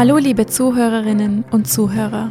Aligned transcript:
Hallo 0.00 0.16
liebe 0.16 0.46
Zuhörerinnen 0.46 1.44
und 1.50 1.68
Zuhörer. 1.68 2.30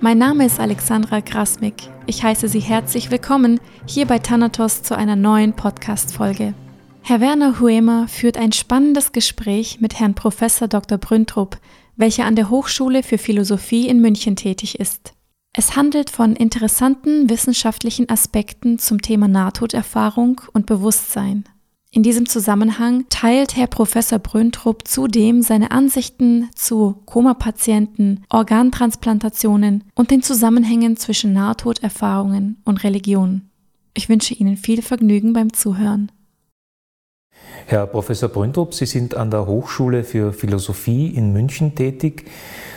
Mein 0.00 0.16
Name 0.16 0.46
ist 0.46 0.58
Alexandra 0.58 1.20
Krasmik. 1.20 1.74
Ich 2.06 2.22
heiße 2.22 2.48
Sie 2.48 2.60
herzlich 2.60 3.10
willkommen 3.10 3.60
hier 3.84 4.06
bei 4.06 4.18
Thanatos 4.18 4.82
zu 4.82 4.96
einer 4.96 5.16
neuen 5.16 5.52
Podcast-Folge. 5.52 6.54
Herr 7.02 7.20
Werner 7.20 7.60
Huemer 7.60 8.08
führt 8.08 8.38
ein 8.38 8.52
spannendes 8.52 9.12
Gespräch 9.12 9.82
mit 9.82 10.00
Herrn 10.00 10.14
Prof. 10.14 10.38
Dr. 10.66 10.96
Brüntrup, 10.96 11.58
welcher 11.94 12.24
an 12.24 12.36
der 12.36 12.48
Hochschule 12.48 13.02
für 13.02 13.18
Philosophie 13.18 13.86
in 13.86 14.00
München 14.00 14.34
tätig 14.34 14.80
ist. 14.80 15.12
Es 15.52 15.76
handelt 15.76 16.08
von 16.08 16.34
interessanten 16.34 17.28
wissenschaftlichen 17.28 18.08
Aspekten 18.08 18.78
zum 18.78 19.02
Thema 19.02 19.28
Nahtoderfahrung 19.28 20.40
und 20.54 20.64
Bewusstsein. 20.64 21.44
In 21.92 22.04
diesem 22.04 22.26
Zusammenhang 22.26 23.06
teilt 23.10 23.56
Herr 23.56 23.66
Professor 23.66 24.20
Brüntrup 24.20 24.86
zudem 24.86 25.42
seine 25.42 25.72
Ansichten 25.72 26.48
zu 26.54 27.02
Koma-Patienten, 27.04 28.22
Organtransplantationen 28.28 29.82
und 29.96 30.12
den 30.12 30.22
Zusammenhängen 30.22 30.96
zwischen 30.96 31.32
Nahtoderfahrungen 31.32 32.62
und 32.64 32.84
Religion. 32.84 33.50
Ich 33.92 34.08
wünsche 34.08 34.34
Ihnen 34.34 34.56
viel 34.56 34.82
Vergnügen 34.82 35.32
beim 35.32 35.52
Zuhören. 35.52 36.12
Herr 37.66 37.88
Professor 37.88 38.28
Brüntrup, 38.28 38.72
Sie 38.72 38.86
sind 38.86 39.16
an 39.16 39.32
der 39.32 39.46
Hochschule 39.46 40.04
für 40.04 40.32
Philosophie 40.32 41.08
in 41.08 41.32
München 41.32 41.74
tätig. 41.74 42.24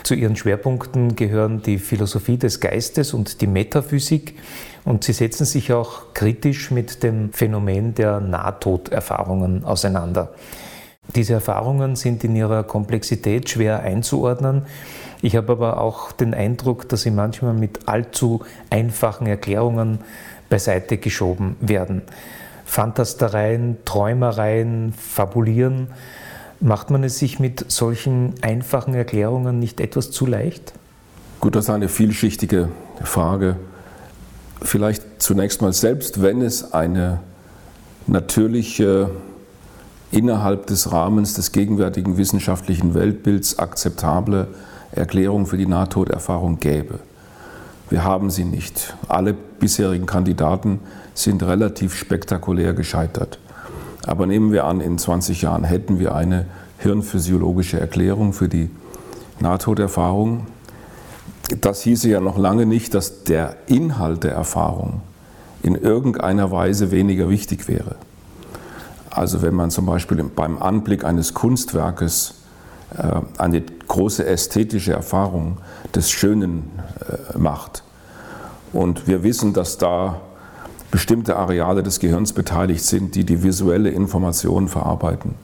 Zu 0.03 0.15
Ihren 0.15 0.35
Schwerpunkten 0.35 1.15
gehören 1.15 1.61
die 1.61 1.77
Philosophie 1.77 2.37
des 2.37 2.59
Geistes 2.59 3.13
und 3.13 3.41
die 3.41 3.47
Metaphysik. 3.47 4.35
Und 4.85 5.03
Sie 5.03 5.13
setzen 5.13 5.45
sich 5.45 5.71
auch 5.71 6.13
kritisch 6.13 6.71
mit 6.71 7.03
dem 7.03 7.31
Phänomen 7.31 7.95
der 7.95 8.19
Nahtoderfahrungen 8.19 9.63
auseinander. 9.63 10.33
Diese 11.15 11.33
Erfahrungen 11.33 11.95
sind 11.95 12.23
in 12.23 12.35
ihrer 12.35 12.63
Komplexität 12.63 13.49
schwer 13.49 13.81
einzuordnen. 13.81 14.63
Ich 15.21 15.35
habe 15.35 15.53
aber 15.53 15.79
auch 15.79 16.11
den 16.11 16.33
Eindruck, 16.33 16.89
dass 16.89 17.03
sie 17.03 17.11
manchmal 17.11 17.53
mit 17.53 17.87
allzu 17.87 18.41
einfachen 18.69 19.27
Erklärungen 19.27 19.99
beiseite 20.49 20.97
geschoben 20.97 21.55
werden. 21.59 22.01
Fantastereien, 22.65 23.77
Träumereien, 23.85 24.93
Fabulieren. 24.93 25.87
Macht 26.59 26.89
man 26.89 27.03
es 27.03 27.19
sich 27.19 27.39
mit 27.39 27.71
solchen 27.71 28.33
einfachen 28.41 28.93
Erklärungen 28.93 29.59
nicht 29.59 29.81
etwas 29.81 30.11
zu 30.11 30.25
leicht? 30.25 30.73
Gut, 31.41 31.55
das 31.55 31.65
ist 31.65 31.69
eine 31.69 31.89
vielschichtige 31.89 32.69
Frage. 33.03 33.57
Vielleicht 34.63 35.21
zunächst 35.21 35.61
mal, 35.61 35.73
selbst 35.73 36.21
wenn 36.21 36.41
es 36.41 36.73
eine 36.73 37.19
natürliche, 38.07 39.09
innerhalb 40.11 40.67
des 40.67 40.91
Rahmens 40.91 41.33
des 41.33 41.51
gegenwärtigen 41.51 42.17
wissenschaftlichen 42.17 42.93
Weltbilds 42.93 43.59
akzeptable 43.59 44.47
Erklärung 44.91 45.47
für 45.47 45.57
die 45.57 45.65
Nahtoderfahrung 45.65 46.59
gäbe. 46.59 46.99
Wir 47.89 48.03
haben 48.03 48.29
sie 48.29 48.45
nicht. 48.45 48.95
Alle 49.07 49.33
bisherigen 49.33 50.05
Kandidaten 50.05 50.79
sind 51.13 51.43
relativ 51.43 51.95
spektakulär 51.95 52.73
gescheitert. 52.73 53.39
Aber 54.05 54.25
nehmen 54.25 54.51
wir 54.51 54.65
an, 54.65 54.81
in 54.81 54.97
20 54.97 55.41
Jahren 55.41 55.63
hätten 55.63 55.99
wir 55.99 56.15
eine 56.15 56.45
hirnphysiologische 56.79 57.79
Erklärung 57.79 58.33
für 58.33 58.49
die 58.49 58.69
Nahtoderfahrung. 59.39 60.47
Das 61.61 61.81
hieße 61.81 62.09
ja 62.09 62.19
noch 62.19 62.37
lange 62.37 62.65
nicht, 62.65 62.93
dass 62.93 63.23
der 63.23 63.55
Inhalt 63.67 64.23
der 64.23 64.33
Erfahrung 64.33 65.01
in 65.61 65.75
irgendeiner 65.75 66.51
Weise 66.51 66.91
weniger 66.91 67.29
wichtig 67.29 67.67
wäre. 67.67 67.95
Also 69.09 69.41
wenn 69.41 69.53
man 69.53 69.69
zum 69.69 69.85
Beispiel 69.85 70.23
beim 70.23 70.61
Anblick 70.61 71.05
eines 71.05 71.33
Kunstwerkes 71.33 72.35
äh, 72.97 73.21
eine 73.37 73.61
große 73.61 74.25
ästhetische 74.25 74.93
Erfahrung 74.93 75.57
des 75.93 76.09
Schönen 76.09 76.71
äh, 77.07 77.37
macht 77.37 77.83
und 78.71 79.07
wir 79.07 79.23
wissen, 79.23 79.53
dass 79.53 79.77
da 79.77 80.21
bestimmte 80.89 81.37
Areale 81.37 81.83
des 81.83 81.99
Gehirns 81.99 82.33
beteiligt 82.33 82.83
sind, 82.83 83.15
die 83.15 83.23
die 83.23 83.43
visuelle 83.43 83.89
Information 83.89 84.67
verarbeiten. 84.67 85.35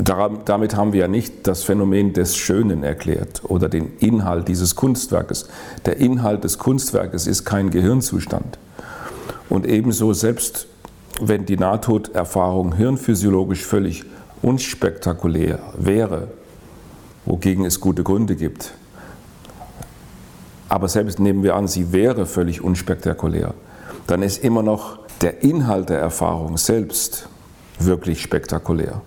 Damit 0.00 0.76
haben 0.76 0.92
wir 0.92 1.00
ja 1.00 1.08
nicht 1.08 1.48
das 1.48 1.64
Phänomen 1.64 2.12
des 2.12 2.36
Schönen 2.36 2.84
erklärt 2.84 3.42
oder 3.44 3.68
den 3.68 3.96
Inhalt 3.98 4.46
dieses 4.46 4.76
Kunstwerkes. 4.76 5.48
Der 5.86 5.96
Inhalt 5.96 6.44
des 6.44 6.58
Kunstwerkes 6.58 7.26
ist 7.26 7.44
kein 7.44 7.70
Gehirnzustand. 7.70 8.58
Und 9.48 9.66
ebenso 9.66 10.12
selbst 10.12 10.68
wenn 11.20 11.46
die 11.46 11.56
Nahtoderfahrung 11.56 12.76
hirnphysiologisch 12.76 13.64
völlig 13.64 14.04
unspektakulär 14.42 15.58
wäre, 15.76 16.28
wogegen 17.24 17.64
es 17.64 17.80
gute 17.80 18.04
Gründe 18.04 18.36
gibt, 18.36 18.72
aber 20.68 20.88
selbst 20.88 21.18
nehmen 21.18 21.42
wir 21.42 21.56
an, 21.56 21.66
sie 21.66 21.92
wäre 21.92 22.26
völlig 22.26 22.62
unspektakulär, 22.62 23.54
dann 24.06 24.22
ist 24.22 24.44
immer 24.44 24.62
noch 24.62 24.98
der 25.22 25.42
Inhalt 25.42 25.88
der 25.88 25.98
Erfahrung 25.98 26.56
selbst 26.56 27.28
wirklich 27.80 28.22
spektakulär. 28.22 29.02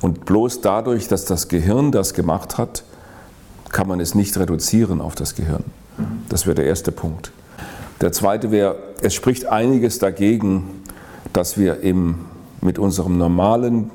Und 0.00 0.24
bloß 0.24 0.60
dadurch, 0.60 1.08
dass 1.08 1.24
das 1.24 1.48
Gehirn 1.48 1.92
das 1.92 2.14
gemacht 2.14 2.58
hat, 2.58 2.84
kann 3.70 3.88
man 3.88 4.00
es 4.00 4.14
nicht 4.14 4.36
reduzieren 4.38 5.00
auf 5.00 5.14
das 5.14 5.34
Gehirn. 5.34 5.64
Das 6.28 6.46
wäre 6.46 6.54
der 6.54 6.66
erste 6.66 6.92
Punkt. 6.92 7.32
Der 8.00 8.12
zweite 8.12 8.50
wäre, 8.50 8.76
es 9.02 9.14
spricht 9.14 9.46
einiges 9.46 9.98
dagegen, 9.98 10.82
dass 11.32 11.58
wir 11.58 11.80
im, 11.80 12.26
mit 12.60 12.78
unserem 12.78 13.18
normalen 13.18 13.90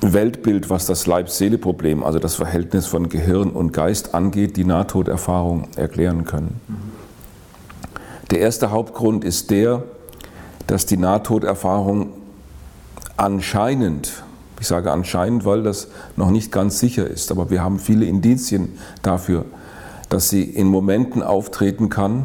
Weltbild, 0.00 0.68
was 0.68 0.84
das 0.84 1.06
Leib-Seele-Problem, 1.06 2.04
also 2.04 2.18
das 2.18 2.34
Verhältnis 2.34 2.86
von 2.86 3.08
Gehirn 3.08 3.50
und 3.50 3.72
Geist 3.72 4.14
angeht, 4.14 4.56
die 4.58 4.64
Nahtoderfahrung 4.64 5.68
erklären 5.76 6.24
können. 6.24 6.60
Der 8.30 8.40
erste 8.40 8.70
Hauptgrund 8.70 9.24
ist 9.24 9.50
der, 9.50 9.82
dass 10.66 10.84
die 10.84 10.96
Nahtoderfahrung 10.98 12.10
anscheinend, 13.16 14.22
ich 14.64 14.68
sage 14.68 14.92
anscheinend, 14.92 15.44
weil 15.44 15.62
das 15.62 15.88
noch 16.16 16.30
nicht 16.30 16.50
ganz 16.50 16.78
sicher 16.78 17.06
ist, 17.06 17.30
aber 17.30 17.50
wir 17.50 17.62
haben 17.62 17.78
viele 17.78 18.06
Indizien 18.06 18.78
dafür, 19.02 19.44
dass 20.08 20.30
sie 20.30 20.42
in 20.42 20.68
Momenten 20.68 21.22
auftreten 21.22 21.90
kann, 21.90 22.24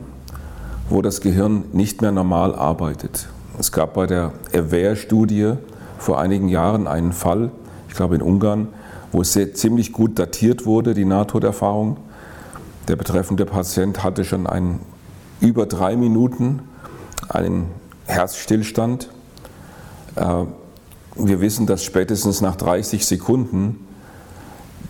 wo 0.90 1.02
das 1.02 1.20
Gehirn 1.20 1.66
nicht 1.74 2.02
mehr 2.02 2.14
normal 2.14 2.56
arbeitet. 2.56 3.28
Es 3.60 3.74
gab 3.74 3.94
bei 3.94 4.08
der 4.08 4.32
Aware-Studie 4.54 5.56
vor 5.98 6.22
einigen 6.22 6.48
Jahren 6.48 6.88
einen 6.88 7.12
Fall, 7.12 7.52
ich 7.90 7.94
glaube 7.96 8.16
in 8.16 8.22
Ungarn, 8.22 8.70
wo 9.12 9.20
es 9.20 9.34
sehr, 9.34 9.54
ziemlich 9.54 9.92
gut 9.92 10.18
datiert 10.18 10.66
wurde, 10.66 10.94
die 10.94 11.04
Nahtoderfahrung. 11.04 11.98
Der 12.88 12.96
betreffende 12.96 13.46
Patient 13.46 14.02
hatte 14.02 14.24
schon 14.24 14.48
einen 14.48 14.80
über 15.42 15.66
drei 15.66 15.98
Minuten 15.98 16.62
einen 17.28 17.66
Herzstillstand. 18.06 19.10
Wir 21.22 21.42
wissen, 21.42 21.66
dass 21.66 21.84
spätestens 21.84 22.40
nach 22.40 22.56
30 22.56 23.06
Sekunden 23.06 23.86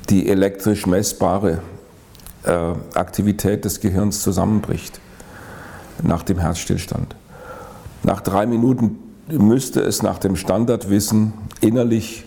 die 0.09 0.29
elektrisch 0.29 0.85
messbare 0.85 1.59
äh, 2.43 2.51
Aktivität 2.93 3.65
des 3.65 3.79
Gehirns 3.79 4.21
zusammenbricht 4.21 4.99
nach 6.03 6.21
dem 6.21 6.37
Herzstillstand. 6.37 7.15
Nach 8.03 8.21
drei 8.21 8.45
Minuten 8.45 8.99
müsste 9.27 9.81
es 9.81 10.03
nach 10.03 10.19
dem 10.19 10.35
Standardwissen 10.35 11.33
innerlich 11.61 12.25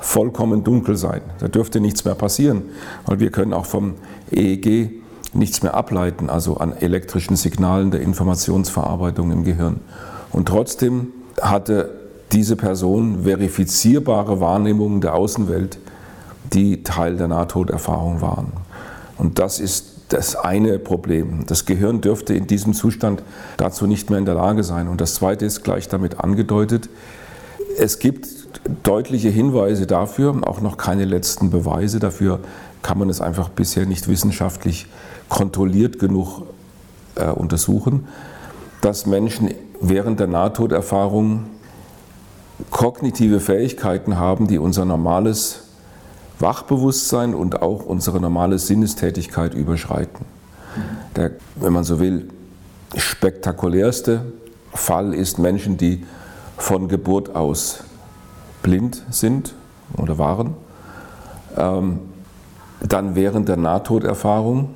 vollkommen 0.00 0.64
dunkel 0.64 0.96
sein. 0.96 1.20
Da 1.40 1.48
dürfte 1.48 1.80
nichts 1.80 2.06
mehr 2.06 2.14
passieren, 2.14 2.62
weil 3.04 3.20
wir 3.20 3.30
können 3.30 3.52
auch 3.52 3.66
vom 3.66 3.94
EEG 4.30 5.02
nichts 5.34 5.62
mehr 5.62 5.74
ableiten, 5.74 6.30
also 6.30 6.56
an 6.56 6.72
elektrischen 6.72 7.36
Signalen 7.36 7.90
der 7.90 8.00
Informationsverarbeitung 8.00 9.30
im 9.30 9.44
Gehirn. 9.44 9.80
Und 10.32 10.48
trotzdem 10.48 11.08
hatte 11.40 12.03
diese 12.34 12.56
Person 12.56 13.22
verifizierbare 13.22 14.40
Wahrnehmungen 14.40 15.00
der 15.00 15.14
Außenwelt, 15.14 15.78
die 16.52 16.82
Teil 16.82 17.16
der 17.16 17.28
Nahtoderfahrung 17.28 18.20
waren. 18.20 18.52
Und 19.16 19.38
das 19.38 19.60
ist 19.60 19.94
das 20.08 20.36
eine 20.36 20.78
Problem. 20.78 21.46
Das 21.46 21.64
Gehirn 21.64 22.00
dürfte 22.00 22.34
in 22.34 22.46
diesem 22.46 22.74
Zustand 22.74 23.22
dazu 23.56 23.86
nicht 23.86 24.10
mehr 24.10 24.18
in 24.18 24.26
der 24.26 24.34
Lage 24.34 24.64
sein. 24.64 24.88
Und 24.88 25.00
das 25.00 25.14
zweite 25.14 25.46
ist 25.46 25.62
gleich 25.62 25.88
damit 25.88 26.20
angedeutet. 26.20 26.90
Es 27.78 27.98
gibt 27.98 28.28
deutliche 28.82 29.28
Hinweise 29.28 29.86
dafür, 29.86 30.36
auch 30.42 30.60
noch 30.60 30.76
keine 30.76 31.04
letzten 31.04 31.50
Beweise 31.50 31.98
dafür, 32.00 32.40
kann 32.82 32.98
man 32.98 33.08
es 33.08 33.20
einfach 33.20 33.48
bisher 33.48 33.86
nicht 33.86 34.08
wissenschaftlich 34.08 34.86
kontrolliert 35.28 35.98
genug 35.98 36.42
äh, 37.14 37.30
untersuchen, 37.30 38.06
dass 38.80 39.06
Menschen 39.06 39.54
während 39.80 40.20
der 40.20 40.26
Nahtoderfahrung 40.26 41.46
kognitive 42.70 43.40
Fähigkeiten 43.40 44.18
haben, 44.18 44.46
die 44.46 44.58
unser 44.58 44.84
normales 44.84 45.62
Wachbewusstsein 46.38 47.34
und 47.34 47.62
auch 47.62 47.84
unsere 47.84 48.20
normale 48.20 48.58
Sinnestätigkeit 48.58 49.54
überschreiten. 49.54 50.24
Der, 51.16 51.32
wenn 51.56 51.72
man 51.72 51.84
so 51.84 52.00
will, 52.00 52.28
spektakulärste 52.96 54.32
Fall 54.72 55.14
ist 55.14 55.38
Menschen, 55.38 55.76
die 55.76 56.04
von 56.56 56.88
Geburt 56.88 57.34
aus 57.34 57.84
blind 58.62 59.02
sind 59.10 59.54
oder 59.96 60.18
waren 60.18 60.54
ähm, 61.56 62.00
dann 62.80 63.14
während 63.14 63.48
der 63.48 63.56
Nahtoderfahrung 63.56 64.70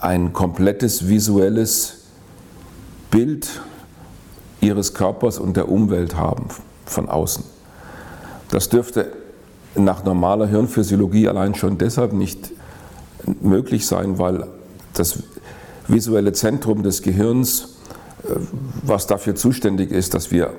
ein 0.00 0.32
komplettes 0.32 1.08
visuelles 1.08 2.04
Bild 3.10 3.62
ihres 4.60 4.94
Körpers 4.94 5.38
und 5.38 5.56
der 5.56 5.68
Umwelt 5.68 6.16
haben 6.16 6.48
von 6.86 7.08
außen. 7.08 7.44
Das 8.50 8.68
dürfte 8.68 9.12
nach 9.74 10.04
normaler 10.04 10.46
Hirnphysiologie 10.46 11.28
allein 11.28 11.54
schon 11.54 11.78
deshalb 11.78 12.12
nicht 12.12 12.52
möglich 13.40 13.86
sein, 13.86 14.18
weil 14.18 14.46
das 14.92 15.22
visuelle 15.88 16.32
Zentrum 16.32 16.82
des 16.82 17.02
Gehirns, 17.02 17.76
äh, 18.24 18.36
was 18.82 19.06
dafür 19.06 19.34
zuständig 19.34 19.90
ist, 19.90 20.14
dass 20.14 20.30
wir 20.30 20.52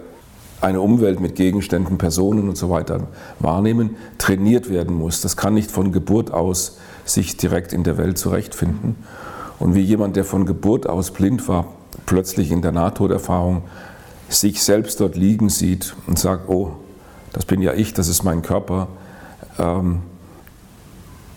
eine 0.61 0.81
Umwelt 0.81 1.19
mit 1.19 1.35
Gegenständen, 1.35 1.97
Personen 1.97 2.49
und 2.49 2.57
so 2.57 2.69
weiter 2.69 3.07
wahrnehmen, 3.39 3.97
trainiert 4.17 4.69
werden 4.69 4.95
muss. 4.95 5.21
Das 5.21 5.37
kann 5.37 5.53
nicht 5.53 5.69
von 5.69 5.91
Geburt 5.91 6.31
aus 6.31 6.77
sich 7.03 7.37
direkt 7.37 7.71
in 7.73 7.83
der 7.83 7.97
Welt 7.97 8.17
zurechtfinden. 8.17 8.95
Und 9.59 9.75
wie 9.75 9.81
jemand, 9.81 10.15
der 10.15 10.25
von 10.25 10.45
Geburt 10.45 10.87
aus 10.87 11.11
blind 11.11 11.47
war, 11.47 11.67
plötzlich 12.05 12.51
in 12.51 12.61
der 12.61 12.71
Nahtoderfahrung 12.71 13.63
sich 14.29 14.63
selbst 14.63 14.99
dort 14.99 15.15
liegen 15.15 15.49
sieht 15.49 15.95
und 16.07 16.19
sagt, 16.19 16.49
oh, 16.49 16.73
das 17.33 17.45
bin 17.45 17.61
ja 17.61 17.73
ich, 17.73 17.93
das 17.93 18.07
ist 18.07 18.23
mein 18.23 18.41
Körper. 18.41 18.87
Ähm, 19.59 20.01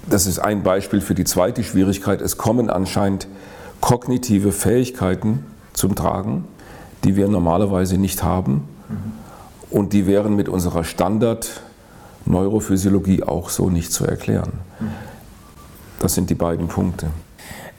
das 0.09 0.27
ist 0.27 0.39
ein 0.39 0.63
Beispiel 0.63 1.01
für 1.01 1.15
die 1.15 1.25
zweite 1.25 1.63
Schwierigkeit. 1.63 2.23
Es 2.23 2.39
kommen 2.39 2.71
anscheinend 2.71 3.29
kognitive 3.81 4.53
Fähigkeiten 4.53 5.45
zum 5.73 5.95
Tragen, 5.95 6.45
die 7.05 7.17
wir 7.17 7.29
normalerweise 7.29 7.99
nicht 7.99 8.23
haben. 8.23 8.69
Und 9.71 9.93
die 9.93 10.07
wären 10.07 10.35
mit 10.35 10.49
unserer 10.49 10.85
Standard-Neurophysiologie 10.85 13.23
auch 13.23 13.51
so 13.51 13.69
nicht 13.69 13.93
zu 13.93 14.07
erklären. 14.07 14.53
Das 16.01 16.15
sind 16.15 16.31
die 16.31 16.35
beiden 16.35 16.69
Punkte. 16.69 17.09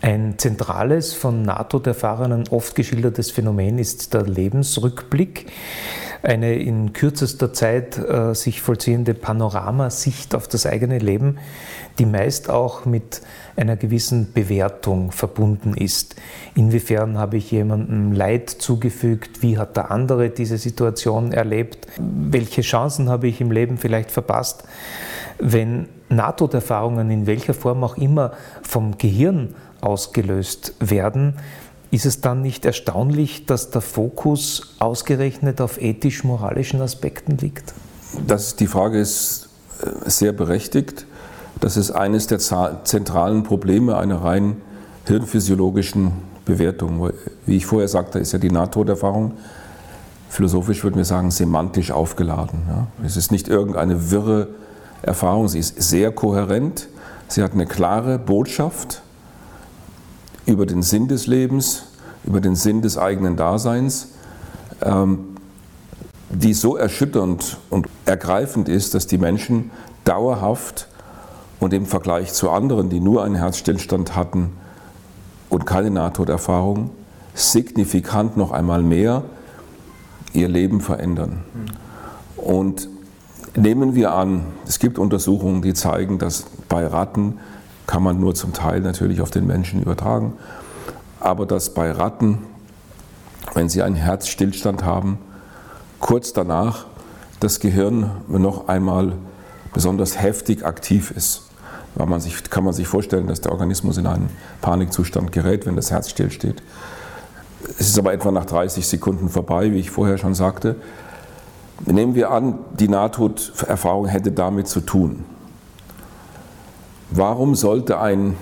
Ein 0.01 0.35
zentrales, 0.37 1.13
von 1.13 1.41
NATO-Erfahrenen 1.41 2.45
oft 2.49 2.73
geschildertes 2.75 3.31
Phänomen 3.31 3.79
ist 3.79 4.13
der 4.13 4.23
Lebensrückblick. 4.23 5.47
Eine 6.21 6.55
in 6.55 6.93
kürzester 6.93 7.53
Zeit 7.53 7.97
äh, 7.97 8.33
sich 8.33 8.61
vollziehende 8.61 9.13
Panoramasicht 9.13 10.35
auf 10.35 10.47
das 10.47 10.65
eigene 10.65 10.99
Leben, 10.99 11.37
die 11.97 12.05
meist 12.05 12.49
auch 12.49 12.85
mit 12.85 13.21
einer 13.55 13.77
gewissen 13.77 14.31
Bewertung 14.33 15.11
verbunden 15.11 15.73
ist. 15.73 16.15
Inwiefern 16.55 17.17
habe 17.17 17.37
ich 17.37 17.51
jemandem 17.51 18.11
Leid 18.13 18.49
zugefügt? 18.49 19.41
Wie 19.41 19.57
hat 19.57 19.77
der 19.77 19.91
andere 19.91 20.29
diese 20.29 20.57
Situation 20.57 21.31
erlebt? 21.31 21.87
Welche 21.97 22.61
Chancen 22.61 23.09
habe 23.09 23.27
ich 23.27 23.39
im 23.39 23.51
Leben 23.51 23.77
vielleicht 23.77 24.11
verpasst? 24.11 24.63
Wenn 25.39 25.87
Nahtoderfahrungen 26.09 27.11
in 27.11 27.27
welcher 27.27 27.53
Form 27.53 27.83
auch 27.83 27.95
immer 27.95 28.31
vom 28.61 28.97
Gehirn 28.97 29.55
ausgelöst 29.81 30.73
werden, 30.79 31.35
ist 31.91 32.05
es 32.05 32.21
dann 32.21 32.41
nicht 32.41 32.65
erstaunlich, 32.65 33.45
dass 33.45 33.71
der 33.71 33.81
Fokus 33.81 34.75
ausgerechnet 34.79 35.59
auf 35.59 35.81
ethisch-moralischen 35.81 36.81
Aspekten 36.81 37.37
liegt? 37.37 37.73
Das, 38.27 38.55
die 38.55 38.67
Frage 38.67 38.99
ist 38.99 39.49
äh, 39.81 40.09
sehr 40.09 40.31
berechtigt. 40.31 41.05
Das 41.59 41.77
ist 41.77 41.91
eines 41.91 42.27
der 42.27 42.39
zentralen 42.83 43.43
Probleme 43.43 43.97
einer 43.97 44.23
rein 44.23 44.57
hirnphysiologischen 45.05 46.11
Bewertung. 46.45 47.11
Wie 47.45 47.57
ich 47.57 47.65
vorher 47.65 47.87
sagte, 47.87 48.19
ist 48.19 48.31
ja 48.31 48.39
die 48.39 48.51
Nahtoderfahrung 48.51 49.33
philosophisch 50.29 50.83
würden 50.83 50.97
wir 50.97 51.05
sagen 51.05 51.31
semantisch 51.31 51.91
aufgeladen. 51.91 52.61
Es 53.03 53.17
ist 53.17 53.31
nicht 53.31 53.47
irgendeine 53.47 54.11
wirre 54.11 54.47
Erfahrung, 55.01 55.47
sie 55.47 55.59
ist 55.59 55.81
sehr 55.81 56.11
kohärent, 56.11 56.87
sie 57.27 57.43
hat 57.43 57.53
eine 57.53 57.65
klare 57.65 58.19
Botschaft 58.19 59.01
über 60.49 60.65
den 60.65 60.81
Sinn 60.81 61.07
des 61.07 61.27
Lebens, 61.27 61.83
über 62.23 62.41
den 62.41 62.55
Sinn 62.55 62.81
des 62.81 62.97
eigenen 62.97 63.35
Daseins, 63.35 64.09
ähm, 64.81 65.37
die 66.29 66.53
so 66.53 66.75
erschütternd 66.75 67.57
und 67.69 67.87
ergreifend 68.05 68.67
ist, 68.67 68.93
dass 68.93 69.07
die 69.07 69.17
Menschen 69.17 69.71
dauerhaft 70.05 70.87
und 71.59 71.73
im 71.73 71.85
Vergleich 71.85 72.33
zu 72.33 72.49
anderen, 72.49 72.89
die 72.89 72.99
nur 72.99 73.23
einen 73.23 73.35
Herzstillstand 73.35 74.15
hatten 74.15 74.53
und 75.49 75.65
keine 75.65 75.91
Nahtoderfahrung, 75.91 76.89
signifikant 77.33 78.35
noch 78.35 78.51
einmal 78.51 78.81
mehr 78.81 79.23
ihr 80.33 80.47
Leben 80.47 80.81
verändern. 80.81 81.43
Und 82.37 82.89
nehmen 83.55 83.93
wir 83.93 84.13
an, 84.13 84.45
es 84.67 84.79
gibt 84.79 84.97
Untersuchungen, 84.97 85.61
die 85.61 85.73
zeigen, 85.73 86.17
dass 86.17 86.45
bei 86.67 86.85
Ratten 86.85 87.39
kann 87.89 88.03
man 88.03 88.19
nur 88.19 88.35
zum 88.35 88.53
Teil 88.53 88.81
natürlich 88.81 89.19
auf 89.19 89.31
den 89.31 89.47
Menschen 89.47 89.81
übertragen, 89.81 90.33
aber 91.19 91.47
dass 91.47 91.73
bei 91.73 91.91
Ratten, 91.91 92.37
wenn 93.55 93.67
sie 93.67 93.81
einen 93.81 93.95
Herzstillstand 93.95 94.83
haben, 94.83 95.17
kurz 95.99 96.31
danach 96.31 96.85
das 97.39 97.59
Gehirn 97.59 98.11
noch 98.27 98.67
einmal 98.67 99.13
besonders 99.73 100.21
heftig 100.21 100.67
aktiv 100.67 101.09
ist. 101.09 101.49
Weil 101.95 102.05
man 102.05 102.19
sich, 102.19 102.51
kann 102.51 102.63
man 102.63 102.73
sich 102.73 102.87
vorstellen, 102.87 103.25
dass 103.25 103.41
der 103.41 103.51
Organismus 103.53 103.97
in 103.97 104.05
einen 104.05 104.29
Panikzustand 104.61 105.31
gerät, 105.31 105.65
wenn 105.65 105.75
das 105.75 105.89
Herz 105.89 106.11
stillsteht. 106.11 106.61
Es 107.79 107.89
ist 107.89 107.97
aber 107.97 108.13
etwa 108.13 108.29
nach 108.29 108.45
30 108.45 108.87
Sekunden 108.87 109.29
vorbei, 109.29 109.71
wie 109.71 109.79
ich 109.79 109.89
vorher 109.89 110.19
schon 110.19 110.35
sagte. 110.35 110.75
Nehmen 111.87 112.13
wir 112.13 112.29
an, 112.29 112.59
die 112.79 112.87
Nahtoderfahrung 112.87 114.05
hätte 114.05 114.31
damit 114.31 114.67
zu 114.67 114.81
tun. 114.81 115.25
Warum 117.11 117.55
sollte 117.55 117.99
ein 117.99 118.35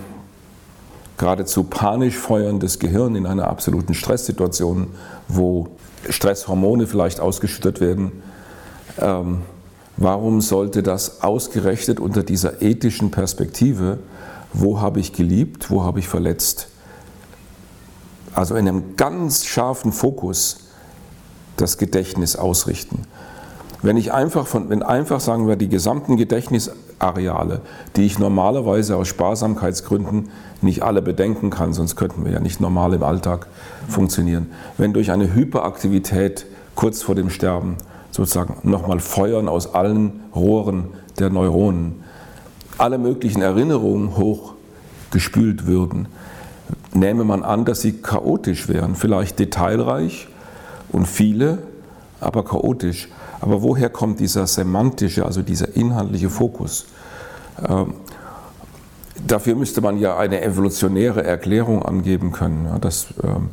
geradezu 1.17 1.63
panisch 1.63 2.15
feuerndes 2.15 2.79
Gehirn 2.79 3.15
in 3.15 3.25
einer 3.25 3.47
absoluten 3.47 3.93
Stresssituation, 3.93 4.87
wo 5.27 5.69
Stresshormone 6.09 6.85
vielleicht 6.85 7.19
ausgeschüttet 7.19 7.81
werden, 7.81 8.11
ähm, 8.99 9.41
warum 9.95 10.41
sollte 10.41 10.83
das 10.83 11.23
ausgerechnet 11.23 11.99
unter 11.99 12.23
dieser 12.23 12.61
ethischen 12.61 13.09
Perspektive, 13.09 13.99
wo 14.53 14.79
habe 14.79 14.99
ich 14.99 15.13
geliebt, 15.13 15.71
wo 15.71 15.83
habe 15.83 15.99
ich 15.99 16.07
verletzt, 16.07 16.67
also 18.33 18.55
in 18.55 18.67
einem 18.67 18.95
ganz 18.95 19.45
scharfen 19.45 19.91
Fokus 19.91 20.57
das 21.57 21.77
Gedächtnis 21.77 22.35
ausrichten? 22.35 23.03
Wenn 23.81 23.97
ich 23.97 24.11
einfach 24.11 24.45
von, 24.45 24.69
wenn 24.69 24.83
einfach 24.83 25.19
sagen 25.19 25.47
wir 25.47 25.55
die 25.55 25.69
gesamten 25.69 26.17
Gedächtnis 26.17 26.71
Areale, 26.99 27.61
die 27.95 28.05
ich 28.05 28.19
normalerweise 28.19 28.95
aus 28.95 29.07
Sparsamkeitsgründen 29.07 30.29
nicht 30.61 30.81
alle 30.81 31.01
bedenken 31.01 31.49
kann, 31.49 31.73
sonst 31.73 31.95
könnten 31.95 32.25
wir 32.25 32.31
ja 32.31 32.39
nicht 32.39 32.59
normal 32.59 32.93
im 32.93 33.03
Alltag 33.03 33.47
funktionieren. 33.87 34.47
Wenn 34.77 34.93
durch 34.93 35.11
eine 35.11 35.33
Hyperaktivität 35.33 36.45
kurz 36.75 37.03
vor 37.03 37.15
dem 37.15 37.29
Sterben 37.29 37.77
sozusagen 38.11 38.57
nochmal 38.63 38.99
Feuern 38.99 39.47
aus 39.47 39.73
allen 39.73 40.21
Rohren 40.35 40.85
der 41.19 41.29
Neuronen, 41.29 42.03
alle 42.77 42.97
möglichen 42.97 43.41
Erinnerungen 43.41 44.17
hochgespült 44.17 45.67
würden, 45.67 46.07
nähme 46.93 47.23
man 47.23 47.43
an, 47.43 47.65
dass 47.65 47.81
sie 47.81 47.93
chaotisch 47.93 48.67
wären, 48.67 48.95
vielleicht 48.95 49.39
detailreich 49.39 50.27
und 50.89 51.07
viele, 51.07 51.59
aber 52.19 52.43
chaotisch. 52.43 53.09
Aber 53.39 53.61
woher 53.61 53.89
kommt 53.89 54.19
dieser 54.19 54.47
semantische, 54.47 55.25
also 55.25 55.41
dieser 55.41 55.75
inhaltliche 55.75 56.29
Fokus? 56.29 56.87
Ähm, 57.67 57.93
dafür 59.25 59.55
müsste 59.55 59.81
man 59.81 59.97
ja 59.97 60.17
eine 60.17 60.41
evolutionäre 60.41 61.23
Erklärung 61.23 61.83
angeben 61.83 62.31
können, 62.31 62.65
ja, 62.65 62.79
dass 62.79 63.07
ähm, 63.23 63.49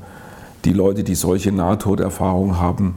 die 0.64 0.72
Leute, 0.72 1.04
die 1.04 1.14
solche 1.14 1.52
Nahtoderfahrungen 1.52 2.58
haben, 2.58 2.96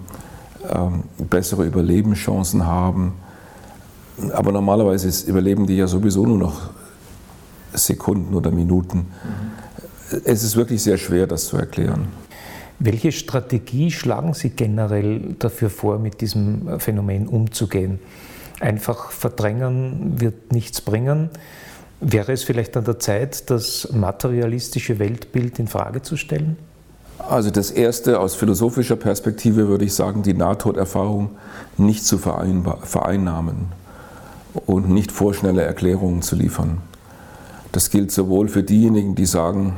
ähm, 0.70 1.04
bessere 1.18 1.66
Überlebenschancen 1.66 2.66
haben. 2.66 3.14
Aber 4.34 4.52
normalerweise 4.52 5.30
überleben 5.30 5.68
die 5.68 5.78
ja 5.78 5.88
sowieso 5.88 6.26
nur 6.26 6.38
noch 6.38 6.70
Sekunden 7.74 8.34
oder 8.34 8.52
Minuten. 8.52 8.98
Mhm. 8.98 10.18
Es 10.24 10.44
ist 10.44 10.56
wirklich 10.56 10.82
sehr 10.82 10.98
schwer, 10.98 11.28
das 11.28 11.48
zu 11.48 11.58
erklären. 11.58 12.08
Welche 12.80 13.12
Strategie 13.12 13.90
schlagen 13.92 14.34
Sie 14.34 14.52
generell 14.52 15.36
dafür 15.40 15.70
vor, 15.70 15.98
mit 15.98 16.22
diesem 16.22 16.80
Phänomen 16.80 17.28
umzugehen? 17.28 18.00
Einfach 18.60 19.12
verdrängen 19.12 20.20
wird 20.20 20.52
nichts 20.52 20.82
bringen. 20.82 21.30
Wäre 22.00 22.32
es 22.34 22.44
vielleicht 22.44 22.78
an 22.78 22.86
der 22.86 23.00
Zeit, 23.00 23.50
das 23.50 23.92
materialistische 23.92 25.00
Weltbild 25.00 25.58
in 25.58 25.68
Frage 25.68 26.04
zu 26.04 26.18
stellen? 26.18 26.58
Also 27.18 27.50
das 27.50 27.72
Erste 27.72 28.20
aus 28.20 28.36
philosophischer 28.36 28.96
Perspektive 28.96 29.68
würde 29.68 29.86
ich 29.86 29.96
sagen, 29.96 30.22
die 30.22 30.36
Nahtoderfahrung 30.36 31.32
nicht 31.78 32.06
zu 32.06 32.20
vereinnahmen 32.20 33.72
und 34.68 34.90
nicht 34.90 35.12
vorschnelle 35.12 35.64
Erklärungen 35.64 36.22
zu 36.22 36.36
liefern. 36.36 36.78
Das 37.72 37.90
gilt 37.90 38.12
sowohl 38.12 38.48
für 38.50 38.62
diejenigen, 38.62 39.16
die 39.16 39.26
sagen, 39.26 39.74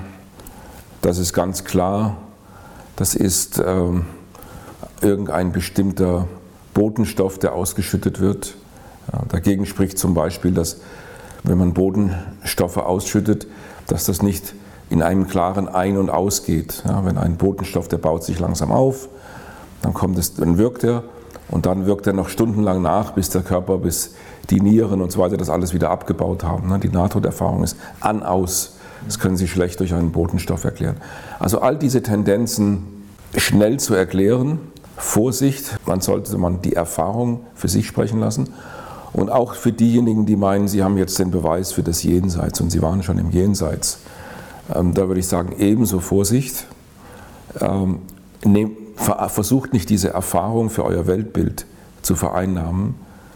das 1.02 1.18
ist 1.18 1.32
ganz 1.32 1.64
klar, 1.64 2.18
das 3.00 3.16
ist 3.16 3.64
ähm, 3.66 4.06
irgendein 5.00 5.54
bestimmter 5.54 6.28
Botenstoff, 6.74 7.40
der 7.40 7.54
ausgeschüttet 7.54 8.20
wird. 8.20 8.56
Ja, 9.14 9.22
dagegen 9.30 9.66
spricht 9.66 9.98
zum 9.98 10.14
Beispiel, 10.14 10.52
dass 10.52 10.82
wenn 11.44 11.58
man 11.58 11.74
Bodenstoffe 11.74 12.76
ausschüttet, 12.76 13.48
dass 13.88 14.04
das 14.04 14.22
nicht 14.22 14.54
in 14.90 15.02
einem 15.02 15.28
klaren 15.28 15.70
Ein- 15.70 15.98
und 15.98 16.10
Ausgeht. 16.10 16.84
Ja, 16.86 17.06
wenn 17.06 17.18
ein 17.18 17.38
Botenstoff, 17.38 17.88
der 17.88 18.00
baut 18.00 18.26
sich 18.26 18.38
langsam 18.38 18.70
auf, 18.70 19.08
dann, 19.82 19.94
kommt 19.94 20.18
es, 20.18 20.34
dann 20.34 20.58
wirkt 20.58 20.84
er 20.84 21.04
und 21.48 21.68
dann 21.68 21.86
wirkt 21.86 22.06
er 22.06 22.12
noch 22.12 22.28
stundenlang 22.28 22.82
nach, 22.82 23.12
bis 23.12 23.30
der 23.30 23.44
Körper, 23.44 23.78
bis 23.78 24.16
die 24.50 24.60
Nieren 24.60 25.02
und 25.02 25.14
so 25.14 25.22
weiter 25.22 25.38
das 25.38 25.50
alles 25.50 25.74
wieder 25.74 25.90
abgebaut 25.90 26.44
haben. 26.44 26.68
Ne. 26.68 26.80
Die 26.80 26.90
Nahtoderfahrung 26.90 27.64
ist 27.64 27.78
an, 28.02 28.24
aus. 28.24 28.76
Das 29.06 29.20
können 29.20 29.38
Sie 29.38 29.48
schlecht 29.48 29.80
durch 29.80 29.94
einen 29.94 30.12
Botenstoff 30.12 30.64
erklären. 30.64 30.98
Also 31.40 31.62
all 31.62 31.78
diese 31.78 32.04
Tendenzen 32.04 32.84
schnell 33.36 33.80
zu 33.80 33.94
erklären, 33.94 34.60
Vorsicht, 34.98 35.78
man 35.86 36.02
sollte 36.02 36.38
man 36.38 36.62
die 36.62 36.74
Erfahrung 36.74 37.42
für 37.56 37.70
sich 37.70 37.88
sprechen 37.88 38.20
lassen. 38.20 38.50
Und 39.14 39.30
auch 39.30 39.56
für 39.56 39.72
diejenigen, 39.72 40.26
die 40.26 40.36
meinen, 40.36 40.68
sie 40.68 40.84
haben 40.84 40.98
jetzt 40.98 41.18
den 41.18 41.32
Beweis 41.32 41.72
für 41.72 41.84
das 41.84 42.04
Jenseits 42.04 42.62
und 42.62 42.70
sie 42.70 42.82
waren 42.82 43.02
schon 43.02 43.18
im 43.18 43.32
Jenseits, 43.32 44.00
ähm, 44.74 44.94
da 44.94 45.08
würde 45.08 45.20
ich 45.20 45.28
sagen, 45.28 45.56
ebenso 45.58 46.00
Vorsicht. 46.00 46.68
Ähm, 47.60 48.00
nehm, 48.44 48.72
versucht 48.96 49.74
nicht 49.74 49.90
diese 49.90 50.10
Erfahrung 50.10 50.70
für 50.70 50.84
euer 50.84 51.08
Weltbild 51.08 51.66
zu 52.02 52.16
vereinnahmen, 52.16 52.96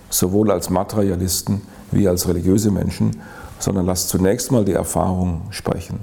sowohl 0.10 0.52
als 0.52 0.70
Materialisten 0.70 1.62
wie 1.92 2.08
als 2.08 2.28
religiöse 2.28 2.70
Menschen, 2.70 3.22
sondern 3.64 3.86
lasst 3.86 4.10
zunächst 4.10 4.52
mal 4.52 4.66
die 4.66 4.74
Erfahrung 4.74 5.44
sprechen. 5.50 6.00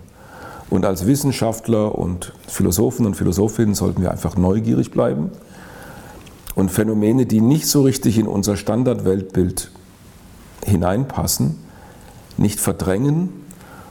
Und 0.70 0.84
als 0.84 1.06
Wissenschaftler 1.06 1.96
und 1.96 2.32
Philosophen 2.46 3.04
und 3.06 3.14
Philosophinnen 3.14 3.74
sollten 3.74 4.02
wir 4.02 4.10
einfach 4.10 4.36
neugierig 4.36 4.90
bleiben 4.90 5.30
und 6.54 6.70
Phänomene, 6.70 7.26
die 7.26 7.40
nicht 7.40 7.66
so 7.66 7.82
richtig 7.82 8.18
in 8.18 8.26
unser 8.26 8.56
Standardweltbild 8.56 9.70
hineinpassen, 10.64 11.58
nicht 12.36 12.60
verdrängen, 12.60 13.30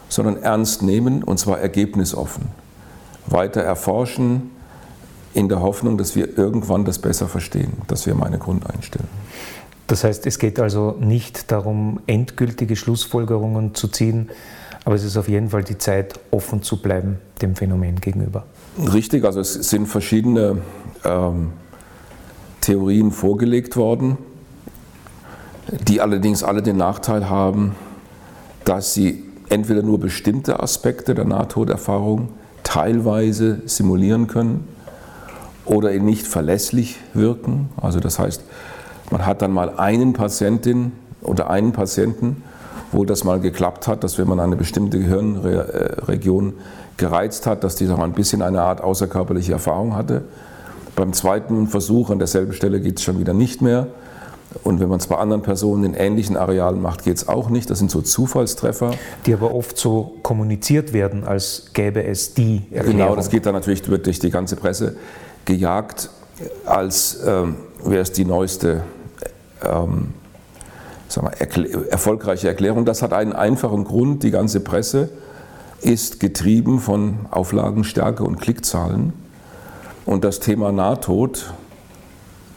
sondern 0.07 0.41
ernst 0.41 0.81
nehmen 0.81 1.23
und 1.23 1.37
zwar 1.37 1.59
ergebnisoffen. 1.59 2.47
Weiter 3.27 3.61
erforschen 3.61 4.51
in 5.33 5.49
der 5.49 5.61
Hoffnung, 5.61 5.97
dass 5.97 6.15
wir 6.15 6.37
irgendwann 6.37 6.85
das 6.85 6.99
besser 6.99 7.27
verstehen. 7.27 7.73
Das 7.87 8.07
wäre 8.07 8.17
meine 8.17 8.39
Grundeinstellung. 8.39 9.07
Das 9.89 10.03
heißt, 10.03 10.27
es 10.27 10.37
geht 10.37 10.59
also 10.59 10.95
nicht 10.99 11.51
darum, 11.51 11.99
endgültige 12.05 12.75
Schlussfolgerungen 12.75 13.73
zu 13.73 13.87
ziehen, 13.87 14.29
aber 14.85 14.93
es 14.93 15.03
ist 15.03 15.17
auf 15.17 15.27
jeden 15.27 15.49
Fall 15.49 15.63
die 15.63 15.79
Zeit, 15.79 16.19
offen 16.29 16.61
zu 16.61 16.79
bleiben 16.79 17.17
dem 17.41 17.55
Phänomen 17.55 17.99
gegenüber. 17.99 18.45
Richtig, 18.93 19.25
also 19.25 19.39
es 19.39 19.53
sind 19.53 19.87
verschiedene 19.87 20.61
ähm, 21.03 21.53
Theorien 22.61 23.11
vorgelegt 23.11 23.77
worden, 23.77 24.19
die 25.87 26.01
allerdings 26.01 26.43
alle 26.43 26.61
den 26.61 26.77
Nachteil 26.77 27.27
haben, 27.27 27.75
dass 28.65 28.93
sie 28.93 29.23
entweder 29.49 29.81
nur 29.81 29.99
bestimmte 29.99 30.59
Aspekte 30.59 31.15
der 31.15 31.25
Nahtoderfahrung 31.25 32.29
teilweise 32.61 33.63
simulieren 33.65 34.27
können 34.27 34.67
oder 35.65 35.91
nicht 35.93 36.27
verlässlich 36.27 36.97
wirken. 37.15 37.69
Also 37.77 37.99
das 37.99 38.19
heißt, 38.19 38.43
man 39.11 39.25
hat 39.25 39.41
dann 39.41 39.51
mal 39.51 39.77
einen 39.77 40.13
Patientin 40.13 40.91
oder 41.21 41.49
einen 41.49 41.71
Patienten, 41.71 42.43
wo 42.91 43.05
das 43.05 43.23
mal 43.23 43.39
geklappt 43.39 43.87
hat, 43.87 44.03
dass 44.03 44.17
wenn 44.17 44.27
man 44.27 44.39
eine 44.39 44.55
bestimmte 44.55 44.99
Gehirnregion 44.99 46.53
gereizt 46.97 47.47
hat, 47.47 47.63
dass 47.63 47.75
dieser 47.75 47.99
ein 47.99 48.13
bisschen 48.13 48.41
eine 48.41 48.61
Art 48.61 48.81
außerkörperliche 48.81 49.53
Erfahrung 49.53 49.95
hatte. 49.95 50.23
Beim 50.95 51.13
zweiten 51.13 51.67
Versuch 51.67 52.09
an 52.09 52.19
derselben 52.19 52.53
Stelle 52.53 52.81
geht 52.81 52.97
es 52.97 53.03
schon 53.03 53.19
wieder 53.19 53.33
nicht 53.33 53.61
mehr. 53.61 53.87
Und 54.63 54.79
wenn 54.79 54.89
man 54.89 54.97
es 54.97 55.05
bei 55.05 55.15
anderen 55.15 55.43
Personen 55.43 55.83
in 55.83 55.93
ähnlichen 55.93 56.35
Arealen 56.35 56.81
macht, 56.81 57.03
geht 57.03 57.17
es 57.17 57.27
auch 57.27 57.49
nicht. 57.49 57.69
Das 57.69 57.77
sind 57.77 57.91
so 57.91 58.01
Zufallstreffer. 58.01 58.91
Die 59.25 59.33
aber 59.33 59.53
oft 59.53 59.77
so 59.77 60.15
kommuniziert 60.23 60.91
werden, 60.91 61.23
als 61.23 61.67
gäbe 61.73 62.03
es 62.03 62.33
die 62.33 62.63
Erklärung. 62.71 62.97
Genau, 62.97 63.15
das 63.15 63.29
geht 63.29 63.45
dann 63.45 63.53
natürlich 63.53 63.83
durch 63.83 64.19
die 64.19 64.31
ganze 64.31 64.55
Presse 64.55 64.95
gejagt, 65.45 66.09
als 66.65 67.19
ähm, 67.25 67.57
wäre 67.83 68.01
es 68.01 68.11
die 68.11 68.25
neueste 68.25 68.81
ähm, 69.63 70.13
mal, 71.21 71.33
erkl 71.37 71.87
erfolgreiche 71.89 72.47
Erklärung. 72.47 72.85
Das 72.85 73.01
hat 73.01 73.13
einen 73.13 73.33
einfachen 73.33 73.83
Grund. 73.83 74.23
Die 74.23 74.31
ganze 74.31 74.59
Presse 74.59 75.09
ist 75.81 76.19
getrieben 76.19 76.79
von 76.79 77.25
Auflagenstärke 77.31 78.23
und 78.23 78.39
Klickzahlen. 78.39 79.13
Und 80.05 80.23
das 80.23 80.39
Thema 80.39 80.71
Nahtod 80.71 81.53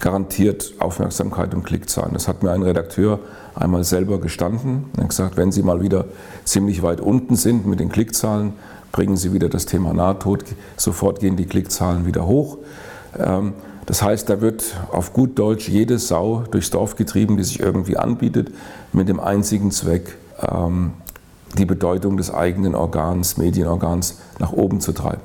garantiert 0.01 0.75
Aufmerksamkeit 0.81 1.55
und 1.55 1.63
Klickzahlen. 1.65 2.13
Das 2.13 2.27
hat 2.27 2.43
mir 2.43 2.51
ein 2.51 2.63
Redakteur 2.63 3.21
einmal 3.55 3.85
selber 3.85 4.21
gestanden. 4.21 4.87
Hat 4.99 5.09
gesagt, 5.09 5.37
wenn 5.37 5.53
Sie 5.53 5.63
mal 5.63 5.81
wieder 5.81 6.07
ziemlich 6.45 6.83
weit 6.83 7.01
unten 7.01 7.37
sind 7.37 7.67
mit 7.67 7.79
den 7.79 7.89
Klickzahlen, 7.89 8.55
bringen 8.91 9.17
Sie 9.17 9.33
wieder 9.33 9.49
das 9.49 9.67
Thema 9.67 9.95
Nahtod, 9.95 10.45
sofort 10.77 11.21
gehen 11.21 11.37
die 11.37 11.47
Klickzahlen 11.47 12.05
wieder 12.05 12.27
hoch. 12.27 12.59
Ähm, 13.19 13.55
das 13.87 14.03
heißt, 14.03 14.29
da 14.29 14.41
wird 14.41 14.77
auf 14.93 15.13
gut 15.13 15.39
Deutsch 15.39 15.69
jede 15.69 15.99
Sau 15.99 16.45
durchs 16.51 16.71
Dorf 16.71 16.97
getrieben, 16.97 17.37
die 17.37 17.45
sich 17.45 17.61
irgendwie 17.61 17.97
anbietet, 17.97 18.53
mit 18.93 19.09
dem 19.09 19.19
einzigen 19.19 19.71
Zweck, 19.71 20.17
ähm, 20.41 20.93
die 21.59 21.67
Bedeutung 21.67 22.17
des 22.17 22.33
eigenen 22.33 22.75
Organs, 22.75 23.37
Medienorgans 23.37 24.19
nach 24.39 24.53
oben 24.53 24.81
zu 24.81 24.93
treiben. 24.93 25.23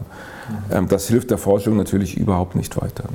Ähm, 0.71 0.87
das 0.87 1.07
hilft 1.07 1.31
der 1.31 1.37
Forschung 1.37 1.77
natürlich 1.77 2.17
überhaupt 2.17 2.55
nicht 2.55 2.79
weiter. 2.81 3.05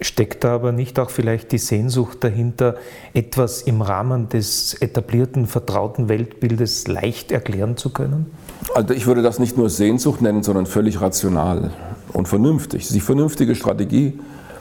Steckt 0.00 0.42
da 0.42 0.54
aber 0.54 0.72
nicht 0.72 0.98
auch 0.98 1.10
vielleicht 1.10 1.52
die 1.52 1.58
Sehnsucht 1.58 2.24
dahinter, 2.24 2.76
etwas 3.14 3.62
im 3.62 3.82
Rahmen 3.82 4.28
des 4.28 4.74
etablierten, 4.74 5.46
vertrauten 5.46 6.08
Weltbildes 6.08 6.88
leicht 6.88 7.30
erklären 7.30 7.76
zu 7.76 7.90
können? 7.90 8.26
Also 8.74 8.94
ich 8.94 9.06
würde 9.06 9.22
das 9.22 9.38
nicht 9.38 9.56
nur 9.56 9.70
Sehnsucht 9.70 10.20
nennen, 10.22 10.42
sondern 10.42 10.66
völlig 10.66 11.00
rational 11.00 11.70
und 12.12 12.26
vernünftig. 12.26 12.82
Das 12.82 12.90
ist 12.90 12.96
die 12.96 13.00
vernünftige 13.00 13.54
Strategie, 13.54 14.18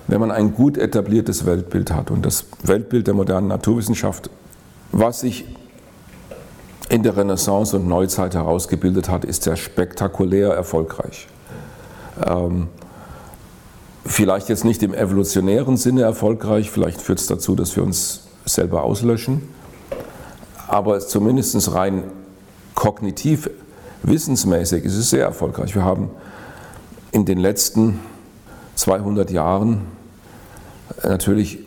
wenn 0.08 0.20
man 0.20 0.31
ein 0.31 0.53
gut 0.53 0.77
etabliertes 0.77 1.46
Weltbild 1.46 1.91
hat. 1.91 2.12
Und 2.12 2.25
das 2.25 2.46
Weltbild 2.63 3.08
der 3.08 3.13
modernen 3.13 3.48
Naturwissenschaft, 3.48 4.29
was 4.91 5.22
sich 5.22 5.46
in 6.89 7.03
der 7.03 7.15
Renaissance 7.15 7.75
und 7.75 7.88
Neuzeit 7.88 8.36
herausgebildet 8.36 9.10
hat, 9.10 9.24
ist 9.24 9.43
sehr 9.43 9.55
spektakulär 9.55 10.50
erfolgreich. 10.50 11.27
Ähm, 12.25 12.67
vielleicht 14.05 14.50
jetzt 14.50 14.65
nicht 14.65 14.84
im 14.84 14.93
evolutionären 14.93 15.77
Sinne 15.77 16.01
erfolgreich, 16.01 16.70
vielleicht 16.70 17.01
führt 17.01 17.20
es 17.20 17.27
dazu, 17.27 17.55
dass 17.55 17.75
wir 17.75 17.84
uns 17.84 18.24
selber 18.46 18.84
auslöschen, 18.84 19.43
aber 20.67 21.00
zumindest 21.00 21.74
rein 21.74 22.03
kognitiv, 22.75 23.50
wissensmäßig 24.03 24.84
ist 24.84 24.98
es 24.98 25.10
sehr 25.12 25.24
erfolgreich. 25.24 25.75
Wir 25.75 25.86
haben 25.86 26.10
in 27.12 27.25
den 27.25 27.38
letzten 27.38 28.00
200 28.75 29.32
Jahren 29.32 29.82
natürlich 31.04 31.60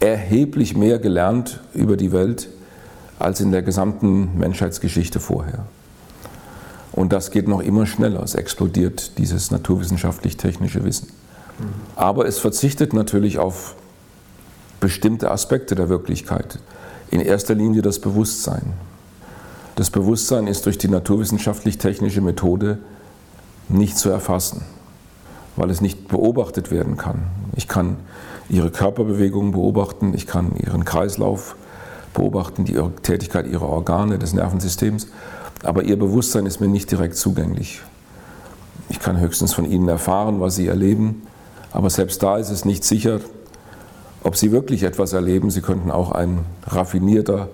erheblich 0.00 0.76
mehr 0.76 0.98
gelernt 0.98 1.60
über 1.74 1.96
die 1.96 2.12
Welt 2.12 2.48
als 3.18 3.40
in 3.40 3.52
der 3.52 3.62
gesamten 3.62 4.36
Menschheitsgeschichte 4.38 5.20
vorher. 5.20 5.64
Und 6.92 7.12
das 7.12 7.30
geht 7.30 7.48
noch 7.48 7.60
immer 7.60 7.86
schneller. 7.86 8.22
Es 8.22 8.34
explodiert 8.34 9.16
dieses 9.18 9.50
naturwissenschaftlich-technische 9.50 10.84
Wissen. 10.84 11.08
Aber 11.96 12.26
es 12.26 12.38
verzichtet 12.38 12.92
natürlich 12.92 13.38
auf 13.38 13.76
bestimmte 14.80 15.30
Aspekte 15.30 15.74
der 15.74 15.88
Wirklichkeit. 15.88 16.58
In 17.10 17.20
erster 17.20 17.54
Linie 17.54 17.82
das 17.82 18.00
Bewusstsein. 18.00 18.72
Das 19.76 19.90
Bewusstsein 19.90 20.46
ist 20.48 20.66
durch 20.66 20.76
die 20.76 20.88
naturwissenschaftlich-technische 20.88 22.20
Methode 22.20 22.78
nicht 23.68 23.96
zu 23.96 24.10
erfassen, 24.10 24.62
weil 25.56 25.70
es 25.70 25.80
nicht 25.80 26.08
beobachtet 26.08 26.70
werden 26.70 26.96
kann. 26.96 27.22
Ich 27.54 27.68
kann 27.68 27.96
ihre 28.48 28.70
Körperbewegungen 28.70 29.52
beobachten, 29.52 30.12
ich 30.14 30.26
kann 30.26 30.52
ihren 30.56 30.84
Kreislauf 30.84 31.56
beobachten, 32.14 32.64
die 32.64 32.78
Tätigkeit 33.02 33.46
ihrer 33.46 33.68
Organe, 33.68 34.18
des 34.18 34.32
Nervensystems, 34.32 35.08
aber 35.62 35.84
ihr 35.84 35.98
Bewusstsein 35.98 36.46
ist 36.46 36.60
mir 36.60 36.68
nicht 36.68 36.90
direkt 36.90 37.16
zugänglich. 37.16 37.82
Ich 38.88 39.00
kann 39.00 39.18
höchstens 39.18 39.54
von 39.54 39.64
ihnen 39.64 39.88
erfahren, 39.88 40.40
was 40.40 40.56
sie 40.56 40.66
erleben, 40.66 41.22
aber 41.72 41.88
selbst 41.88 42.22
da 42.22 42.36
ist 42.36 42.50
es 42.50 42.64
nicht 42.64 42.84
sicher, 42.84 43.20
ob 44.22 44.36
sie 44.36 44.52
wirklich 44.52 44.82
etwas 44.82 45.12
erleben. 45.12 45.50
Sie 45.50 45.62
könnten 45.62 45.90
auch 45.90 46.12
ein 46.12 46.44
raffinierter 46.66 47.48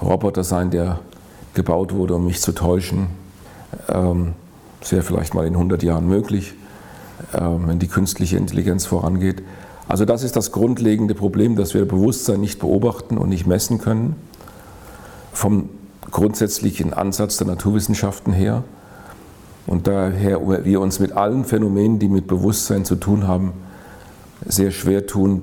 Roboter 0.00 0.44
sein, 0.44 0.70
der 0.70 1.00
gebaut 1.54 1.92
wurde, 1.92 2.14
um 2.14 2.26
mich 2.26 2.40
zu 2.40 2.52
täuschen. 2.52 3.08
Ähm, 3.88 4.34
das 4.80 4.92
wäre 4.92 5.02
vielleicht 5.02 5.34
mal 5.34 5.46
in 5.46 5.54
100 5.54 5.82
Jahren 5.82 6.06
möglich, 6.08 6.54
wenn 7.32 7.78
die 7.78 7.88
künstliche 7.88 8.36
Intelligenz 8.36 8.86
vorangeht. 8.86 9.42
Also 9.88 10.04
das 10.04 10.22
ist 10.22 10.36
das 10.36 10.52
grundlegende 10.52 11.14
Problem, 11.14 11.56
dass 11.56 11.74
wir 11.74 11.86
Bewusstsein 11.86 12.40
nicht 12.40 12.58
beobachten 12.58 13.18
und 13.18 13.28
nicht 13.28 13.46
messen 13.46 13.78
können. 13.78 14.16
Vom 15.32 15.68
grundsätzlichen 16.10 16.92
Ansatz 16.92 17.36
der 17.36 17.46
Naturwissenschaften 17.46 18.32
her. 18.32 18.64
Und 19.66 19.86
daher 19.86 20.40
wir 20.64 20.80
uns 20.80 20.98
mit 20.98 21.12
allen 21.12 21.44
Phänomenen, 21.44 21.98
die 21.98 22.08
mit 22.08 22.26
Bewusstsein 22.26 22.84
zu 22.84 22.96
tun 22.96 23.26
haben, 23.26 23.52
sehr 24.46 24.70
schwer 24.70 25.06
tun, 25.06 25.42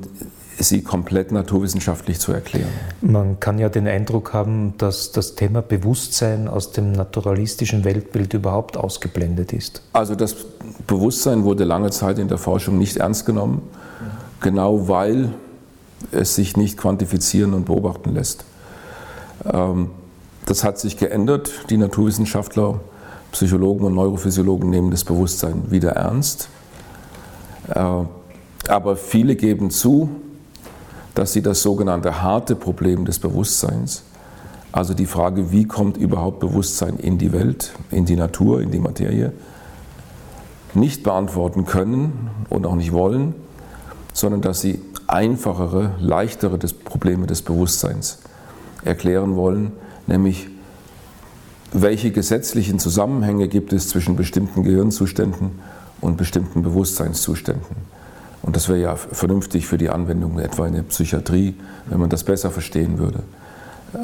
sie 0.60 0.82
komplett 0.82 1.32
naturwissenschaftlich 1.32 2.20
zu 2.20 2.32
erklären. 2.32 2.70
Man 3.02 3.40
kann 3.40 3.60
ja 3.60 3.70
den 3.70 3.88
Eindruck 3.88 4.34
haben, 4.34 4.74
dass 4.78 5.12
das 5.12 5.36
Thema 5.36 5.62
Bewusstsein 5.62 6.48
aus 6.48 6.72
dem 6.72 6.92
naturalistischen 6.92 7.84
Weltbild 7.84 8.34
überhaupt 8.34 8.78
ausgeblendet 8.78 9.54
ist. 9.54 9.82
Also 9.94 10.16
das 10.16 10.36
Bewusstsein 10.88 11.44
wurde 11.44 11.64
lange 11.64 11.92
Zeit 11.92 12.20
in 12.20 12.28
der 12.28 12.38
Forschung 12.38 12.78
nicht 12.78 12.98
ernst 12.98 13.26
genommen, 13.26 13.62
genau 14.42 14.88
weil 14.88 15.34
es 16.12 16.36
sich 16.36 16.58
nicht 16.58 16.78
quantifizieren 16.78 17.54
und 17.54 17.66
beobachten 17.66 18.14
lässt. 18.14 18.46
Ähm, 19.46 19.92
das 20.46 20.64
hat 20.64 20.80
sich 20.80 20.98
geändert. 20.98 21.52
Die 21.70 21.78
Naturwissenschaftler, 21.78 22.80
Psychologen 23.32 23.86
und 23.86 23.96
Neurophysiologen 23.96 24.70
nehmen 24.70 24.92
das 24.92 25.04
Bewusstsein 25.04 25.70
wieder 25.70 25.92
ernst. 25.92 26.50
Äh, 27.70 28.04
aber 28.68 28.96
viele 28.96 29.36
geben 29.36 29.70
zu, 29.70 30.10
dass 31.20 31.34
sie 31.34 31.42
das 31.42 31.62
sogenannte 31.62 32.22
harte 32.22 32.56
Problem 32.56 33.04
des 33.04 33.20
Bewusstseins, 33.20 34.04
also 34.72 34.94
die 34.94 35.06
Frage, 35.06 35.52
wie 35.52 35.66
kommt 35.66 35.98
überhaupt 35.98 36.40
Bewusstsein 36.40 36.96
in 36.96 37.18
die 37.18 37.34
Welt, 37.34 37.74
in 37.92 38.06
die 38.06 38.16
Natur, 38.16 38.62
in 38.62 38.72
die 38.72 38.80
Materie, 38.80 39.34
nicht 40.74 41.04
beantworten 41.04 41.66
können 41.66 42.30
und 42.48 42.66
auch 42.66 42.76
nicht 42.76 42.94
wollen, 42.94 43.36
sondern 44.14 44.40
dass 44.40 44.62
sie 44.62 44.82
einfachere, 45.08 45.92
leichtere 46.00 46.58
Probleme 46.58 47.28
des 47.28 47.42
Bewusstseins 47.42 48.20
erklären 48.86 49.36
wollen, 49.36 49.74
nämlich 50.08 50.48
welche 51.74 52.12
gesetzlichen 52.12 52.80
Zusammenhänge 52.80 53.50
gibt 53.50 53.74
es 53.74 53.90
zwischen 53.90 54.16
bestimmten 54.16 54.64
Gehirnzuständen 54.64 55.52
und 56.00 56.16
bestimmten 56.16 56.64
Bewusstseinszuständen. 56.64 57.99
Und 58.42 58.56
das 58.56 58.70
wäre 58.70 58.80
ja 58.80 58.96
vernünftig 58.96 59.68
für 59.68 59.78
die 59.78 59.90
Anwendung 59.90 60.40
etwa 60.40 60.66
in 60.66 60.74
der 60.74 60.84
Psychiatrie, 60.84 61.56
wenn 61.88 62.00
man 62.00 62.10
das 62.10 62.24
besser 62.24 62.52
verstehen 62.52 62.98
würde. 62.98 63.24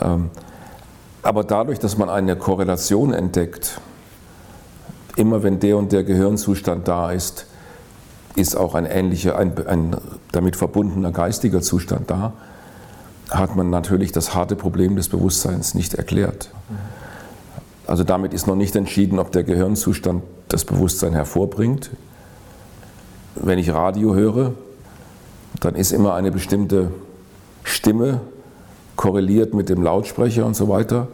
Ähm, 0.02 0.30
aber 1.24 1.44
dadurch, 1.44 1.80
dass 1.80 1.98
man 1.98 2.10
eine 2.10 2.36
Korrelation 2.36 3.14
entdeckt, 3.14 3.80
immer 5.16 5.44
wenn 5.44 5.60
der 5.60 5.78
und 5.78 5.92
der 5.92 6.04
Gehirnzustand 6.04 6.88
da 6.88 7.12
ist, 7.12 7.48
ist 8.36 8.56
auch 8.56 8.76
ein 8.76 8.86
ähnlicher, 8.86 9.38
ein, 9.38 9.54
ein 9.66 9.96
damit 10.32 10.56
verbundener 10.56 11.12
geistiger 11.12 11.62
Zustand 11.62 12.12
da, 12.12 12.34
hat 13.32 13.56
man 13.56 13.70
natürlich 13.70 14.12
das 14.12 14.36
harte 14.36 14.56
Problem 14.56 14.96
des 14.98 15.10
Bewusstseins 15.10 15.74
nicht 15.74 15.94
erklärt. 15.94 16.52
Also 17.88 18.04
damit 18.04 18.34
ist 18.34 18.48
noch 18.48 18.56
nicht 18.56 18.76
entschieden, 18.76 19.20
ob 19.20 19.32
der 19.32 19.44
Gehirnzustand 19.44 20.24
das 20.48 20.66
Bewusstsein 20.66 21.14
hervorbringt, 21.14 21.92
wenn 23.36 23.60
ich 23.60 23.72
Radio 23.72 24.16
höre, 24.16 24.54
dann 25.60 25.76
ist 25.76 25.92
immer 25.92 26.14
eine 26.16 26.32
bestimmte 26.32 26.92
Stimme 27.64 28.22
korreliert 28.96 29.54
mit 29.54 29.70
dem 29.70 29.84
Lautsprecher 29.84 30.46
und 30.46 30.56
so 30.56 30.70
weiter. 30.70 31.08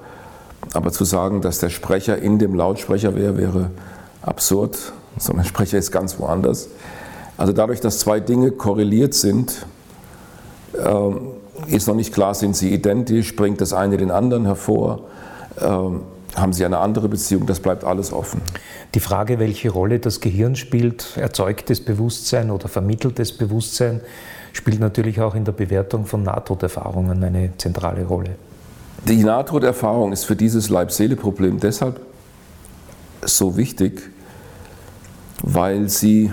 Aber 0.74 0.92
zu 0.92 1.04
sagen, 1.04 1.42
dass 1.42 1.60
der 1.60 1.70
Sprecher 1.70 2.18
in 2.18 2.40
dem 2.40 2.56
Lautsprecher 2.56 3.16
wäre, 3.16 3.38
wäre 3.38 3.72
absurd. 4.22 4.78
So 5.18 5.34
ein 5.34 5.44
Sprecher 5.44 5.78
ist 5.78 5.92
ganz 5.92 6.20
woanders. 6.20 6.70
Also 7.38 7.54
dadurch, 7.54 7.82
dass 7.82 8.00
zwei 8.00 8.20
Dinge 8.20 8.52
korreliert 8.52 9.14
sind, 9.14 9.66
ähm, 10.78 11.32
ist 11.68 11.88
noch 11.88 11.96
nicht 11.96 12.14
klar, 12.14 12.34
sind 12.36 12.56
sie 12.56 12.74
identisch, 12.74 13.36
bringt 13.36 13.62
das 13.62 13.74
eine 13.74 13.98
den 13.98 14.12
anderen 14.12 14.46
hervor. 14.46 15.02
Haben 16.36 16.54
sie 16.54 16.64
eine 16.64 16.78
andere 16.78 17.10
Beziehung? 17.10 17.46
Das 17.46 17.60
bleibt 17.60 17.84
alles 17.84 18.14
offen. 18.14 18.42
Die 18.96 19.02
Frage, 19.02 19.38
welche 19.40 19.70
Rolle 19.70 20.00
das 20.00 20.22
Gehirn 20.22 20.56
spielt, 20.56 21.18
erzeugtes 21.18 21.84
Bewusstsein 21.84 22.52
oder 22.52 22.70
vermitteltes 22.70 23.38
Bewusstsein, 23.38 24.02
spielt 24.54 24.80
natürlich 24.80 25.20
auch 25.20 25.36
in 25.36 25.44
der 25.44 25.52
Bewertung 25.52 26.06
von 26.06 26.24
Nahtoderfahrungen 26.24 27.24
eine 27.24 27.52
zentrale 27.58 28.06
Rolle. 28.06 28.36
Die 29.08 29.24
Nahtoderfahrung 29.24 30.14
ist 30.14 30.26
für 30.26 30.36
dieses 30.36 30.70
Leib-Seele-Problem 30.70 31.60
deshalb 31.60 32.00
so 33.24 33.58
wichtig, 33.58 34.10
weil 35.42 35.90
sie 35.90 36.32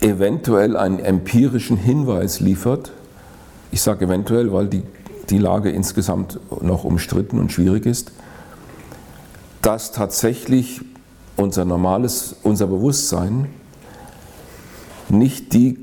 eventuell 0.00 0.76
einen 0.76 1.00
empirischen 1.00 1.76
Hinweis 1.76 2.40
liefert. 2.40 2.92
Ich 3.72 3.82
sage 3.82 4.06
eventuell, 4.06 4.52
weil 4.52 4.68
die, 4.68 4.82
die 5.28 5.38
Lage 5.38 5.70
insgesamt 5.70 6.40
noch 6.62 6.84
umstritten 6.84 7.38
und 7.38 7.52
schwierig 7.52 7.84
ist 7.84 8.12
dass 9.62 9.92
tatsächlich 9.92 10.80
unser 11.36 11.64
normales, 11.64 12.36
unser 12.42 12.66
Bewusstsein 12.66 13.46
nicht 15.08 15.52
die 15.52 15.78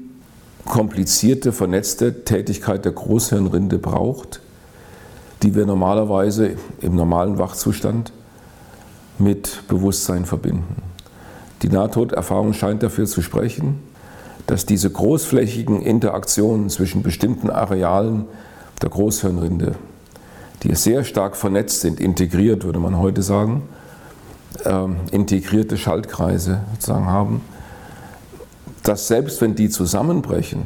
komplizierte, 0.66 1.52
vernetzte 1.52 2.26
Tätigkeit 2.26 2.86
der 2.86 2.92
Großhirnrinde 2.92 3.80
braucht, 3.80 4.42
die 5.42 5.56
wir 5.56 5.66
normalerweise 5.66 6.58
im 6.82 6.96
normalen 6.96 7.38
Wachzustand 7.38 8.12
mit 9.18 9.64
Bewusstsein 9.68 10.26
verbinden. 10.26 10.84
Die 11.62 11.70
Nahtoderfahrung 11.70 12.54
scheint 12.54 12.84
dafür 12.84 13.06
zu 13.06 13.22
sprechen, 13.22 13.80
dass 14.48 14.66
diese 14.66 14.90
großflächigen 14.90 15.82
Interaktionen 15.82 16.70
zwischen 16.70 17.04
bestimmten 17.04 17.50
Arealen 17.50 18.26
der 18.82 18.90
Großhirnrinde 18.90 19.76
die 20.64 20.76
sehr 20.76 21.04
stark 21.04 21.36
vernetzt 21.36 21.82
sind, 21.82 22.00
integriert, 22.00 22.64
würde 22.64 22.80
man 22.80 22.98
heute 22.98 23.22
sagen, 23.22 23.64
ähm, 24.66 24.98
integrierte 25.12 25.78
Schaltkreise 25.78 26.62
sozusagen 26.74 27.06
haben, 27.06 27.42
dass 28.84 29.08
selbst 29.08 29.42
wenn 29.42 29.56
die 29.56 29.70
zusammenbrechen, 29.70 30.66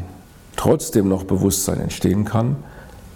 trotzdem 0.56 1.10
noch 1.10 1.23
Bewusstsein 1.23 1.79
entstehen 1.79 2.25
kann. 2.25 2.56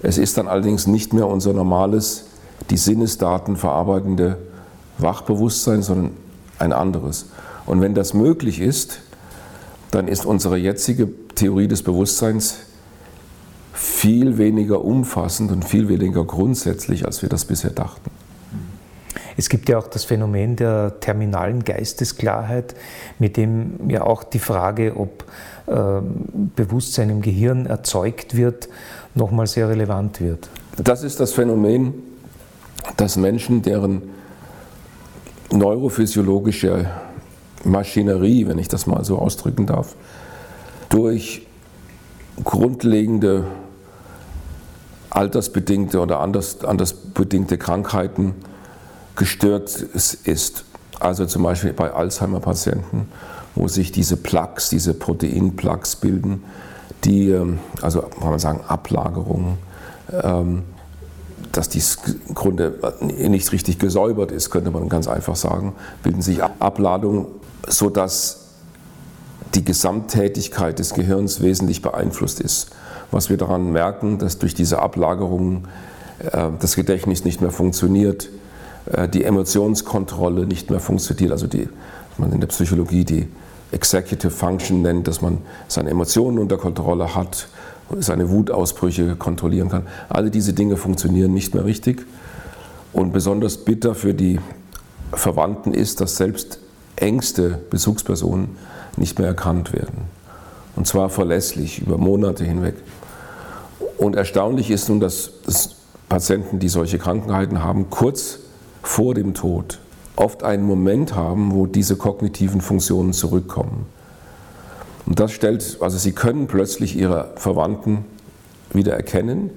Es 0.02 0.18
ist 0.18 0.38
dann 0.38 0.48
allerdings 0.48 0.88
nicht 0.88 1.14
mehr 1.14 1.28
unser 1.28 1.54
normales, 1.54 2.26
die 2.70 2.78
Sinnesdaten 2.78 3.56
verarbeitende 3.56 4.38
Wachbewusstsein, 4.98 5.82
sondern 5.82 6.12
ein 6.60 6.74
anderes. 6.74 7.28
Und 7.66 7.82
wenn 7.82 7.94
das 7.94 8.14
möglich 8.14 8.60
ist, 8.60 9.00
dann 9.92 10.08
ist 10.08 10.26
unsere 10.26 10.58
jetzige 10.58 11.10
Theorie 11.36 11.68
des 11.68 11.84
Bewusstseins 11.84 12.58
viel 13.78 14.40
weniger 14.40 14.84
umfassend 14.84 15.52
und 15.52 15.64
viel 15.64 15.88
weniger 15.88 16.26
grundsätzlich, 16.26 17.06
als 17.06 17.22
wir 17.22 17.30
das 17.30 17.46
bisher 17.46 17.70
dachten. 17.70 18.10
Es 19.38 19.50
gibt 19.50 19.70
ja 19.70 19.78
auch 19.78 19.88
das 19.88 20.04
Phänomen 20.04 20.56
der 20.56 21.00
terminalen 21.00 21.64
Geistesklarheit, 21.64 22.74
mit 23.20 23.38
dem 23.38 23.88
ja 23.88 24.02
auch 24.02 24.24
die 24.24 24.40
Frage, 24.40 24.98
ob 24.98 25.26
äh, 25.68 26.02
Bewusstsein 26.56 27.12
im 27.12 27.22
Gehirn 27.22 27.68
erzeugt 27.68 28.36
wird, 28.36 28.68
nochmal 29.14 29.46
sehr 29.46 29.70
relevant 29.70 30.22
wird. 30.22 30.50
Das 30.78 31.04
ist 31.04 31.20
das 31.20 31.34
Phänomen, 31.34 31.94
dass 32.98 33.16
Menschen, 33.16 33.62
deren 33.62 34.02
neurophysiologische 35.52 36.90
Maschinerie, 37.64 38.48
wenn 38.48 38.58
ich 38.58 38.70
das 38.70 38.88
mal 38.88 39.04
so 39.04 39.20
ausdrücken 39.20 39.68
darf, 39.68 39.94
durch 40.90 41.46
grundlegende 42.44 43.46
altersbedingte 45.10 46.00
oder 46.00 46.20
anders, 46.20 46.64
anders 46.64 46.94
bedingte 46.94 47.58
Krankheiten 47.58 48.36
gestört 49.16 49.76
ist. 49.76 50.64
Also 51.00 51.26
zum 51.26 51.44
Beispiel 51.44 51.74
bei 51.74 51.92
Alzheimer-Patienten, 51.92 53.08
wo 53.56 53.68
sich 53.68 53.92
diese 53.92 54.18
Plaques, 54.18 54.70
diese 54.70 54.94
Proteinplaques 54.94 55.98
bilden, 55.98 56.44
die, 57.04 57.30
ähm, 57.30 57.60
also 57.82 58.02
kann 58.02 58.30
man 58.30 58.40
sagen, 58.40 58.62
Ablagerungen, 58.68 59.58
ähm, 60.24 60.64
dass 61.52 61.70
dies 61.70 61.98
im 62.28 62.36
Grunde 62.36 62.80
nicht 63.02 63.52
richtig 63.52 63.80
gesäubert 63.80 64.32
ist, 64.32 64.50
könnte 64.50 64.72
man 64.72 64.90
ganz 64.90 65.08
einfach 65.08 65.36
sagen, 65.36 65.74
bilden 66.04 66.22
sich 66.22 66.44
Abladungen, 66.44 67.28
sodass 67.68 68.48
die 69.56 69.64
Gesamttätigkeit 69.64 70.78
des 70.78 70.94
Gehirns 70.94 71.42
wesentlich 71.42 71.82
beeinflusst 71.82 72.40
ist 72.42 72.72
was 73.12 73.30
wir 73.30 73.38
daran 73.38 73.72
merken, 73.72 74.18
dass 74.18 74.38
durch 74.38 74.54
diese 74.54 74.80
Ablagerungen 74.80 75.68
äh, 76.20 76.50
das 76.60 76.76
Gedächtnis 76.76 77.26
nicht 77.26 77.42
mehr 77.42 77.52
funktioniert, 77.52 78.30
äh, 78.92 79.08
die 79.08 79.24
Emotionskontrolle 79.24 80.46
nicht 80.46 80.70
mehr 80.70 80.80
funktioniert, 80.80 81.32
also 81.32 81.48
die 81.48 81.70
man 82.18 82.32
in 82.32 82.40
der 82.40 82.48
Psychologie 82.48 83.06
die 83.06 83.28
Executive 83.72 84.32
Function 84.32 84.82
nennt, 84.82 85.08
dass 85.08 85.22
man 85.22 85.40
seine 85.68 85.90
Emotionen 85.90 86.40
unter 86.40 86.58
Kontrolle 86.58 87.16
hat, 87.16 87.48
seine 88.00 88.30
Wutausbrüche 88.30 89.16
kontrollieren 89.16 89.70
kann. 89.70 89.84
Alle 90.10 90.32
diese 90.32 90.54
Dinge 90.54 90.78
funktionieren 90.78 91.34
nicht 91.34 91.54
mehr 91.54 91.66
richtig. 91.66 92.06
Und 92.94 93.14
besonders 93.14 93.58
bitter 93.58 93.94
für 93.94 94.14
die 94.14 94.40
Verwandten 95.14 95.74
ist, 95.74 96.02
dass 96.02 96.18
selbst 96.18 96.60
engste 96.96 97.62
Besuchspersonen 97.70 98.58
nicht 98.98 99.20
mehr 99.20 99.28
erkannt 99.28 99.74
werden. 99.74 100.06
Und 100.76 100.88
zwar 100.88 101.10
verlässlich 101.10 101.82
über 101.82 101.98
Monate 101.98 102.44
hinweg. 102.44 102.76
Und 103.98 104.16
erstaunlich 104.16 104.70
ist 104.72 104.90
nun, 104.90 105.00
dass 105.00 105.32
Patienten, 106.10 106.60
die 106.60 106.70
solche 106.70 107.00
Krankheiten 107.00 107.64
haben, 107.64 107.90
kurz 107.90 108.40
vor 108.82 109.14
dem 109.14 109.34
Tod 109.34 109.80
oft 110.16 110.44
einen 110.44 110.64
Moment 110.64 111.16
haben, 111.16 111.54
wo 111.54 111.66
diese 111.66 111.96
kognitiven 111.96 112.62
Funktionen 112.62 113.14
zurückkommen. 113.14 113.86
Und 115.06 115.20
das 115.20 115.32
stellt, 115.32 115.78
also 115.80 115.98
sie 115.98 116.12
können 116.12 116.48
plötzlich 116.48 116.98
ihre 116.98 117.32
Verwandten 117.36 118.06
wieder 118.72 118.94
erkennen, 118.94 119.52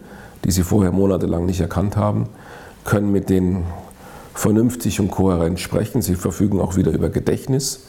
die 0.44 0.50
sie 0.50 0.62
vorher 0.62 0.92
monatelang 0.92 1.44
nicht 1.46 1.60
erkannt 1.60 1.96
haben, 1.96 2.28
können 2.84 3.10
mit 3.12 3.28
denen 3.30 3.64
vernünftig 4.34 5.00
und 5.00 5.10
kohärent 5.10 5.60
sprechen. 5.60 6.02
Sie 6.02 6.14
verfügen 6.14 6.60
auch 6.60 6.76
wieder 6.76 6.92
über 6.92 7.08
Gedächtnis, 7.10 7.80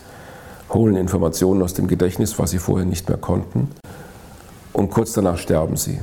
holen 0.73 0.95
Informationen 0.95 1.61
aus 1.61 1.73
dem 1.73 1.87
Gedächtnis, 1.87 2.39
was 2.39 2.51
sie 2.51 2.57
vorher 2.59 2.85
nicht 2.85 3.07
mehr 3.07 3.17
konnten. 3.17 3.69
Und 4.73 4.89
kurz 4.89 5.13
danach 5.13 5.37
sterben 5.37 5.77
sie. 5.77 5.99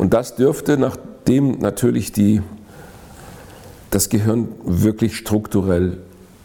Und 0.00 0.14
das 0.14 0.34
dürfte, 0.34 0.78
nachdem 0.78 1.58
natürlich 1.58 2.10
die, 2.10 2.40
das 3.90 4.08
Gehirn 4.08 4.48
wirklich 4.64 5.14
strukturell 5.14 5.98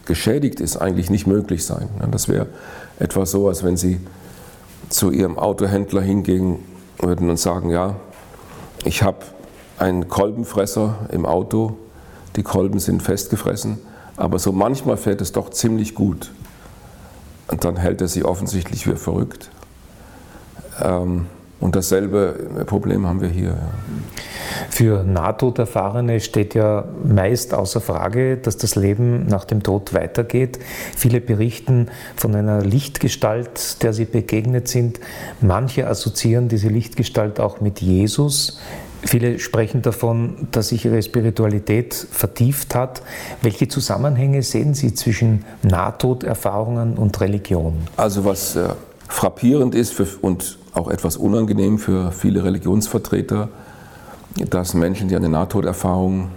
geschädigt 0.04 0.60
ist, 0.60 0.76
eigentlich 0.76 1.10
nicht 1.10 1.26
möglich 1.26 1.64
sein. 1.64 1.88
Das 2.12 2.28
wäre 2.28 2.48
etwa 3.00 3.26
so, 3.26 3.48
als 3.48 3.64
wenn 3.64 3.78
Sie 3.78 4.02
zu 4.90 5.10
Ihrem 5.10 5.40
Autohändler 5.40 6.02
hingehen 6.02 6.58
würden 7.00 7.30
und 7.30 7.40
sagen, 7.40 7.70
ja, 7.70 7.96
ich 8.84 9.04
habe 9.04 9.20
einen 9.80 10.10
Kolbenfresser 10.10 11.08
im 11.14 11.26
Auto, 11.26 11.78
die 12.36 12.44
Kolben 12.44 12.80
sind 12.80 13.04
festgefressen, 13.04 13.78
aber 14.18 14.38
so 14.38 14.52
manchmal 14.52 14.98
fährt 14.98 15.22
es 15.22 15.32
doch 15.32 15.50
ziemlich 15.50 15.96
gut. 15.96 16.34
Und 17.48 17.64
dann 17.64 17.78
hält 17.78 18.02
er 18.02 18.10
sie 18.10 18.26
offensichtlich 18.26 18.84
für 18.84 18.98
verrückt. 18.98 19.50
Ähm, 20.82 21.28
und 21.60 21.76
dasselbe 21.76 22.66
Problem 22.66 23.08
haben 23.08 23.22
wir 23.22 23.30
hier. 23.30 23.50
Ja. 23.50 23.72
Für 24.70 25.04
Nahtoderfahrene 25.04 26.20
steht 26.20 26.54
ja 26.54 26.86
meist 27.04 27.54
außer 27.54 27.82
Frage, 27.82 28.38
dass 28.38 28.58
das 28.58 28.76
Leben 28.76 29.26
nach 29.28 29.46
dem 29.46 29.64
Tod 29.64 29.94
weitergeht. 29.94 30.60
Viele 30.96 31.22
berichten 31.22 31.88
von 32.16 32.36
einer 32.36 32.62
Lichtgestalt, 32.62 33.84
der 33.84 33.94
sie 33.94 34.06
begegnet 34.06 34.68
sind. 34.68 35.00
Manche 35.42 35.88
assoziieren 35.88 36.50
diese 36.50 36.68
Lichtgestalt 36.68 37.40
auch 37.40 37.62
mit 37.62 37.82
Jesus. 37.82 38.60
Viele 39.02 39.38
sprechen 39.38 39.82
davon, 39.84 40.48
dass 40.52 40.70
sich 40.70 40.86
ihre 40.86 41.02
Spiritualität 41.02 41.94
vertieft 41.94 42.74
hat. 42.74 43.04
Welche 43.42 43.68
Zusammenhänge 43.68 44.42
sehen 44.42 44.74
Sie 44.74 44.96
zwischen 44.96 45.46
Nahtoderfahrungen 45.62 46.98
und 46.98 47.22
Religion? 47.22 47.76
Also 47.98 48.26
was 48.26 48.56
äh, 48.56 48.70
frappierend 49.08 49.76
ist 49.76 49.94
für, 49.94 50.08
und 50.22 50.58
auch 50.76 50.90
etwas 50.90 51.18
unangenehm 51.18 51.80
für 51.80 52.12
viele 52.12 52.44
Religionsvertreter, 52.44 53.50
dass 54.50 54.74
Menschen, 54.74 55.08
die 55.08 55.16
eine 55.16 55.30
Nahtoderfahrung 55.30 56.30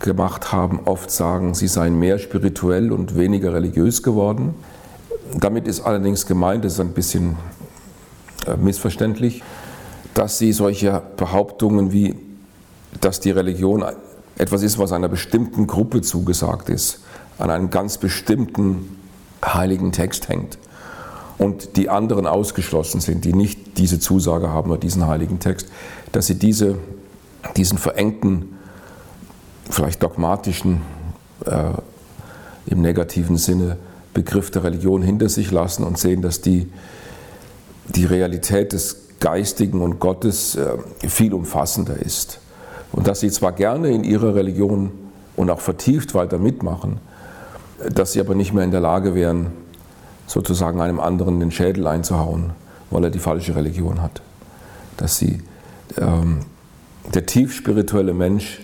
gemacht 0.00 0.52
haben, 0.52 0.80
oft 0.84 1.10
sagen, 1.10 1.54
sie 1.54 1.68
seien 1.68 1.98
mehr 1.98 2.18
spirituell 2.18 2.92
und 2.92 3.16
weniger 3.16 3.54
religiös 3.54 4.02
geworden. 4.02 4.54
Damit 5.38 5.68
ist 5.68 5.80
allerdings 5.80 6.26
gemeint, 6.26 6.64
das 6.64 6.74
ist 6.74 6.80
ein 6.80 6.92
bisschen 6.92 7.36
äh, 8.46 8.56
missverständlich, 8.56 9.42
dass 10.14 10.38
sie 10.38 10.52
solche 10.52 11.00
Behauptungen 11.16 11.92
wie, 11.92 12.16
dass 13.00 13.20
die 13.20 13.30
Religion 13.30 13.84
etwas 14.36 14.62
ist, 14.62 14.78
was 14.78 14.92
einer 14.92 15.08
bestimmten 15.08 15.66
Gruppe 15.66 16.02
zugesagt 16.02 16.68
ist, 16.68 17.00
an 17.38 17.50
einem 17.50 17.70
ganz 17.70 17.98
bestimmten 17.98 18.98
heiligen 19.44 19.92
Text 19.92 20.28
hängt 20.28 20.58
und 21.38 21.76
die 21.76 21.88
anderen 21.88 22.26
ausgeschlossen 22.26 23.00
sind, 23.00 23.24
die 23.24 23.32
nicht 23.32 23.78
diese 23.78 24.00
Zusage 24.00 24.50
haben 24.50 24.70
oder 24.70 24.80
diesen 24.80 25.06
heiligen 25.06 25.38
Text, 25.38 25.68
dass 26.12 26.26
sie 26.26 26.38
diese, 26.38 26.76
diesen 27.56 27.78
verengten, 27.78 28.56
vielleicht 29.68 30.02
dogmatischen, 30.02 30.80
äh, 31.44 31.70
im 32.66 32.80
negativen 32.80 33.36
Sinne 33.36 33.76
Begriff 34.12 34.50
der 34.50 34.64
Religion 34.64 35.02
hinter 35.02 35.28
sich 35.28 35.50
lassen 35.50 35.84
und 35.84 35.98
sehen, 35.98 36.22
dass 36.22 36.40
die, 36.40 36.70
die 37.88 38.06
Realität 38.06 38.72
des 38.72 39.02
Geistigen 39.20 39.82
und 39.82 40.00
Gottes 40.00 40.56
äh, 40.56 40.76
viel 41.06 41.34
umfassender 41.34 41.96
ist. 41.96 42.40
Und 42.92 43.06
dass 43.06 43.20
sie 43.20 43.30
zwar 43.30 43.52
gerne 43.52 43.90
in 43.90 44.04
ihrer 44.04 44.34
Religion 44.34 44.90
und 45.36 45.50
auch 45.50 45.60
vertieft 45.60 46.14
weiter 46.14 46.38
mitmachen, 46.38 46.98
dass 47.92 48.12
sie 48.12 48.20
aber 48.20 48.34
nicht 48.34 48.54
mehr 48.54 48.64
in 48.64 48.70
der 48.70 48.80
Lage 48.80 49.14
wären, 49.14 49.48
sozusagen 50.26 50.80
einem 50.80 51.00
anderen 51.00 51.40
den 51.40 51.50
Schädel 51.50 51.86
einzuhauen, 51.86 52.50
weil 52.90 53.04
er 53.04 53.10
die 53.10 53.18
falsche 53.18 53.54
Religion 53.54 54.02
hat. 54.02 54.22
Dass 54.96 55.16
sie, 55.16 55.42
ähm, 55.98 56.40
der 57.14 57.26
tief 57.26 57.54
spirituelle 57.54 58.14
Mensch 58.14 58.60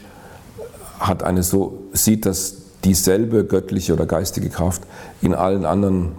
hat 0.98 1.22
eine 1.22 1.42
so, 1.42 1.82
sieht, 1.92 2.26
dass 2.26 2.56
dieselbe 2.84 3.44
göttliche 3.44 3.92
oder 3.92 4.06
geistige 4.06 4.48
Kraft 4.48 4.82
in 5.20 5.34
allen 5.34 5.64
anderen 5.64 6.12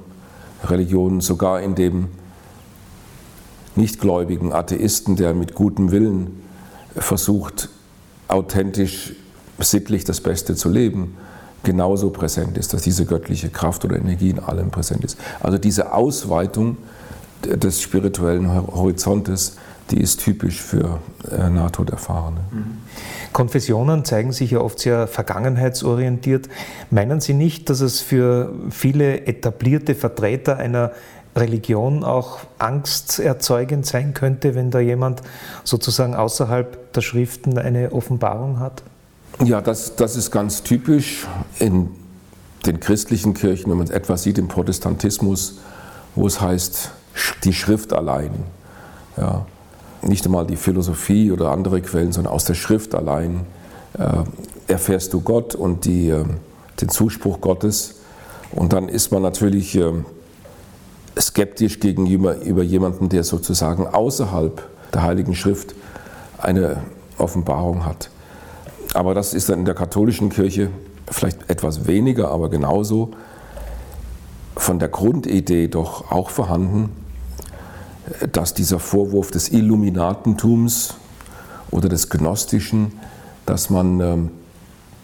Religionen, 0.64 1.20
sogar 1.20 1.62
in 1.62 1.76
dem 1.76 2.08
nichtgläubigen 3.76 4.54
Atheisten, 4.54 5.16
der 5.16 5.34
mit 5.34 5.56
gutem 5.56 5.92
Willen 5.92 6.42
versucht, 6.96 7.70
authentisch, 8.28 9.14
sittlich 9.60 10.04
das 10.04 10.22
Beste 10.22 10.56
zu 10.56 10.70
leben, 10.70 11.18
genauso 11.64 12.10
präsent 12.10 12.58
ist, 12.58 12.74
dass 12.74 12.82
diese 12.82 13.06
göttliche 13.06 13.50
Kraft 13.50 13.86
oder 13.86 13.96
Energie 13.96 14.30
in 14.30 14.40
allem 14.40 14.70
präsent 14.70 15.04
ist. 15.04 15.18
Also 15.40 15.58
diese 15.58 15.94
Ausweitung 15.94 16.78
des 17.44 17.82
spirituellen 17.82 18.54
Horizontes, 18.54 19.58
die 19.92 20.00
ist 20.00 20.22
typisch 20.22 20.62
für 20.62 21.00
äh, 21.30 21.50
Nahtoderfahrene. 21.50 22.40
Mhm. 22.52 22.78
Konfessionen 23.34 24.06
zeigen 24.06 24.32
sich 24.32 24.52
ja 24.52 24.60
oft 24.60 24.80
sehr 24.80 25.08
vergangenheitsorientiert. 25.08 26.48
Meinen 26.90 27.20
Sie 27.20 27.34
nicht, 27.34 27.70
dass 27.70 27.82
es 27.82 28.00
für 28.00 28.54
viele 28.70 29.26
etablierte 29.26 29.96
Vertreter 29.96 30.58
einer 30.58 30.92
Religion 31.36 32.04
auch 32.04 32.40
angsterzeugend 32.60 33.86
sein 33.86 34.14
könnte, 34.14 34.56
wenn 34.56 34.72
da 34.72 34.80
jemand 34.80 35.22
sozusagen 35.64 36.16
außerhalb 36.16 36.94
der 36.94 37.02
Schriften 37.02 37.58
eine 37.58 37.92
Offenbarung 37.92 38.60
hat? 38.60 38.84
Ja, 39.42 39.62
das, 39.62 39.96
das 39.96 40.16
ist 40.16 40.32
ganz 40.32 40.64
typisch 40.64 41.28
in 41.60 41.90
den 42.66 42.80
christlichen 42.80 43.34
Kirchen, 43.34 43.72
wenn 43.72 43.78
man 43.78 43.90
etwas 43.90 44.24
sieht 44.24 44.38
im 44.38 44.48
Protestantismus, 44.48 45.60
wo 46.16 46.28
es 46.28 46.40
heißt, 46.40 46.92
die 47.44 47.54
Schrift 47.54 47.94
allein. 47.94 48.32
Ja, 49.18 49.46
nicht 50.02 50.26
einmal 50.26 50.46
die 50.46 50.56
Philosophie 50.56 51.32
oder 51.32 51.52
andere 51.52 51.82
Quellen, 51.82 52.12
sondern 52.12 52.34
aus 52.34 52.46
der 52.46 52.54
Schrift 52.54 52.96
allein 52.96 53.42
äh, 53.98 54.24
erfährst 54.72 55.14
du 55.14 55.22
Gott 55.22 55.56
und 55.56 55.86
die, 55.86 56.10
äh, 56.10 56.24
den 56.82 56.90
Zuspruch 56.90 57.42
Gottes. 57.42 57.96
Und 58.52 58.74
dann 58.74 58.88
ist 58.88 59.12
man 59.12 59.22
natürlich 59.22 59.76
äh, 59.76 59.92
skeptisch 61.20 61.80
gegenüber 61.80 62.42
über 62.42 62.64
jemanden, 62.64 63.10
der 63.10 63.24
sozusagen 63.24 63.88
außerhalb 63.88 64.62
der 64.94 65.04
Heiligen 65.04 65.36
Schrift 65.36 65.74
eine 66.38 66.84
Offenbarung 67.18 67.86
hat. 67.86 68.10
Aber 68.94 69.14
das 69.14 69.34
ist 69.34 69.50
dann 69.50 69.60
in 69.60 69.66
der 69.66 69.76
katholischen 69.76 70.30
Kirche 70.30 70.70
vielleicht 71.10 71.50
etwas 71.50 71.88
weniger, 71.88 72.30
aber 72.30 72.50
genauso 72.50 73.12
von 74.56 74.80
der 74.80 74.90
Grundidee 74.90 75.68
doch 75.68 76.12
auch 76.12 76.30
vorhanden, 76.30 76.90
dass 78.32 78.54
dieser 78.54 78.80
Vorwurf 78.80 79.32
des 79.32 79.50
Illuminatentums 79.50 80.96
oder 81.72 81.90
des 81.90 82.10
Gnostischen, 82.10 82.94
dass 83.46 83.70
man 83.70 84.00
ähm, 84.00 84.32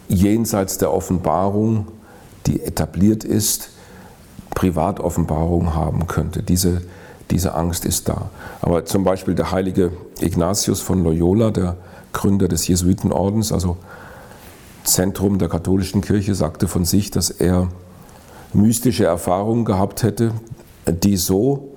jenseits 0.08 0.78
der 0.78 0.92
Offenbarung, 0.92 1.88
die 2.46 2.62
etabliert 2.62 3.24
ist, 3.24 3.70
Privatoffenbarung 4.54 5.74
haben 5.74 6.06
könnte. 6.06 6.42
Diese, 6.42 6.82
diese 7.30 7.54
Angst 7.54 7.84
ist 7.84 8.08
da. 8.08 8.30
Aber 8.60 8.84
zum 8.84 9.04
Beispiel 9.04 9.34
der 9.34 9.50
heilige 9.50 9.92
Ignatius 10.20 10.80
von 10.80 11.02
Loyola, 11.02 11.50
der 11.50 11.76
Gründer 12.12 12.48
des 12.48 12.66
Jesuitenordens, 12.66 13.52
also 13.52 13.76
Zentrum 14.84 15.38
der 15.38 15.48
katholischen 15.48 16.00
Kirche, 16.00 16.34
sagte 16.34 16.68
von 16.68 16.84
sich, 16.84 17.10
dass 17.10 17.30
er 17.30 17.68
mystische 18.52 19.04
Erfahrungen 19.04 19.64
gehabt 19.64 20.02
hätte, 20.02 20.32
die 20.86 21.16
so 21.16 21.68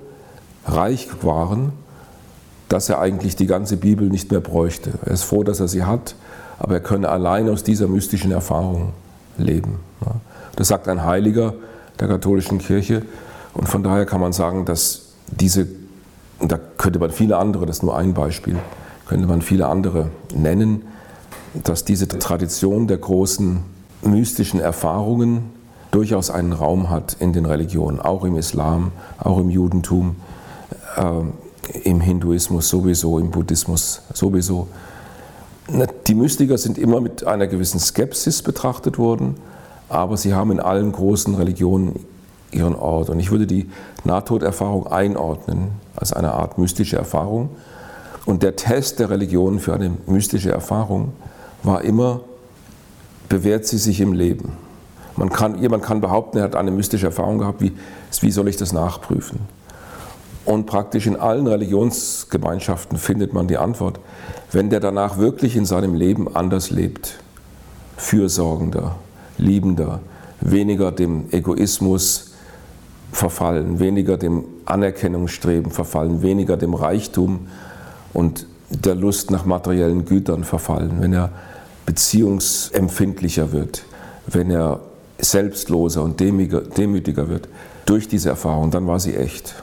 reich 0.66 1.08
waren, 1.22 1.72
dass 2.68 2.88
er 2.88 3.00
eigentlich 3.00 3.36
die 3.36 3.46
ganze 3.46 3.76
Bibel 3.76 4.08
nicht 4.08 4.30
mehr 4.30 4.40
bräuchte. 4.40 4.92
Er 5.04 5.12
ist 5.12 5.22
froh, 5.22 5.44
dass 5.44 5.60
er 5.60 5.68
sie 5.68 5.84
hat, 5.84 6.16
aber 6.58 6.74
er 6.74 6.80
könne 6.80 7.08
allein 7.08 7.48
aus 7.48 7.62
dieser 7.62 7.86
mystischen 7.88 8.32
Erfahrung 8.32 8.92
leben. 9.36 9.78
Das 10.56 10.68
sagt 10.68 10.88
ein 10.88 11.04
Heiliger 11.04 11.54
der 12.00 12.08
katholischen 12.08 12.58
Kirche 12.58 13.02
und 13.52 13.68
von 13.68 13.82
daher 13.82 14.06
kann 14.06 14.20
man 14.20 14.32
sagen, 14.32 14.64
dass 14.64 15.12
diese, 15.28 15.66
und 16.38 16.50
da 16.50 16.58
könnte 16.58 16.98
man 16.98 17.10
viele 17.10 17.36
andere, 17.36 17.66
das 17.66 17.78
ist 17.78 17.82
nur 17.82 17.96
ein 17.96 18.14
Beispiel, 18.14 18.58
könnte 19.06 19.26
man 19.26 19.42
viele 19.42 19.68
andere 19.68 20.10
nennen, 20.34 20.82
dass 21.62 21.84
diese 21.84 22.08
Tradition 22.08 22.88
der 22.88 22.98
großen 22.98 23.60
mystischen 24.02 24.60
Erfahrungen 24.60 25.50
durchaus 25.90 26.30
einen 26.30 26.52
Raum 26.52 26.90
hat 26.90 27.16
in 27.20 27.32
den 27.32 27.46
Religionen, 27.46 28.00
auch 28.00 28.24
im 28.24 28.36
Islam, 28.36 28.92
auch 29.18 29.38
im 29.38 29.50
Judentum, 29.50 30.16
äh, 30.96 31.88
im 31.88 32.00
Hinduismus 32.00 32.68
sowieso, 32.68 33.18
im 33.18 33.30
Buddhismus 33.30 34.02
sowieso. 34.12 34.68
Die 36.06 36.14
Mystiker 36.14 36.58
sind 36.58 36.76
immer 36.76 37.00
mit 37.00 37.26
einer 37.26 37.46
gewissen 37.46 37.80
Skepsis 37.80 38.42
betrachtet 38.42 38.98
worden, 38.98 39.36
aber 39.88 40.16
sie 40.16 40.34
haben 40.34 40.50
in 40.50 40.60
allen 40.60 40.92
großen 40.92 41.34
Religionen 41.36 42.04
ihren 42.50 42.74
Ort. 42.74 43.08
Und 43.08 43.20
ich 43.20 43.30
würde 43.30 43.46
die 43.46 43.70
Nahtoderfahrung 44.04 44.86
einordnen 44.86 45.68
als 45.96 46.12
eine 46.12 46.32
Art 46.32 46.58
mystische 46.58 46.96
Erfahrung. 46.96 47.50
Und 48.26 48.42
der 48.42 48.56
Test 48.56 49.00
der 49.00 49.10
Religion 49.10 49.58
für 49.58 49.74
eine 49.74 49.92
mystische 50.06 50.50
Erfahrung 50.50 51.12
war 51.62 51.82
immer, 51.82 52.20
bewährt 53.28 53.66
sie 53.66 53.78
sich 53.78 54.00
im 54.00 54.12
Leben. 54.12 54.52
Man 55.16 55.30
kann, 55.30 55.60
jemand 55.60 55.84
kann 55.84 56.00
behaupten, 56.00 56.38
er 56.38 56.44
hat 56.44 56.56
eine 56.56 56.70
mystische 56.70 57.06
Erfahrung 57.06 57.38
gehabt, 57.38 57.60
wie, 57.60 57.72
wie 58.20 58.30
soll 58.30 58.48
ich 58.48 58.56
das 58.56 58.72
nachprüfen? 58.72 59.40
Und 60.44 60.66
praktisch 60.66 61.06
in 61.06 61.16
allen 61.16 61.46
Religionsgemeinschaften 61.46 62.98
findet 62.98 63.32
man 63.32 63.48
die 63.48 63.56
Antwort, 63.56 63.98
wenn 64.52 64.70
der 64.70 64.80
danach 64.80 65.18
wirklich 65.18 65.56
in 65.56 65.64
seinem 65.64 65.94
Leben 65.94 66.34
anders 66.34 66.70
lebt, 66.70 67.18
fürsorgender, 67.96 68.96
liebender, 69.38 70.00
weniger 70.40 70.92
dem 70.92 71.26
Egoismus 71.30 72.32
verfallen, 73.12 73.78
weniger 73.78 74.16
dem 74.16 74.44
Anerkennungsstreben 74.66 75.70
verfallen, 75.70 76.22
weniger 76.22 76.56
dem 76.56 76.74
Reichtum 76.74 77.46
und 78.14 78.46
der 78.70 78.94
Lust 78.94 79.30
nach 79.30 79.44
materiellen 79.44 80.06
Gütern 80.06 80.44
verfallen, 80.44 81.00
wenn 81.00 81.12
er 81.12 81.30
beziehungsempfindlicher 81.86 83.52
wird, 83.52 83.84
wenn 84.26 84.50
er 84.50 84.80
selbstloser 85.18 86.02
und 86.02 86.18
demütiger 86.20 87.28
wird 87.28 87.48
durch 87.84 88.08
diese 88.08 88.30
Erfahrung, 88.30 88.70
dann 88.70 88.86
war 88.86 88.98
sie 88.98 89.14
echt. 89.14 89.54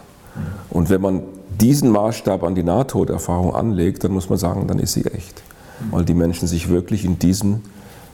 Und 0.70 0.90
wenn 0.90 1.02
man 1.02 1.24
diesen 1.50 1.90
Maßstab 1.90 2.44
an 2.44 2.56
die 2.56 2.64
Nahtoderfahrung 2.64 3.56
anlegt, 3.56 4.04
dann 4.04 4.12
muss 4.12 4.30
man 4.30 4.38
sagen, 4.38 4.68
dann 4.68 4.80
ist 4.80 4.94
sie 4.94 5.06
echt. 5.06 5.42
Weil 5.90 6.06
die 6.06 6.14
Menschen 6.14 6.48
sich 6.48 6.70
wirklich 6.70 7.04
in 7.06 7.20
diesem 7.20 7.62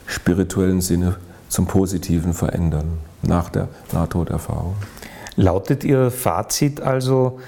spirituellen 0.06 0.80
Sinne 0.80 1.16
zum 1.48 1.66
Positiven 1.66 2.32
verändern 2.32 2.98
nach 3.22 3.50
der 3.50 3.68
Nahtoderfahrung. 3.92 4.74
Lautet 5.36 5.84
Ihr 5.84 6.10
Fazit 6.10 6.80
also, 6.80 7.38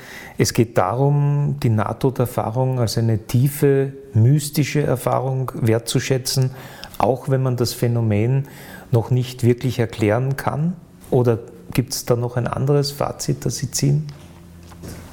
es 0.40 0.54
geht 0.54 0.78
darum, 0.78 1.56
die 1.62 1.68
Nahtoderfahrung 1.68 2.80
als 2.80 2.96
eine 2.96 3.18
tiefe, 3.26 3.92
mystische 4.14 4.82
Erfahrung 4.82 5.52
wertzuschätzen, 5.54 6.52
auch 6.96 7.28
wenn 7.28 7.42
man 7.42 7.58
das 7.58 7.74
Phänomen 7.74 8.48
noch 8.90 9.10
nicht 9.10 9.44
wirklich 9.44 9.78
erklären 9.78 10.38
kann? 10.38 10.76
Oder 11.10 11.40
gibt 11.74 11.92
es 11.92 12.06
da 12.06 12.16
noch 12.16 12.38
ein 12.38 12.46
anderes 12.46 12.90
Fazit, 12.90 13.44
das 13.44 13.58
Sie 13.58 13.70
ziehen? 13.70 14.06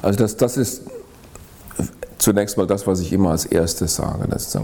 Also 0.01 0.17
das, 0.17 0.37
das 0.37 0.55
ist 0.55 0.83
zunächst 2.19 2.57
mal 2.57 2.65
das, 2.65 2.87
was 2.87 3.01
ich 3.01 3.11
immer 3.11 3.31
als 3.31 3.45
erstes 3.45 3.97
sage. 3.97 4.29
Das 4.29 4.57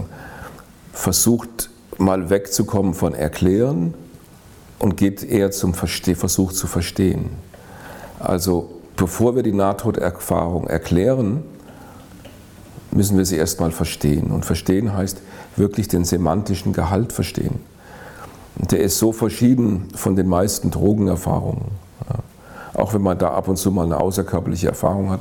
versucht 0.94 1.68
mal 1.98 2.30
wegzukommen 2.30 2.94
von 2.94 3.12
Erklären 3.12 3.92
und 4.78 4.96
geht 4.96 5.22
eher 5.24 5.50
zum 5.50 5.74
Verste 5.74 6.14
Versuch 6.14 6.52
zu 6.52 6.66
verstehen. 6.66 7.32
Also 8.18 8.73
bevor 8.96 9.36
wir 9.36 9.42
die 9.42 9.52
Nahtoderfahrung 9.52 10.66
erklären, 10.66 11.42
müssen 12.90 13.18
wir 13.18 13.24
sie 13.24 13.36
erstmal 13.36 13.72
verstehen. 13.72 14.30
Und 14.30 14.44
verstehen 14.44 14.94
heißt 14.94 15.20
wirklich 15.56 15.88
den 15.88 16.04
semantischen 16.04 16.72
Gehalt 16.72 17.12
verstehen. 17.12 17.60
Der 18.56 18.80
ist 18.80 18.98
so 18.98 19.12
verschieden 19.12 19.88
von 19.94 20.14
den 20.14 20.28
meisten 20.28 20.70
Drogenerfahrungen. 20.70 21.64
Auch 22.72 22.94
wenn 22.94 23.02
man 23.02 23.18
da 23.18 23.32
ab 23.32 23.48
und 23.48 23.56
zu 23.56 23.70
mal 23.70 23.84
eine 23.84 24.00
außerkörperliche 24.00 24.68
Erfahrung 24.68 25.10
hat. 25.10 25.20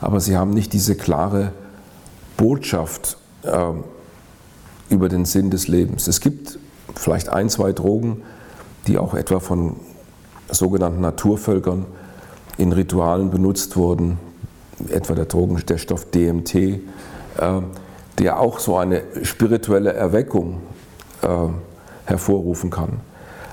Aber 0.00 0.20
sie 0.20 0.36
haben 0.36 0.50
nicht 0.50 0.72
diese 0.72 0.96
klare 0.96 1.52
Botschaft 2.36 3.16
äh, 3.42 3.72
über 4.88 5.08
den 5.08 5.24
Sinn 5.24 5.50
des 5.50 5.68
Lebens. 5.68 6.08
Es 6.08 6.20
gibt 6.20 6.58
vielleicht 6.94 7.28
ein, 7.28 7.48
zwei 7.48 7.72
Drogen, 7.72 8.22
die 8.86 8.98
auch 8.98 9.14
etwa 9.14 9.40
von 9.40 9.76
sogenannten 10.50 11.00
Naturvölkern 11.00 11.86
in 12.58 12.72
Ritualen 12.72 13.30
benutzt 13.30 13.76
wurden, 13.76 14.18
etwa 14.88 15.14
der 15.14 15.26
Drogen, 15.26 15.62
der 15.66 15.78
Stoff 15.78 16.10
DMT, 16.10 16.54
äh, 16.54 16.80
der 18.18 18.40
auch 18.40 18.58
so 18.58 18.76
eine 18.76 19.02
spirituelle 19.22 19.92
Erweckung 19.92 20.60
äh, 21.22 21.28
hervorrufen 22.04 22.70
kann. 22.70 23.00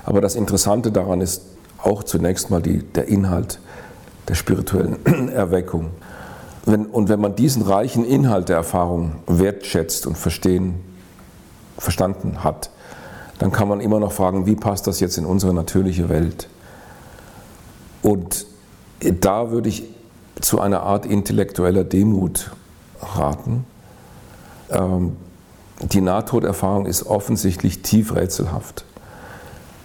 Aber 0.04 0.20
das 0.20 0.34
Interessante 0.34 0.92
daran 0.92 1.20
ist 1.20 1.42
auch 1.78 2.02
zunächst 2.02 2.50
mal 2.50 2.60
die, 2.60 2.82
der 2.82 3.08
Inhalt 3.08 3.60
der 4.28 4.34
spirituellen 4.34 5.28
Erweckung. 5.32 5.90
Wenn, 6.66 6.86
und 6.86 7.08
wenn 7.08 7.20
man 7.20 7.36
diesen 7.36 7.62
reichen 7.62 8.04
Inhalt 8.04 8.48
der 8.48 8.56
Erfahrung 8.56 9.16
wertschätzt 9.26 10.06
und 10.06 10.18
verstehen, 10.18 10.74
verstanden 11.78 12.44
hat, 12.44 12.70
dann 13.38 13.50
kann 13.50 13.68
man 13.68 13.80
immer 13.80 13.98
noch 13.98 14.12
fragen, 14.12 14.44
wie 14.44 14.56
passt 14.56 14.86
das 14.86 15.00
jetzt 15.00 15.16
in 15.16 15.24
unsere 15.24 15.54
natürliche 15.54 16.10
Welt? 16.10 16.48
Und 18.02 18.46
da 19.00 19.50
würde 19.50 19.68
ich 19.68 19.84
zu 20.40 20.60
einer 20.60 20.82
Art 20.82 21.06
intellektueller 21.06 21.84
Demut 21.84 22.50
raten. 23.00 23.64
Ähm, 24.70 25.16
die 25.82 26.00
Nahtoderfahrung 26.00 26.86
ist 26.86 27.06
offensichtlich 27.06 27.82
tief 27.82 28.14
rätselhaft. 28.14 28.84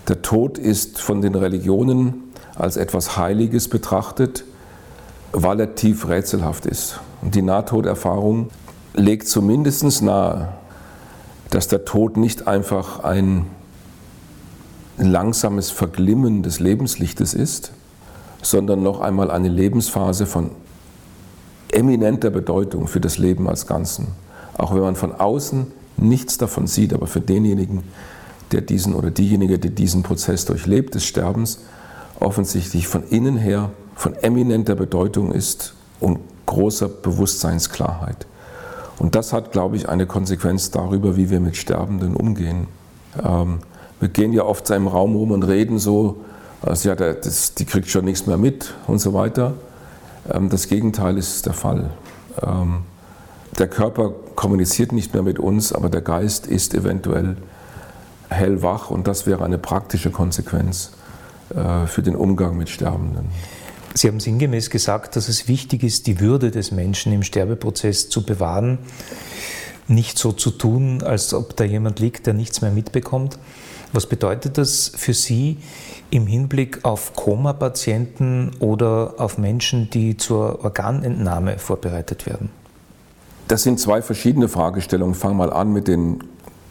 Der 0.07 0.21
Tod 0.21 0.57
ist 0.57 0.99
von 0.99 1.21
den 1.21 1.35
Religionen 1.35 2.15
als 2.55 2.77
etwas 2.77 3.17
Heiliges 3.17 3.69
betrachtet, 3.69 4.43
weil 5.31 5.59
er 5.59 5.75
tief 5.75 6.07
rätselhaft 6.07 6.65
ist. 6.65 6.99
Und 7.21 7.35
die 7.35 7.41
Nahtoderfahrung 7.41 8.49
legt 8.93 9.27
zumindest 9.27 10.01
nahe, 10.01 10.49
dass 11.49 11.67
der 11.67 11.85
Tod 11.85 12.17
nicht 12.17 12.47
einfach 12.47 13.03
ein 13.03 13.47
langsames 14.97 15.71
Verglimmen 15.71 16.43
des 16.43 16.59
Lebenslichtes 16.59 17.33
ist, 17.33 17.71
sondern 18.45 18.83
noch 18.83 18.99
einmal 18.99 19.31
eine 19.31 19.49
Lebensphase 19.49 20.25
von 20.25 20.51
eminenter 21.71 22.29
Bedeutung 22.29 22.87
für 22.87 23.01
das 23.01 23.17
Leben 23.17 23.49
als 23.49 23.67
Ganzen. 23.67 24.07
Auch 24.57 24.73
wenn 24.73 24.81
man 24.81 24.95
von 24.95 25.13
außen 25.13 25.67
nichts 25.97 26.37
davon 26.37 26.67
sieht, 26.67 26.93
aber 26.93 27.07
für 27.07 27.21
denjenigen, 27.21 27.83
der 28.51 28.61
diesen 28.61 28.93
oder 28.93 29.11
diejenige, 29.11 29.59
die 29.59 29.71
diesen 29.71 30.03
Prozess 30.03 30.45
durchlebt 30.45 30.95
des 30.95 31.05
Sterbens, 31.05 31.59
offensichtlich 32.19 32.87
von 32.87 33.03
innen 33.03 33.37
her 33.37 33.71
von 33.95 34.13
eminenter 34.15 34.75
Bedeutung 34.75 35.31
ist 35.31 35.73
und 35.99 36.19
großer 36.45 36.87
Bewusstseinsklarheit. 36.87 38.27
Und 38.99 39.15
das 39.15 39.33
hat, 39.33 39.51
glaube 39.51 39.75
ich, 39.75 39.89
eine 39.89 40.05
Konsequenz 40.05 40.69
darüber, 40.71 41.17
wie 41.17 41.29
wir 41.29 41.39
mit 41.39 41.57
Sterbenden 41.57 42.15
umgehen. 42.15 42.67
Ähm, 43.21 43.59
wir 43.99 44.09
gehen 44.09 44.33
ja 44.33 44.43
oft 44.43 44.69
im 44.69 44.87
Raum 44.87 45.15
rum 45.15 45.31
und 45.31 45.43
reden 45.43 45.79
so, 45.79 46.17
also 46.65 46.89
ja, 46.89 46.95
das, 46.95 47.53
die 47.53 47.65
kriegt 47.65 47.89
schon 47.89 48.05
nichts 48.05 48.25
mehr 48.25 48.37
mit 48.37 48.73
und 48.87 48.99
so 48.99 49.13
weiter. 49.13 49.53
Ähm, 50.31 50.49
das 50.49 50.67
Gegenteil 50.67 51.17
ist 51.17 51.45
der 51.45 51.53
Fall. 51.53 51.91
Ähm, 52.41 52.79
der 53.57 53.67
Körper 53.67 54.11
kommuniziert 54.35 54.91
nicht 54.91 55.13
mehr 55.13 55.23
mit 55.23 55.39
uns, 55.39 55.71
aber 55.71 55.89
der 55.89 56.01
Geist 56.01 56.47
ist 56.47 56.73
eventuell 56.73 57.37
hellwach 58.29 58.89
und 58.89 59.07
das 59.07 59.27
wäre 59.27 59.45
eine 59.45 59.57
praktische 59.57 60.09
Konsequenz 60.09 60.91
äh, 61.55 61.85
für 61.85 62.01
den 62.01 62.15
Umgang 62.15 62.57
mit 62.57 62.69
Sterbenden. 62.69 63.29
Sie 63.93 64.09
haben 64.09 64.19
sinngemäß 64.19 64.69
gesagt, 64.69 65.15
dass 65.15 65.29
es 65.29 65.47
wichtig 65.47 65.83
ist, 65.83 66.07
die 66.07 66.19
Würde 66.19 66.51
des 66.51 66.71
Menschen 66.71 67.13
im 67.13 67.23
Sterbeprozess 67.23 68.09
zu 68.09 68.25
bewahren, 68.25 68.79
nicht 69.87 70.17
so 70.17 70.33
zu 70.33 70.51
tun, 70.51 71.01
als 71.01 71.33
ob 71.33 71.55
da 71.55 71.63
jemand 71.63 71.99
liegt, 71.99 72.25
der 72.25 72.33
nichts 72.33 72.61
mehr 72.61 72.71
mitbekommt. 72.71 73.37
Was 73.93 74.07
bedeutet 74.07 74.57
das 74.57 74.91
für 74.95 75.13
Sie 75.13 75.57
im 76.09 76.27
Hinblick 76.27 76.83
auf 76.83 77.13
Koma-Patienten 77.15 78.51
oder 78.59 79.15
auf 79.17 79.37
Menschen, 79.37 79.89
die 79.89 80.17
zur 80.17 80.63
Organentnahme 80.63 81.57
vorbereitet 81.57 82.25
werden? 82.25 82.49
Das 83.47 83.63
sind 83.63 83.79
zwei 83.79 84.01
verschiedene 84.01 84.47
Fragestellungen. 84.47 85.15
Fangen 85.15 85.37
mal 85.37 85.53
an 85.53 85.71
mit 85.71 85.87
den 85.87 86.23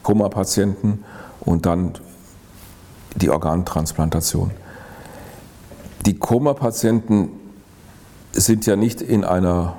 Koma-Patienten 0.02 1.04
und 1.40 1.66
dann 1.66 1.92
die 3.16 3.30
Organtransplantation. 3.30 4.50
Die 6.04 6.18
Koma-Patienten 6.18 7.30
sind 8.32 8.66
ja 8.66 8.76
nicht 8.76 9.00
in 9.00 9.24
einer 9.24 9.76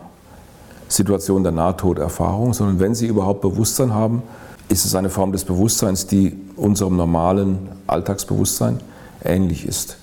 Situation 0.88 1.44
der 1.44 1.52
Nahtoderfahrung, 1.52 2.54
sondern 2.54 2.80
wenn 2.80 2.96
sie 2.96 3.08
überhaupt 3.08 3.42
Bewusstsein 3.42 3.94
haben, 3.94 4.24
ist 4.70 4.86
es 4.86 4.96
eine 4.96 5.10
Form 5.10 5.32
des 5.32 5.46
Bewusstseins, 5.46 6.08
die 6.08 6.38
unserem 6.56 6.96
normalen 6.96 7.70
Alltagsbewusstsein 7.88 8.80
ähnlich 9.24 9.68
ist. 9.68 9.98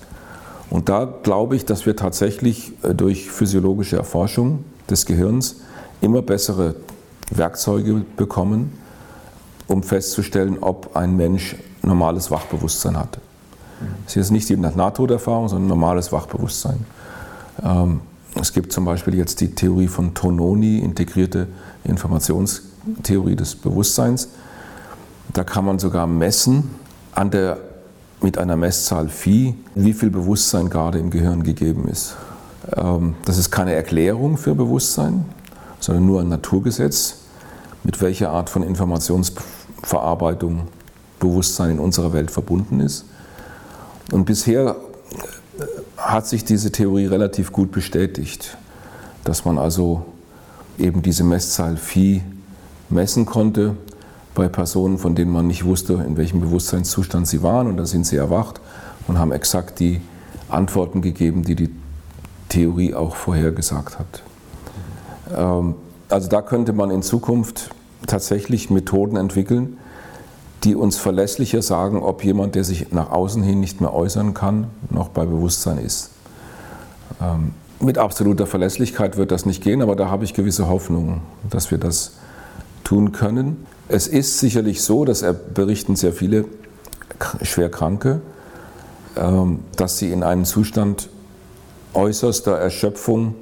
Und 0.69 0.89
da 0.89 1.05
glaube 1.05 1.55
ich, 1.55 1.65
dass 1.65 1.85
wir 1.85 1.95
tatsächlich 1.95 2.73
äh, 2.83 2.93
durch 2.93 3.29
physiologische 3.29 3.97
Erforschung 3.97 4.63
des 4.89 5.05
Gehirns 5.05 5.57
immer 6.01 6.21
bessere 6.21 6.75
Werkzeuge 7.29 8.03
bekommen, 8.17 8.71
um 9.67 9.83
festzustellen, 9.83 10.57
ob 10.59 10.95
ein 10.95 11.15
Mensch 11.15 11.55
normales 11.81 12.31
Wachbewusstsein 12.31 12.97
hat. 12.97 13.19
Es 14.07 14.15
ist 14.15 14.31
nicht 14.31 14.49
die 14.49 14.57
Nahtoderfahrung, 14.57 15.49
sondern 15.49 15.67
normales 15.67 16.11
Wachbewusstsein. 16.11 16.85
Ähm, 17.63 18.01
es 18.39 18.53
gibt 18.53 18.71
zum 18.71 18.85
Beispiel 18.85 19.15
jetzt 19.15 19.41
die 19.41 19.53
Theorie 19.53 19.87
von 19.87 20.13
Tononi, 20.13 20.79
integrierte 20.79 21.47
Informationstheorie 21.83 23.35
des 23.35 23.55
Bewusstseins. 23.55 24.29
Da 25.33 25.43
kann 25.43 25.65
man 25.65 25.79
sogar 25.79 26.07
messen 26.07 26.69
an 27.13 27.31
der 27.31 27.57
mit 28.21 28.37
einer 28.37 28.55
Messzahl 28.55 29.09
Phi, 29.09 29.55
wie 29.75 29.93
viel 29.93 30.09
Bewusstsein 30.09 30.69
gerade 30.69 30.97
im 30.97 31.09
Gehirn 31.09 31.43
gegeben 31.43 31.89
ist. 31.89 32.15
Ähm, 32.75 33.15
das 33.25 33.37
ist 33.37 33.51
keine 33.51 33.73
Erklärung 33.73 34.37
für 34.37 34.55
Bewusstsein, 34.55 35.25
sondern 35.79 36.05
nur 36.05 36.21
ein 36.21 36.29
Naturgesetz, 36.29 37.15
mit 37.83 38.01
welcher 38.01 38.29
Art 38.29 38.49
von 38.49 38.63
Informationsverarbeitung 38.63 40.67
Bewusstsein 41.19 41.71
in 41.71 41.79
unserer 41.79 42.13
Welt 42.13 42.31
verbunden 42.31 42.79
ist. 42.79 43.05
Und 44.11 44.25
bisher 44.25 44.75
hat 45.97 46.27
sich 46.27 46.45
diese 46.45 46.71
Theorie 46.71 47.07
relativ 47.07 47.51
gut 47.51 47.71
bestätigt, 47.71 48.57
dass 49.23 49.45
man 49.45 49.57
also 49.57 50.05
eben 50.77 51.01
diese 51.01 51.23
Messzahl 51.23 51.75
Phi 51.75 52.23
messen 52.89 53.25
konnte 53.25 53.75
bei 54.35 54.47
Personen, 54.47 54.97
von 54.97 55.15
denen 55.15 55.31
man 55.31 55.47
nicht 55.47 55.65
wusste, 55.65 55.93
in 55.93 56.17
welchem 56.17 56.41
Bewusstseinszustand 56.41 57.27
sie 57.27 57.43
waren. 57.43 57.67
Und 57.67 57.77
da 57.77 57.85
sind 57.85 58.05
sie 58.05 58.17
erwacht 58.17 58.61
und 59.07 59.19
haben 59.19 59.31
exakt 59.31 59.79
die 59.79 60.01
Antworten 60.49 61.01
gegeben, 61.01 61.43
die 61.43 61.55
die 61.55 61.69
Theorie 62.49 62.93
auch 62.93 63.15
vorhergesagt 63.15 63.99
hat. 63.99 64.23
Ähm, 65.35 65.75
also 66.09 66.29
da 66.29 66.41
könnte 66.41 66.73
man 66.73 66.91
in 66.91 67.01
Zukunft 67.01 67.71
tatsächlich 68.05 68.69
Methoden 68.69 69.17
entwickeln, 69.17 69.77
die 70.63 70.75
uns 70.75 70.97
verlässlicher 70.97 71.61
sagen, 71.61 72.01
ob 72.01 72.23
jemand, 72.23 72.55
der 72.55 72.63
sich 72.63 72.91
nach 72.91 73.11
außen 73.11 73.43
hin 73.43 73.59
nicht 73.59 73.81
mehr 73.81 73.93
äußern 73.93 74.33
kann, 74.33 74.67
noch 74.89 75.09
bei 75.09 75.25
Bewusstsein 75.25 75.77
ist. 75.77 76.11
Ähm, 77.21 77.53
mit 77.79 77.97
absoluter 77.97 78.47
Verlässlichkeit 78.47 79.17
wird 79.17 79.31
das 79.31 79.45
nicht 79.45 79.61
gehen, 79.61 79.81
aber 79.81 79.95
da 79.95 80.09
habe 80.09 80.23
ich 80.23 80.33
gewisse 80.33 80.69
Hoffnungen, 80.69 81.21
dass 81.49 81.69
wir 81.69 81.77
das 81.77 82.13
tun 82.83 83.11
können. 83.11 83.65
Es 83.89 84.07
ist 84.07 84.39
sicherlich 84.39 84.81
so, 84.81 85.03
das 85.03 85.25
berichten 85.53 85.95
sehr 85.95 86.13
viele 86.13 86.45
Schwerkranke, 87.41 88.21
ähm, 89.15 89.59
dass 89.75 89.97
sie 89.97 90.11
in 90.11 90.23
einem 90.23 90.45
Zustand 90.45 91.09
äußerster 91.93 92.57
Erschöpfung, 92.57 93.35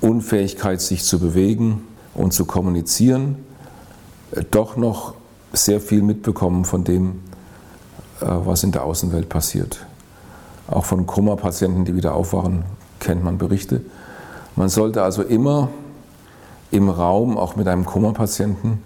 Unfähigkeit, 0.00 0.80
sich 0.80 1.04
zu 1.04 1.18
bewegen 1.18 1.82
und 2.14 2.32
zu 2.32 2.44
kommunizieren, 2.44 3.44
äh, 4.30 4.44
doch 4.48 4.76
noch 4.76 5.14
sehr 5.52 5.80
viel 5.80 6.02
mitbekommen 6.02 6.64
von 6.64 6.84
dem, 6.84 7.20
äh, 8.20 8.26
was 8.26 8.62
in 8.62 8.70
der 8.72 8.84
Außenwelt 8.84 9.28
passiert. 9.28 9.86
Auch 10.68 10.84
von 10.84 11.06
Koma-Patienten, 11.06 11.84
die 11.84 11.96
wieder 11.96 12.14
aufwachen, 12.14 12.64
kennt 13.00 13.24
man 13.24 13.38
Berichte. 13.38 13.80
Man 14.54 14.68
sollte 14.68 15.02
also 15.02 15.22
immer 15.22 15.68
im 16.70 16.88
Raum, 16.88 17.36
auch 17.36 17.56
mit 17.56 17.66
einem 17.66 17.84
Koma-Patienten, 17.84 18.82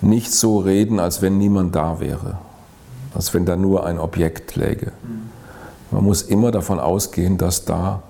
nicht 0.00 0.32
so 0.32 0.58
reden, 0.58 1.00
als 1.00 1.22
wenn 1.22 1.38
niemand 1.38 1.74
da 1.74 2.00
wäre, 2.00 2.38
als 3.14 3.34
wenn 3.34 3.44
da 3.44 3.56
nur 3.56 3.86
ein 3.86 3.98
Objekt 3.98 4.56
läge. 4.56 4.92
Man 5.90 6.04
muss 6.04 6.22
immer 6.22 6.50
davon 6.50 6.78
ausgehen, 6.78 7.38
dass 7.38 7.64
da 7.64 8.02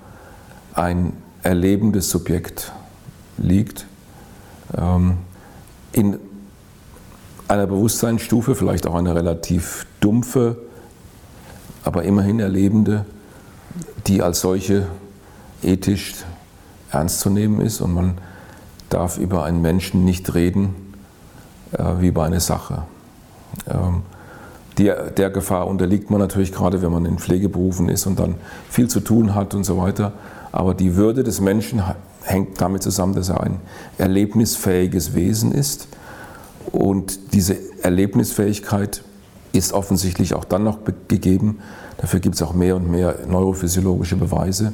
ein 0.74 1.12
erlebendes 1.42 2.11
Subjekt 2.11 2.72
liegt, 3.37 3.87
ähm, 4.77 5.18
in 5.92 6.18
einer 7.46 7.66
Bewusstseinsstufe, 7.66 8.55
vielleicht 8.55 8.87
auch 8.87 8.94
eine 8.94 9.14
relativ 9.14 9.87
dumpfe, 10.01 10.57
aber 11.85 12.03
immerhin 12.03 12.40
erlebende, 12.40 13.07
die 14.07 14.22
als 14.22 14.40
solche 14.40 14.87
ethisch 15.62 16.14
ernst 16.90 17.20
zu 17.20 17.31
nehmen 17.31 17.61
ist 17.61 17.81
und 17.81 17.94
man 17.94 18.18
darf 18.90 19.18
über 19.18 19.44
einen 19.44 19.62
Menschen 19.62 20.05
nicht 20.05 20.35
reden 20.35 20.88
wie 21.72 22.09
über 22.09 22.24
eine 22.24 22.40
Sache. 22.40 22.83
Ähm, 23.68 24.02
die, 24.78 24.92
der 25.16 25.31
Gefahr 25.31 25.66
unterliegt 25.66 26.11
man 26.11 26.20
natürlich 26.20 26.52
gerade, 26.52 26.83
wenn 26.83 26.92
man 26.92 27.04
in 27.04 27.18
Pflegeberufen 27.18 27.88
ist 27.88 28.07
und 28.07 28.18
dann 28.18 28.37
viel 28.70 28.88
zu 28.88 29.00
tun 29.00 29.35
hat 29.35 29.54
und 29.54 29.64
so 29.64 29.76
weiter. 29.78 30.12
Aber 30.52 30.74
die 30.74 30.94
Würde 30.94 31.24
des 31.24 31.40
Menschen 31.40 31.83
hängt 32.22 32.61
damit 32.61 32.83
zusammen, 32.83 33.14
dass 33.14 33.28
er 33.28 33.42
ein 33.42 33.61
erlebnisfähiges 33.98 35.14
Wesen 35.14 35.52
ist. 35.52 35.88
Und 36.70 37.35
diese 37.35 37.57
Erlebnisfähigkeit 37.83 39.02
ist 39.52 39.72
offensichtlich 39.72 40.35
auch 40.35 40.44
dann 40.44 40.62
noch 40.64 40.78
gegeben. 41.09 41.59
Dafür 41.96 42.20
gibt 42.20 42.37
es 42.37 42.42
auch 42.42 42.54
mehr 42.54 42.76
und 42.76 42.88
mehr 42.90 43.16
neurophysiologische 43.26 44.16
Beweise. 44.16 44.72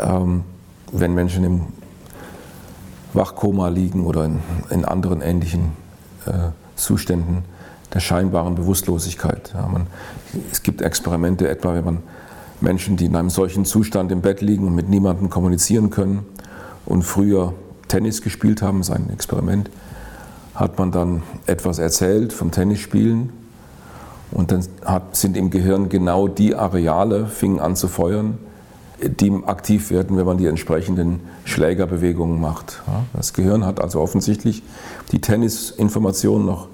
Ähm, 0.00 0.42
wenn 0.92 1.14
Menschen 1.14 1.44
im 1.44 1.60
Wachkoma 3.14 3.68
liegen 3.68 4.04
oder 4.04 4.26
in, 4.26 4.40
in 4.70 4.84
anderen 4.84 5.22
ähnlichen 5.22 5.60
äh, 5.62 5.87
Zuständen 6.76 7.44
der 7.92 8.00
scheinbaren 8.00 8.54
Bewusstlosigkeit. 8.54 9.52
Ja, 9.54 9.66
man, 9.66 9.86
es 10.52 10.62
gibt 10.62 10.82
Experimente, 10.82 11.48
etwa 11.48 11.74
wenn 11.74 11.84
man 11.84 11.98
Menschen, 12.60 12.96
die 12.96 13.06
in 13.06 13.16
einem 13.16 13.30
solchen 13.30 13.64
Zustand 13.64 14.12
im 14.12 14.20
Bett 14.20 14.40
liegen 14.40 14.66
und 14.66 14.74
mit 14.74 14.88
niemandem 14.88 15.30
kommunizieren 15.30 15.90
können 15.90 16.26
und 16.86 17.02
früher 17.02 17.54
Tennis 17.86 18.20
gespielt 18.20 18.62
haben, 18.62 18.80
ist 18.80 18.90
ein 18.90 19.10
Experiment, 19.10 19.70
hat 20.54 20.78
man 20.78 20.90
dann 20.90 21.22
etwas 21.46 21.78
erzählt 21.78 22.32
vom 22.32 22.50
Tennisspielen 22.50 23.30
und 24.30 24.50
dann 24.50 24.64
hat, 24.84 25.16
sind 25.16 25.36
im 25.36 25.50
Gehirn 25.50 25.88
genau 25.88 26.28
die 26.28 26.54
Areale, 26.54 27.26
fingen 27.26 27.60
an 27.60 27.76
zu 27.76 27.88
feuern, 27.88 28.38
die 29.00 29.32
aktiv 29.46 29.90
werden, 29.90 30.16
wenn 30.16 30.26
man 30.26 30.38
die 30.38 30.46
entsprechenden 30.46 31.20
Schlägerbewegungen 31.44 32.40
macht. 32.40 32.82
Das 33.12 33.32
Gehirn 33.32 33.64
hat 33.64 33.80
also 33.80 34.00
offensichtlich 34.00 34.62
die 35.12 35.20
Tennisinformation 35.20 36.44
noch 36.44 36.68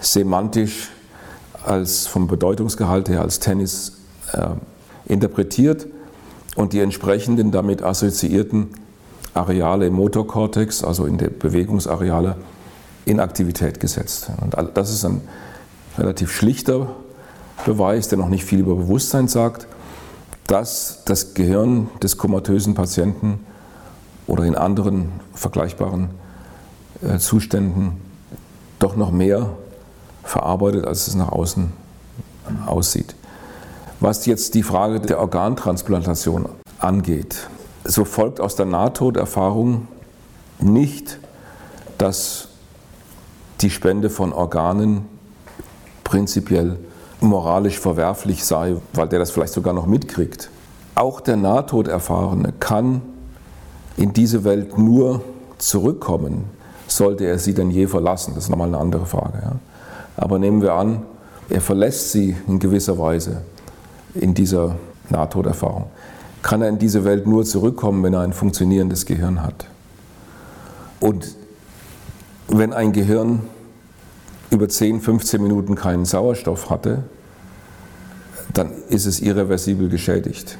semantisch 0.00 0.90
als 1.64 2.06
vom 2.06 2.26
Bedeutungsgehalt 2.26 3.08
her 3.08 3.20
als 3.20 3.38
Tennis 3.38 3.98
äh, 4.32 4.48
interpretiert 5.06 5.86
und 6.56 6.72
die 6.72 6.80
entsprechenden 6.80 7.52
damit 7.52 7.82
assoziierten 7.82 8.68
Areale 9.34 9.86
im 9.86 9.94
Motorkortex, 9.94 10.82
also 10.82 11.04
in 11.04 11.18
der 11.18 11.28
Bewegungsareale, 11.28 12.36
in 13.04 13.20
Aktivität 13.20 13.78
gesetzt. 13.78 14.30
Und 14.40 14.56
das 14.74 14.90
ist 14.90 15.04
ein 15.04 15.20
relativ 15.96 16.32
schlichter 16.32 16.88
Beweis, 17.64 18.08
der 18.08 18.18
noch 18.18 18.28
nicht 18.28 18.44
viel 18.44 18.60
über 18.60 18.74
Bewusstsein 18.74 19.28
sagt 19.28 19.68
dass 20.50 21.04
das 21.04 21.34
Gehirn 21.34 21.88
des 22.02 22.16
komatösen 22.16 22.74
Patienten 22.74 23.38
oder 24.26 24.42
in 24.42 24.56
anderen 24.56 25.12
vergleichbaren 25.32 26.10
äh, 27.02 27.18
Zuständen 27.18 28.00
doch 28.80 28.96
noch 28.96 29.12
mehr 29.12 29.50
verarbeitet, 30.24 30.86
als 30.86 31.06
es 31.06 31.14
nach 31.14 31.30
außen 31.30 31.72
aussieht. 32.66 33.14
Was 34.00 34.26
jetzt 34.26 34.54
die 34.54 34.64
Frage 34.64 34.98
der 34.98 35.20
Organtransplantation 35.20 36.48
angeht, 36.80 37.48
so 37.84 38.04
folgt 38.04 38.40
aus 38.40 38.56
der 38.56 38.66
Nahtoderfahrung 38.66 39.86
nicht, 40.58 41.20
dass 41.96 42.48
die 43.60 43.70
Spende 43.70 44.10
von 44.10 44.32
Organen 44.32 45.04
prinzipiell 46.02 46.76
moralisch 47.20 47.78
verwerflich 47.78 48.44
sei, 48.44 48.76
weil 48.92 49.08
der 49.08 49.18
das 49.18 49.30
vielleicht 49.30 49.52
sogar 49.52 49.74
noch 49.74 49.86
mitkriegt. 49.86 50.50
Auch 50.94 51.20
der 51.20 51.36
Nahtoderfahrene 51.36 52.52
kann 52.58 53.02
in 53.96 54.12
diese 54.12 54.44
Welt 54.44 54.78
nur 54.78 55.22
zurückkommen, 55.58 56.44
sollte 56.86 57.24
er 57.24 57.38
sie 57.38 57.54
denn 57.54 57.70
je 57.70 57.86
verlassen. 57.86 58.34
Das 58.34 58.44
ist 58.44 58.50
nochmal 58.50 58.68
eine 58.68 58.78
andere 58.78 59.06
Frage. 59.06 59.38
Ja. 59.42 59.52
Aber 60.16 60.38
nehmen 60.38 60.62
wir 60.62 60.74
an, 60.74 61.02
er 61.48 61.60
verlässt 61.60 62.12
sie 62.12 62.36
in 62.46 62.58
gewisser 62.58 62.98
Weise 62.98 63.42
in 64.14 64.34
dieser 64.34 64.76
Nahtoderfahrung. 65.08 65.86
Kann 66.42 66.62
er 66.62 66.68
in 66.68 66.78
diese 66.78 67.04
Welt 67.04 67.26
nur 67.26 67.44
zurückkommen, 67.44 68.02
wenn 68.02 68.14
er 68.14 68.20
ein 68.20 68.32
funktionierendes 68.32 69.04
Gehirn 69.04 69.42
hat. 69.42 69.66
Und 71.00 71.36
wenn 72.48 72.72
ein 72.72 72.92
Gehirn 72.92 73.40
über 74.50 74.68
10, 74.68 75.00
15 75.00 75.42
Minuten 75.42 75.74
keinen 75.74 76.04
Sauerstoff 76.04 76.70
hatte, 76.70 77.04
dann 78.52 78.72
ist 78.88 79.06
es 79.06 79.20
irreversibel 79.20 79.88
geschädigt. 79.88 80.58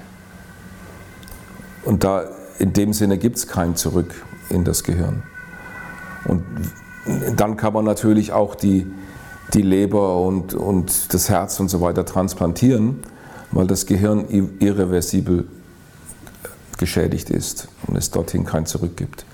Und 1.85 2.05
da 2.05 2.25
in 2.59 2.73
dem 2.73 2.93
Sinne 2.93 3.19
gibt 3.19 3.37
es 3.37 3.49
kein 3.49 3.75
Zurück 3.75 4.15
in 4.49 4.65
das 4.65 4.85
Gehirn. 4.85 5.23
Und 6.25 6.45
dann 7.37 7.57
kann 7.57 7.73
man 7.73 7.85
natürlich 7.85 8.33
auch 8.33 8.55
die, 8.55 8.87
die 9.55 9.63
Leber 9.63 10.21
und, 10.21 10.55
und 10.55 11.13
das 11.15 11.29
Herz 11.29 11.59
und 11.59 11.69
so 11.69 11.81
weiter 11.81 12.05
transplantieren, 12.05 13.01
weil 13.51 13.67
das 13.67 13.87
Gehirn 13.87 14.27
irreversibel 14.61 15.49
geschädigt 16.79 17.31
ist 17.31 17.69
und 17.87 17.97
es 17.97 18.11
dorthin 18.11 18.45
kein 18.45 18.67
Zurück 18.67 18.97
gibt. 18.97 19.25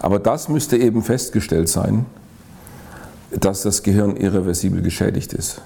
Aber 0.00 0.18
das 0.18 0.48
müsste 0.48 0.76
eben 0.76 1.02
festgestellt 1.02 1.68
sein, 1.68 2.06
dass 3.30 3.62
das 3.62 3.82
Gehirn 3.82 4.16
irreversibel 4.16 4.82
geschädigt 4.82 5.32
ist. 5.32 5.60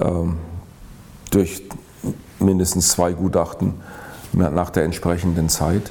Ähm, 0.00 0.36
durch 1.30 1.62
mindestens 2.38 2.88
zwei 2.88 3.12
Gutachten 3.12 3.74
nach 4.32 4.70
der 4.70 4.84
entsprechenden 4.84 5.48
Zeit, 5.48 5.90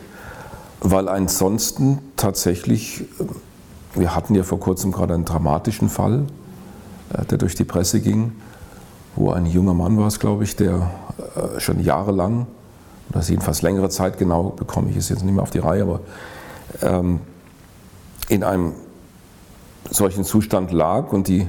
weil 0.80 1.10
ansonsten 1.10 2.00
tatsächlich, 2.16 3.06
wir 3.94 4.16
hatten 4.16 4.36
ja 4.36 4.44
vor 4.44 4.60
kurzem 4.60 4.92
gerade 4.92 5.14
einen 5.14 5.26
dramatischen 5.26 5.90
Fall, 5.90 6.26
äh, 7.14 7.26
der 7.26 7.38
durch 7.38 7.56
die 7.56 7.64
Presse 7.64 8.00
ging, 8.00 8.34
wo 9.16 9.32
ein 9.32 9.46
junger 9.46 9.74
Mann 9.74 9.98
war 9.98 10.08
es, 10.08 10.20
glaube 10.20 10.44
ich, 10.44 10.56
der 10.56 10.92
äh, 11.36 11.60
schon 11.60 11.80
jahrelang, 11.80 12.48
oder 13.10 13.22
jedenfalls 13.22 13.62
längere 13.62 13.90
Zeit 13.90 14.18
genau, 14.18 14.50
bekomme 14.50 14.90
ich 14.90 14.98
es 14.98 15.10
jetzt 15.10 15.24
nicht 15.24 15.34
mehr 15.34 15.44
auf 15.44 15.52
die 15.52 15.60
Reihe, 15.60 15.84
aber 15.84 16.02
ähm, 16.82 17.20
in 18.30 18.44
einem 18.44 18.74
solchen 19.90 20.24
Zustand 20.24 20.72
lag 20.72 21.12
und 21.12 21.28
die, 21.28 21.48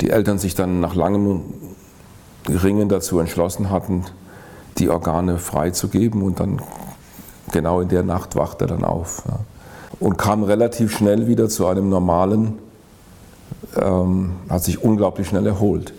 die 0.00 0.10
Eltern 0.10 0.38
sich 0.38 0.54
dann 0.54 0.80
nach 0.80 0.94
langem 0.94 1.42
Ringen 2.48 2.88
dazu 2.88 3.18
entschlossen 3.18 3.70
hatten, 3.70 4.04
die 4.78 4.88
Organe 4.88 5.38
freizugeben 5.38 6.22
und 6.22 6.40
dann 6.40 6.60
genau 7.52 7.80
in 7.80 7.88
der 7.88 8.02
Nacht 8.02 8.36
wachte 8.36 8.64
er 8.64 8.68
dann 8.68 8.84
auf 8.84 9.22
ja. 9.26 9.40
und 10.00 10.16
kam 10.18 10.42
relativ 10.42 10.96
schnell 10.96 11.26
wieder 11.26 11.48
zu 11.48 11.66
einem 11.66 11.88
normalen, 11.88 12.58
ähm, 13.76 14.32
hat 14.48 14.64
sich 14.64 14.82
unglaublich 14.82 15.28
schnell 15.28 15.46
erholt, 15.46 15.92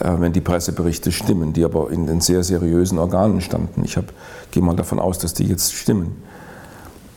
äh, 0.00 0.12
wenn 0.18 0.32
die 0.32 0.40
Presseberichte 0.40 1.12
stimmen, 1.12 1.52
die 1.52 1.64
aber 1.64 1.90
in 1.90 2.06
den 2.06 2.20
sehr 2.20 2.42
seriösen 2.42 2.98
Organen 2.98 3.40
standen. 3.40 3.84
Ich 3.84 3.98
gehe 4.50 4.62
mal 4.62 4.76
davon 4.76 4.98
aus, 4.98 5.18
dass 5.18 5.34
die 5.34 5.44
jetzt 5.44 5.74
stimmen. 5.74 6.22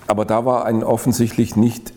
Aber 0.07 0.25
da 0.25 0.45
war 0.45 0.65
ein 0.65 0.83
offensichtlich 0.83 1.55
nicht 1.55 1.93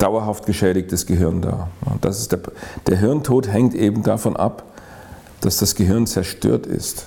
dauerhaft 0.00 0.46
geschädigtes 0.46 1.06
Gehirn 1.06 1.42
da. 1.42 1.68
Das 2.00 2.18
ist 2.18 2.32
der, 2.32 2.40
der 2.86 2.96
Hirntod 2.96 3.48
hängt 3.48 3.74
eben 3.74 4.02
davon 4.02 4.36
ab, 4.36 4.64
dass 5.40 5.58
das 5.58 5.74
Gehirn 5.74 6.06
zerstört 6.06 6.66
ist. 6.66 7.06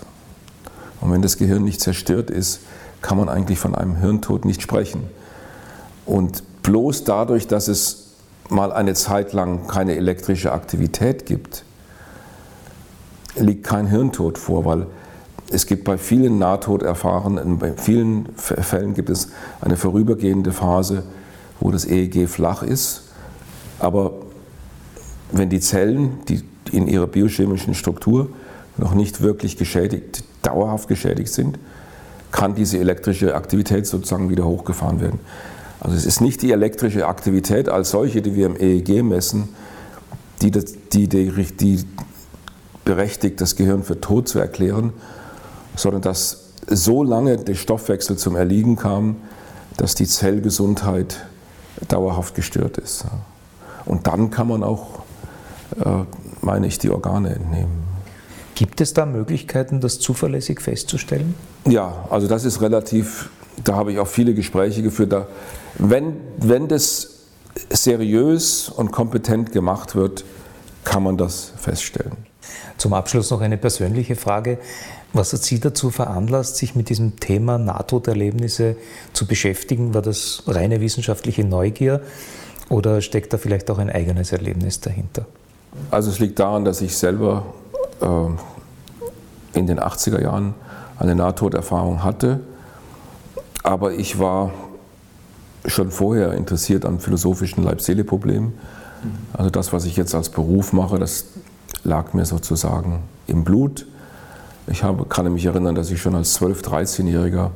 Und 1.02 1.12
wenn 1.12 1.22
das 1.22 1.38
Gehirn 1.38 1.64
nicht 1.64 1.82
zerstört 1.82 2.30
ist, 2.30 2.62
kann 3.02 3.18
man 3.18 3.30
eigentlich 3.30 3.60
von 3.60 3.76
einem 3.76 3.98
Hirntod 3.98 4.46
nicht 4.46 4.62
sprechen. 4.62 5.04
Und 6.06 6.44
bloß 6.64 7.04
dadurch, 7.04 7.48
dass 7.48 7.68
es 7.68 8.14
mal 8.50 8.72
eine 8.72 8.94
Zeit 8.94 9.34
lang 9.34 9.68
keine 9.68 9.96
elektrische 9.96 10.52
Aktivität 10.52 11.26
gibt, 11.26 11.66
liegt 13.36 13.66
kein 13.66 13.88
Hirntod 13.88 14.38
vor, 14.38 14.66
weil 14.66 14.86
es 15.50 15.66
gibt 15.66 15.84
bei 15.84 15.98
vielen 15.98 16.40
Nahtoderfahrenen, 16.40 17.58
bei 17.58 17.74
vielen 17.74 18.30
Fällen 18.36 18.94
gibt 18.94 19.10
es 19.10 19.30
eine 19.62 19.76
vorübergehende 19.78 20.52
Phase, 20.52 21.04
wo 21.60 21.72
das 21.72 21.86
EEG 21.86 22.28
flach 22.28 22.64
ist. 22.64 23.04
Aber 23.80 24.14
wenn 25.32 25.50
die 25.50 25.60
Zellen, 25.60 26.20
die 26.28 26.44
in 26.72 26.88
ihrer 26.88 27.08
biochemischen 27.08 27.74
Struktur 27.74 28.30
noch 28.78 28.94
nicht 28.94 29.22
wirklich 29.22 29.58
geschädigt, 29.58 30.24
dauerhaft 30.42 30.88
geschädigt 30.88 31.32
sind, 31.32 31.58
kann 32.32 32.56
diese 32.56 32.80
elektrische 32.80 33.36
Aktivität 33.36 33.86
sozusagen 33.86 34.30
wieder 34.30 34.46
hochgefahren 34.46 35.00
werden. 35.00 35.20
Also 35.80 35.96
es 35.96 36.06
ist 36.06 36.22
nicht 36.22 36.42
die 36.42 36.52
elektrische 36.52 37.08
Aktivität 37.08 37.70
als 37.70 37.92
solche, 37.92 38.22
die 38.22 38.36
wir 38.36 38.48
im 38.48 38.56
EEG 38.56 39.04
messen, 39.04 39.50
die, 40.42 40.50
das, 40.50 40.66
die, 40.92 41.08
die, 41.08 41.30
die 41.30 41.86
berechtigt, 42.86 43.42
das 43.42 43.56
Gehirn 43.56 43.84
für 43.84 44.00
tot 44.00 44.28
zu 44.28 44.40
erklären, 44.40 44.94
sondern 45.76 46.02
dass 46.02 46.52
so 46.68 47.04
lange 47.04 47.38
der 47.38 47.56
Stoffwechsel 47.56 48.18
zum 48.18 48.36
Erliegen 48.36 48.76
kam, 48.76 49.18
dass 49.78 49.96
die 49.96 50.08
Zellgesundheit 50.08 51.26
dauerhaft 51.88 52.36
gestört 52.36 52.78
ist. 52.78 53.06
Und 53.86 54.08
dann 54.08 54.30
kann 54.32 54.48
man 54.48 54.64
auch, 54.64 55.00
äh, 55.84 56.04
meine 56.42 56.68
ich, 56.68 56.80
die 56.80 56.90
Organe 56.90 57.36
entnehmen. 57.36 57.84
Gibt 58.56 58.82
es 58.82 58.94
da 58.94 59.06
Möglichkeiten, 59.06 59.82
das 59.82 60.00
zuverlässig 60.00 60.62
festzustellen? 60.62 61.34
Ja, 61.66 62.06
also 62.10 62.28
das 62.28 62.46
ist 62.46 62.62
relativ, 62.62 63.30
da 63.64 63.76
habe 63.76 63.92
ich 63.92 64.00
auch 64.00 64.08
viele 64.08 64.34
Gespräche 64.34 64.84
geführt. 64.84 65.12
Da, 65.12 65.28
wenn, 65.76 66.18
wenn 66.38 66.68
das 66.68 67.10
seriös 67.72 68.70
und 68.70 68.92
kompetent 68.92 69.52
gemacht 69.52 69.96
wird, 69.96 70.24
kann 70.84 71.04
man 71.04 71.18
das 71.18 71.54
feststellen. 71.58 72.16
Zum 72.78 72.94
Abschluss 72.94 73.32
noch 73.32 73.42
eine 73.42 73.58
persönliche 73.58 74.16
Frage. 74.16 74.60
Was 75.14 75.32
hat 75.32 75.44
Sie 75.44 75.60
dazu 75.60 75.92
veranlasst, 75.92 76.58
sich 76.58 76.76
mit 76.76 76.90
diesem 76.90 77.20
Thema 77.20 77.60
Nahtoderlebnisse 77.60 78.76
zu 79.14 79.28
beschäftigen? 79.28 79.94
War 79.94 80.02
das 80.02 80.44
reine 80.48 80.82
wissenschaftliche 80.82 81.44
Neugier 81.44 82.02
oder 82.70 83.00
steckt 83.02 83.32
da 83.32 83.38
vielleicht 83.38 83.70
auch 83.70 83.78
ein 83.78 83.92
eigenes 83.92 84.32
Erlebnis 84.32 84.80
dahinter? 84.80 85.28
Also 85.92 86.10
es 86.10 86.18
liegt 86.18 86.40
daran, 86.40 86.66
dass 86.66 86.82
ich 86.82 86.98
selber 86.98 87.46
äh, 88.02 89.58
in 89.58 89.68
den 89.68 89.80
80er 89.80 90.22
Jahren 90.22 90.56
eine 90.98 91.16
Nahtoderfahrung 91.16 92.04
hatte, 92.04 92.40
aber 93.64 93.94
ich 93.94 94.18
war 94.18 94.52
schon 95.66 95.92
vorher 95.92 96.34
interessiert 96.34 96.86
an 96.86 97.00
philosophischen 97.00 97.64
Leib-Seele-Problemen. 97.64 98.54
Also 99.34 99.50
das, 99.50 99.74
was 99.74 99.86
ich 99.86 99.96
jetzt 99.96 100.16
als 100.16 100.30
Beruf 100.30 100.74
mache, 100.74 100.98
das 100.98 101.26
lag 101.84 102.14
mir 102.14 102.26
sozusagen 102.26 103.04
im 103.28 103.44
Blut. 103.44 103.86
Ich 104.68 104.84
habe, 104.84 105.06
kann 105.06 105.32
mich 105.34 105.46
erinnern, 105.46 105.76
dass 105.76 105.92
ich 105.92 106.02
schon 106.02 106.16
als 106.16 106.40
12-, 106.40 106.64
13-Jähriger 106.64 107.52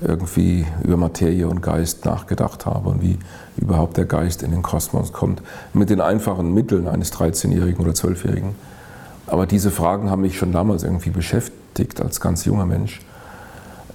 irgendwie 0.00 0.64
über 0.84 0.96
Materie 0.96 1.48
und 1.48 1.60
Geist 1.60 2.04
nachgedacht 2.04 2.66
habe 2.66 2.90
und 2.90 3.02
wie 3.02 3.18
überhaupt 3.56 3.96
der 3.96 4.04
Geist 4.04 4.44
in 4.44 4.52
den 4.52 4.62
Kosmos 4.62 5.12
kommt. 5.12 5.42
Mit 5.72 5.90
den 5.90 6.00
einfachen 6.00 6.54
Mitteln 6.54 6.86
eines 6.86 7.12
13-Jährigen 7.12 7.84
oder 7.84 7.92
12-Jährigen. 7.92 8.54
Aber 9.26 9.46
diese 9.46 9.70
Fragen 9.70 10.10
haben 10.10 10.22
mich 10.22 10.38
schon 10.38 10.52
damals 10.52 10.84
irgendwie 10.84 11.10
beschäftigt 11.10 12.00
als 12.00 12.20
ganz 12.20 12.44
junger 12.44 12.66
Mensch. 12.66 13.00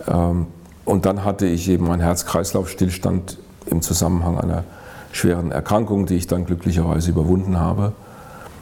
Ähm, 0.08 0.48
und 0.84 1.06
dann 1.06 1.24
hatte 1.24 1.46
ich 1.46 1.70
eben 1.70 1.90
einen 1.90 2.02
Herz-Kreislauf-Stillstand 2.02 3.38
im 3.68 3.82
Zusammenhang 3.82 4.38
einer 4.38 4.66
schweren 5.14 5.52
Erkrankung, 5.52 6.06
die 6.06 6.16
ich 6.16 6.28
dann 6.28 6.46
glücklicherweise 6.46 7.12
überwunden 7.12 7.58
habe. 7.58 7.94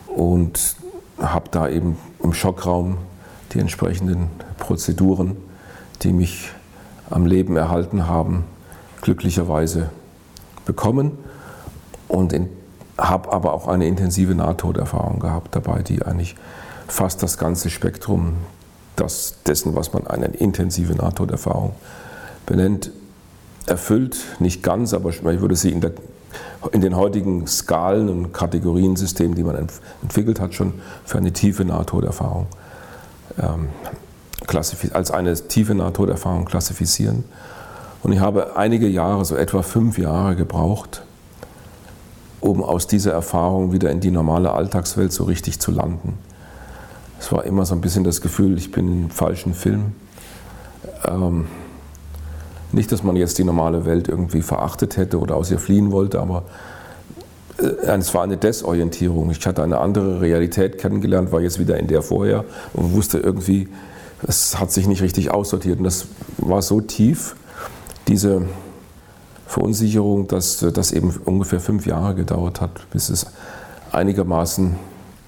Und 0.07 0.75
habe 1.19 1.49
da 1.49 1.67
eben 1.67 1.97
im 2.21 2.33
Schockraum 2.33 2.97
die 3.51 3.59
entsprechenden 3.59 4.29
Prozeduren, 4.57 5.37
die 6.01 6.13
mich 6.13 6.49
am 7.09 7.25
Leben 7.25 7.57
erhalten 7.57 8.07
haben, 8.07 8.45
glücklicherweise 9.01 9.89
bekommen 10.65 11.17
und 12.07 12.35
habe 12.97 13.31
aber 13.31 13.53
auch 13.53 13.67
eine 13.67 13.87
intensive 13.87 14.35
Nahtoderfahrung 14.35 15.19
gehabt 15.19 15.55
dabei, 15.55 15.81
die 15.81 16.01
eigentlich 16.03 16.35
fast 16.87 17.23
das 17.23 17.37
ganze 17.37 17.69
Spektrum 17.69 18.35
das, 18.95 19.35
dessen, 19.45 19.75
was 19.75 19.93
man 19.93 20.07
eine 20.07 20.27
intensive 20.27 20.93
Nahtoderfahrung 20.93 21.73
benennt, 22.45 22.91
erfüllt. 23.65 24.17
Nicht 24.39 24.63
ganz, 24.63 24.93
aber 24.93 25.09
ich 25.09 25.23
würde 25.23 25.55
sie 25.55 25.71
in, 25.71 25.81
der, 25.81 25.93
in 26.71 26.81
den 26.81 26.95
heutigen 26.95 27.47
Skalen 27.47 28.09
und 28.09 28.33
Kategoriensystemen, 28.33 29.35
die 29.35 29.43
man 29.43 29.67
entwickelt 30.01 30.39
hat, 30.39 30.53
schon 30.53 30.73
für 31.05 31.17
eine 31.17 31.31
tiefe 31.31 31.65
Nahtoderfahrung 31.65 32.47
ähm, 33.39 33.69
als 34.93 35.11
eine 35.11 35.35
tiefe 35.35 35.75
Nahtoderfahrung 35.75 36.45
klassifizieren. 36.45 37.23
Und 38.03 38.11
ich 38.11 38.19
habe 38.19 38.57
einige 38.57 38.87
Jahre, 38.87 39.23
so 39.25 39.35
etwa 39.35 39.61
fünf 39.61 39.97
Jahre 39.97 40.35
gebraucht, 40.35 41.03
um 42.39 42.63
aus 42.63 42.87
dieser 42.87 43.11
Erfahrung 43.11 43.71
wieder 43.71 43.91
in 43.91 43.99
die 43.99 44.11
normale 44.11 44.51
Alltagswelt 44.51 45.13
so 45.13 45.25
richtig 45.25 45.59
zu 45.59 45.71
landen. 45.71 46.17
Es 47.19 47.31
war 47.31 47.43
immer 47.45 47.65
so 47.65 47.75
ein 47.75 47.81
bisschen 47.81 48.03
das 48.03 48.19
Gefühl, 48.21 48.57
ich 48.57 48.71
bin 48.71 49.03
im 49.03 49.09
falschen 49.11 49.53
Film. 49.53 49.93
Ähm, 51.05 51.45
nicht, 52.71 52.91
dass 52.91 53.03
man 53.03 53.15
jetzt 53.15 53.37
die 53.37 53.43
normale 53.43 53.85
Welt 53.85 54.07
irgendwie 54.07 54.41
verachtet 54.41 54.97
hätte 54.97 55.19
oder 55.19 55.35
aus 55.35 55.51
ihr 55.51 55.59
fliehen 55.59 55.91
wollte, 55.91 56.19
aber 56.19 56.43
es 57.61 58.13
war 58.13 58.23
eine 58.23 58.37
Desorientierung. 58.37 59.29
Ich 59.31 59.45
hatte 59.45 59.63
eine 59.63 59.79
andere 59.79 60.21
Realität 60.21 60.77
kennengelernt, 60.77 61.31
war 61.31 61.41
jetzt 61.41 61.59
wieder 61.59 61.77
in 61.77 61.87
der 61.87 62.01
vorher 62.01 62.45
und 62.73 62.93
wusste 62.93 63.19
irgendwie, 63.19 63.67
es 64.23 64.59
hat 64.59 64.71
sich 64.71 64.87
nicht 64.87 65.01
richtig 65.01 65.31
aussortiert. 65.31 65.79
Und 65.79 65.85
das 65.85 66.07
war 66.37 66.61
so 66.61 66.81
tief, 66.81 67.35
diese 68.07 68.43
Verunsicherung, 69.47 70.27
dass 70.27 70.65
das 70.73 70.91
eben 70.91 71.13
ungefähr 71.25 71.59
fünf 71.59 71.85
Jahre 71.85 72.15
gedauert 72.15 72.61
hat, 72.61 72.89
bis 72.91 73.09
es 73.09 73.27
einigermaßen 73.91 74.75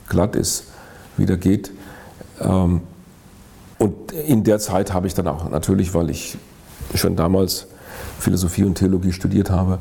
glatt 0.08 0.36
ist, 0.36 0.66
wieder 1.18 1.38
geht. 1.38 1.72
Ähm, 2.40 2.82
und 3.80 4.12
in 4.12 4.44
der 4.44 4.60
Zeit 4.60 4.94
habe 4.94 5.08
ich 5.08 5.14
dann 5.14 5.28
auch 5.28 5.50
natürlich, 5.50 5.94
weil 5.94 6.10
ich 6.10 6.38
schon 6.96 7.16
damals 7.16 7.68
Philosophie 8.20 8.64
und 8.64 8.76
Theologie 8.76 9.12
studiert 9.12 9.50
habe, 9.50 9.80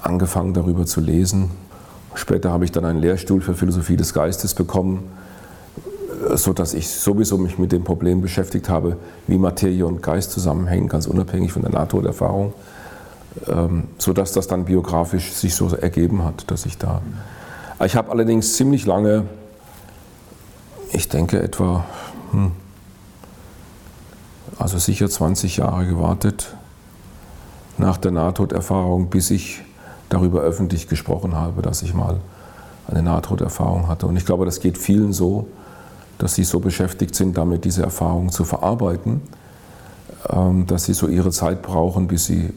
angefangen 0.00 0.54
darüber 0.54 0.86
zu 0.86 1.00
lesen. 1.00 1.50
Später 2.14 2.50
habe 2.50 2.64
ich 2.64 2.72
dann 2.72 2.84
einen 2.84 3.00
Lehrstuhl 3.00 3.40
für 3.40 3.54
Philosophie 3.54 3.96
des 3.96 4.12
Geistes 4.12 4.54
bekommen, 4.54 5.10
sodass 6.34 6.74
ich 6.74 6.88
sowieso 6.88 7.38
mich 7.38 7.58
mit 7.58 7.72
dem 7.72 7.84
Problem 7.84 8.20
beschäftigt 8.20 8.68
habe, 8.68 8.96
wie 9.26 9.38
Materie 9.38 9.86
und 9.86 10.02
Geist 10.02 10.30
zusammenhängen, 10.30 10.88
ganz 10.88 11.06
unabhängig 11.06 11.52
von 11.52 11.62
der 11.62 11.72
Nahtoderfahrung, 11.72 12.52
ähm, 13.48 13.84
sodass 13.98 14.32
das 14.32 14.46
dann 14.46 14.66
biografisch 14.66 15.32
sich 15.32 15.54
so 15.54 15.68
ergeben 15.74 16.24
hat, 16.24 16.50
dass 16.50 16.66
ich 16.66 16.78
da. 16.78 17.02
Ich 17.84 17.96
habe 17.96 18.10
allerdings 18.10 18.54
ziemlich 18.54 18.86
lange 18.86 19.24
ich 20.92 21.08
denke 21.08 21.42
etwa, 21.42 21.84
hm, 22.32 22.52
also 24.58 24.78
sicher 24.78 25.08
20 25.08 25.56
Jahre 25.56 25.86
gewartet 25.86 26.54
nach 27.78 27.96
der 27.96 28.10
Nahtoderfahrung, 28.10 29.08
bis 29.08 29.30
ich 29.30 29.62
darüber 30.12 30.40
öffentlich 30.40 30.88
gesprochen 30.88 31.34
habe, 31.34 31.62
dass 31.62 31.82
ich 31.82 31.94
mal 31.94 32.20
eine 32.86 33.02
Nahtoderfahrung 33.02 33.88
hatte. 33.88 34.06
Und 34.06 34.16
ich 34.16 34.26
glaube, 34.26 34.44
das 34.44 34.60
geht 34.60 34.76
vielen 34.76 35.12
so, 35.12 35.46
dass 36.18 36.34
sie 36.34 36.44
so 36.44 36.60
beschäftigt 36.60 37.14
sind, 37.14 37.36
damit 37.36 37.64
diese 37.64 37.82
Erfahrung 37.82 38.30
zu 38.30 38.44
verarbeiten, 38.44 39.22
ähm, 40.28 40.66
dass 40.66 40.84
sie 40.84 40.94
so 40.94 41.08
ihre 41.08 41.30
Zeit 41.30 41.62
brauchen, 41.62 42.08
bis 42.08 42.26
sie 42.26 42.52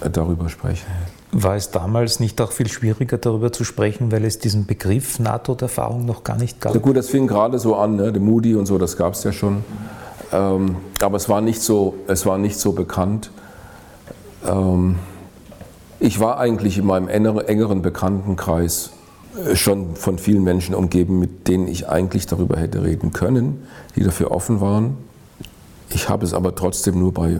darüber 0.00 0.48
sprechen. 0.48 0.86
War 1.30 1.56
es 1.56 1.70
damals 1.70 2.20
nicht 2.20 2.40
auch 2.40 2.52
viel 2.52 2.68
schwieriger, 2.68 3.18
darüber 3.18 3.52
zu 3.52 3.64
sprechen, 3.64 4.10
weil 4.10 4.24
es 4.24 4.38
diesen 4.38 4.66
Begriff 4.66 5.18
Nahtoderfahrung 5.18 6.04
noch 6.04 6.24
gar 6.24 6.36
nicht 6.36 6.60
gab? 6.60 6.74
Ja 6.74 6.80
gut, 6.80 6.96
das 6.96 7.08
fing 7.08 7.26
gerade 7.26 7.58
so 7.58 7.76
an, 7.76 7.96
ne? 7.96 8.12
der 8.12 8.20
Moody 8.20 8.54
und 8.54 8.66
so, 8.66 8.78
das 8.78 8.96
gab 8.96 9.14
es 9.14 9.24
ja 9.24 9.32
schon. 9.32 9.64
Ähm, 10.32 10.76
aber 11.00 11.16
es 11.16 11.28
war 11.28 11.40
nicht 11.40 11.62
so, 11.62 11.94
es 12.06 12.26
war 12.26 12.38
nicht 12.38 12.58
so 12.58 12.72
bekannt. 12.72 13.30
Ähm, 14.46 14.96
ich 16.02 16.18
war 16.18 16.38
eigentlich 16.38 16.78
in 16.78 16.86
meinem 16.86 17.06
engeren 17.06 17.80
Bekanntenkreis 17.80 18.90
äh, 19.46 19.54
schon 19.54 19.94
von 19.94 20.18
vielen 20.18 20.42
Menschen 20.42 20.74
umgeben, 20.74 21.20
mit 21.20 21.46
denen 21.46 21.68
ich 21.68 21.88
eigentlich 21.88 22.26
darüber 22.26 22.56
hätte 22.56 22.82
reden 22.82 23.12
können, 23.12 23.62
die 23.94 24.02
dafür 24.02 24.32
offen 24.32 24.60
waren. 24.60 24.96
Ich 25.90 26.08
habe 26.08 26.24
es 26.24 26.34
aber 26.34 26.56
trotzdem 26.56 26.98
nur 26.98 27.14
bei 27.14 27.38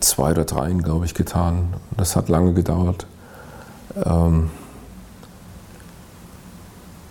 zwei 0.00 0.32
oder 0.32 0.44
dreien, 0.44 0.82
glaube 0.82 1.06
ich, 1.06 1.14
getan. 1.14 1.72
Das 1.96 2.16
hat 2.16 2.28
lange 2.28 2.52
gedauert. 2.52 3.06
Ähm, 4.04 4.50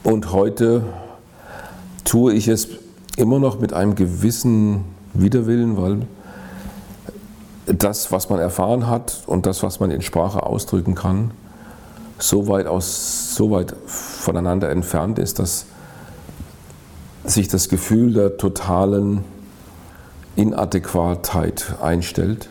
und 0.04 0.32
heute 0.32 0.84
tue 2.04 2.34
ich 2.34 2.48
es 2.48 2.68
immer 3.18 3.40
noch 3.40 3.60
mit 3.60 3.74
einem 3.74 3.96
gewissen 3.96 4.86
Widerwillen, 5.14 5.78
weil 5.78 6.02
das, 7.66 8.12
was 8.12 8.30
man 8.30 8.40
erfahren 8.40 8.88
hat 8.88 9.24
und 9.28 9.46
das, 9.46 9.64
was 9.64 9.80
man 9.80 9.92
in 9.92 10.02
Sprache 10.02 10.44
ausdrücken 10.44 10.96
kann, 10.96 11.32
so 12.18 12.48
weit, 12.48 12.68
aus, 12.68 13.36
so 13.36 13.52
weit 13.52 13.76
voneinander 13.86 14.70
entfernt 14.70 15.20
ist, 15.20 15.40
dass 15.40 15.66
sich 17.24 17.48
das 17.48 17.70
Gefühl 17.70 18.14
der 18.14 18.38
totalen 18.38 19.24
Inadäquatheit 20.36 21.76
einstellt. 21.82 22.50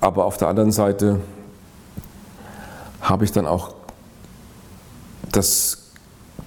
Aber 0.00 0.24
auf 0.24 0.36
der 0.36 0.48
anderen 0.48 0.72
Seite 0.72 1.20
habe 3.00 3.24
ich 3.24 3.32
dann 3.32 3.46
auch 3.46 3.74
das, 5.32 5.90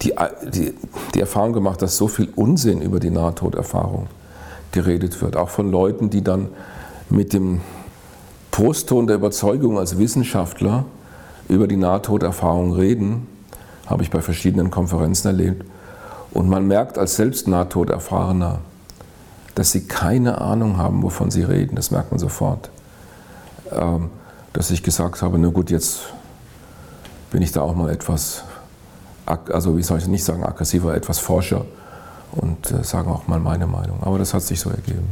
die, 0.02 0.14
die, 0.54 0.74
die 1.14 1.20
Erfahrung 1.20 1.54
gemacht, 1.54 1.82
dass 1.82 1.98
so 1.98 2.08
viel 2.08 2.30
Unsinn 2.36 2.82
über 2.82 3.00
die 3.00 3.10
Nahtoderfahrung 3.10 4.08
geredet 4.72 5.22
wird, 5.22 5.36
auch 5.36 5.50
von 5.50 5.72
Leuten, 5.72 6.10
die 6.10 6.24
dann 6.24 6.50
mit 7.10 7.34
dem 7.34 7.62
Brustton 8.52 9.08
der 9.08 9.18
Überzeugung 9.18 9.78
als 9.78 9.98
Wissenschaftler 9.98 10.86
über 11.48 11.68
die 11.68 11.78
Nahtoderfahrung 11.78 12.74
reden, 12.74 13.28
habe 13.86 14.04
ich 14.04 14.10
bei 14.10 14.22
verschiedenen 14.22 14.72
Konferenzen 14.72 15.28
erlebt. 15.28 15.66
Und 16.32 16.50
man 16.50 16.68
merkt 16.68 16.98
als 16.98 17.16
selbst 17.16 17.48
Nahtoderfahrener, 17.48 18.60
dass 19.56 19.72
sie 19.72 19.88
keine 19.88 20.42
Ahnung 20.42 20.78
haben, 20.78 21.02
wovon 21.04 21.32
sie 21.32 21.44
reden. 21.44 21.76
Das 21.76 21.92
merkt 21.92 22.12
man 22.12 22.20
sofort. 22.20 22.70
Ähm, 23.72 24.10
dass 24.54 24.72
ich 24.72 24.84
gesagt 24.84 25.22
habe, 25.22 25.38
na 25.40 25.50
gut, 25.50 25.70
jetzt 25.70 26.00
bin 27.32 27.42
ich 27.42 27.52
da 27.52 27.62
auch 27.62 27.76
mal 27.76 27.92
etwas, 27.92 28.44
also 29.26 29.78
wie 29.78 29.84
soll 29.84 30.00
ich 30.00 30.08
nicht 30.08 30.24
sagen, 30.24 30.44
aggressiver, 30.44 30.96
etwas 30.96 31.20
forscher 31.20 31.66
und 32.32 32.72
äh, 32.72 32.84
sagen 32.84 33.10
auch 33.12 33.28
mal 33.28 33.40
meine 33.40 33.68
Meinung. 33.68 34.00
Aber 34.02 34.18
das 34.18 34.34
hat 34.34 34.42
sich 34.42 34.60
so 34.60 34.70
ergeben. 34.70 35.08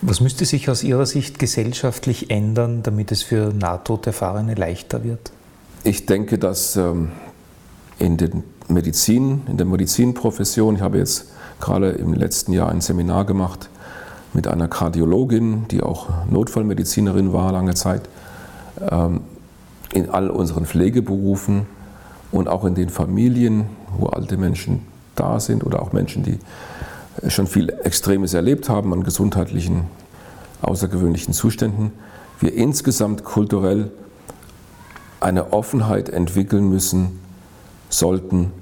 Was 0.00 0.20
müsste 0.20 0.44
sich 0.44 0.70
aus 0.70 0.84
Ihrer 0.84 1.06
Sicht 1.06 1.38
gesellschaftlich 1.38 2.30
ändern, 2.30 2.82
damit 2.84 3.10
es 3.10 3.22
für 3.22 3.52
Nahtoderfahrene 3.52 4.54
leichter 4.54 5.02
wird? 5.02 5.32
Ich 5.82 6.06
denke, 6.06 6.38
dass 6.38 6.76
ähm, 6.76 7.10
in, 7.98 8.16
den 8.16 8.44
Medizin, 8.68 9.42
in 9.48 9.56
der 9.56 9.66
Medizinprofession, 9.66 10.76
ich 10.76 10.82
habe 10.82 10.98
jetzt 10.98 11.26
gerade 11.60 11.90
im 11.90 12.14
letzten 12.14 12.52
Jahr 12.52 12.68
ein 12.68 12.80
Seminar 12.80 13.24
gemacht 13.24 13.68
mit 14.34 14.46
einer 14.46 14.68
Kardiologin, 14.68 15.66
die 15.68 15.82
auch 15.82 16.08
Notfallmedizinerin 16.30 17.32
war 17.32 17.50
lange 17.50 17.74
Zeit, 17.74 18.02
ähm, 18.88 19.22
in 19.92 20.10
all 20.10 20.30
unseren 20.30 20.66
Pflegeberufen 20.66 21.66
und 22.30 22.48
auch 22.48 22.64
in 22.64 22.74
den 22.74 22.90
Familien, 22.90 23.66
wo 23.96 24.06
alte 24.06 24.36
Menschen 24.36 24.86
da 25.16 25.40
sind 25.40 25.64
oder 25.64 25.82
auch 25.82 25.92
Menschen, 25.92 26.22
die 26.22 26.38
schon 27.26 27.46
viel 27.46 27.70
Extremes 27.82 28.34
erlebt 28.34 28.68
haben 28.68 28.92
an 28.92 29.02
gesundheitlichen, 29.02 29.86
außergewöhnlichen 30.62 31.34
Zuständen, 31.34 31.92
wir 32.40 32.54
insgesamt 32.54 33.24
kulturell 33.24 33.90
eine 35.20 35.52
Offenheit 35.52 36.08
entwickeln 36.08 36.68
müssen, 36.68 37.18
sollten, 37.88 38.52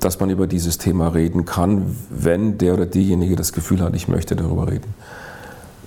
dass 0.00 0.18
man 0.18 0.30
über 0.30 0.46
dieses 0.46 0.78
Thema 0.78 1.08
reden 1.08 1.44
kann, 1.44 1.96
wenn 2.10 2.58
der 2.58 2.74
oder 2.74 2.86
diejenige 2.86 3.36
das 3.36 3.52
Gefühl 3.52 3.80
hat, 3.80 3.94
ich 3.94 4.08
möchte 4.08 4.34
darüber 4.34 4.68
reden. 4.70 4.94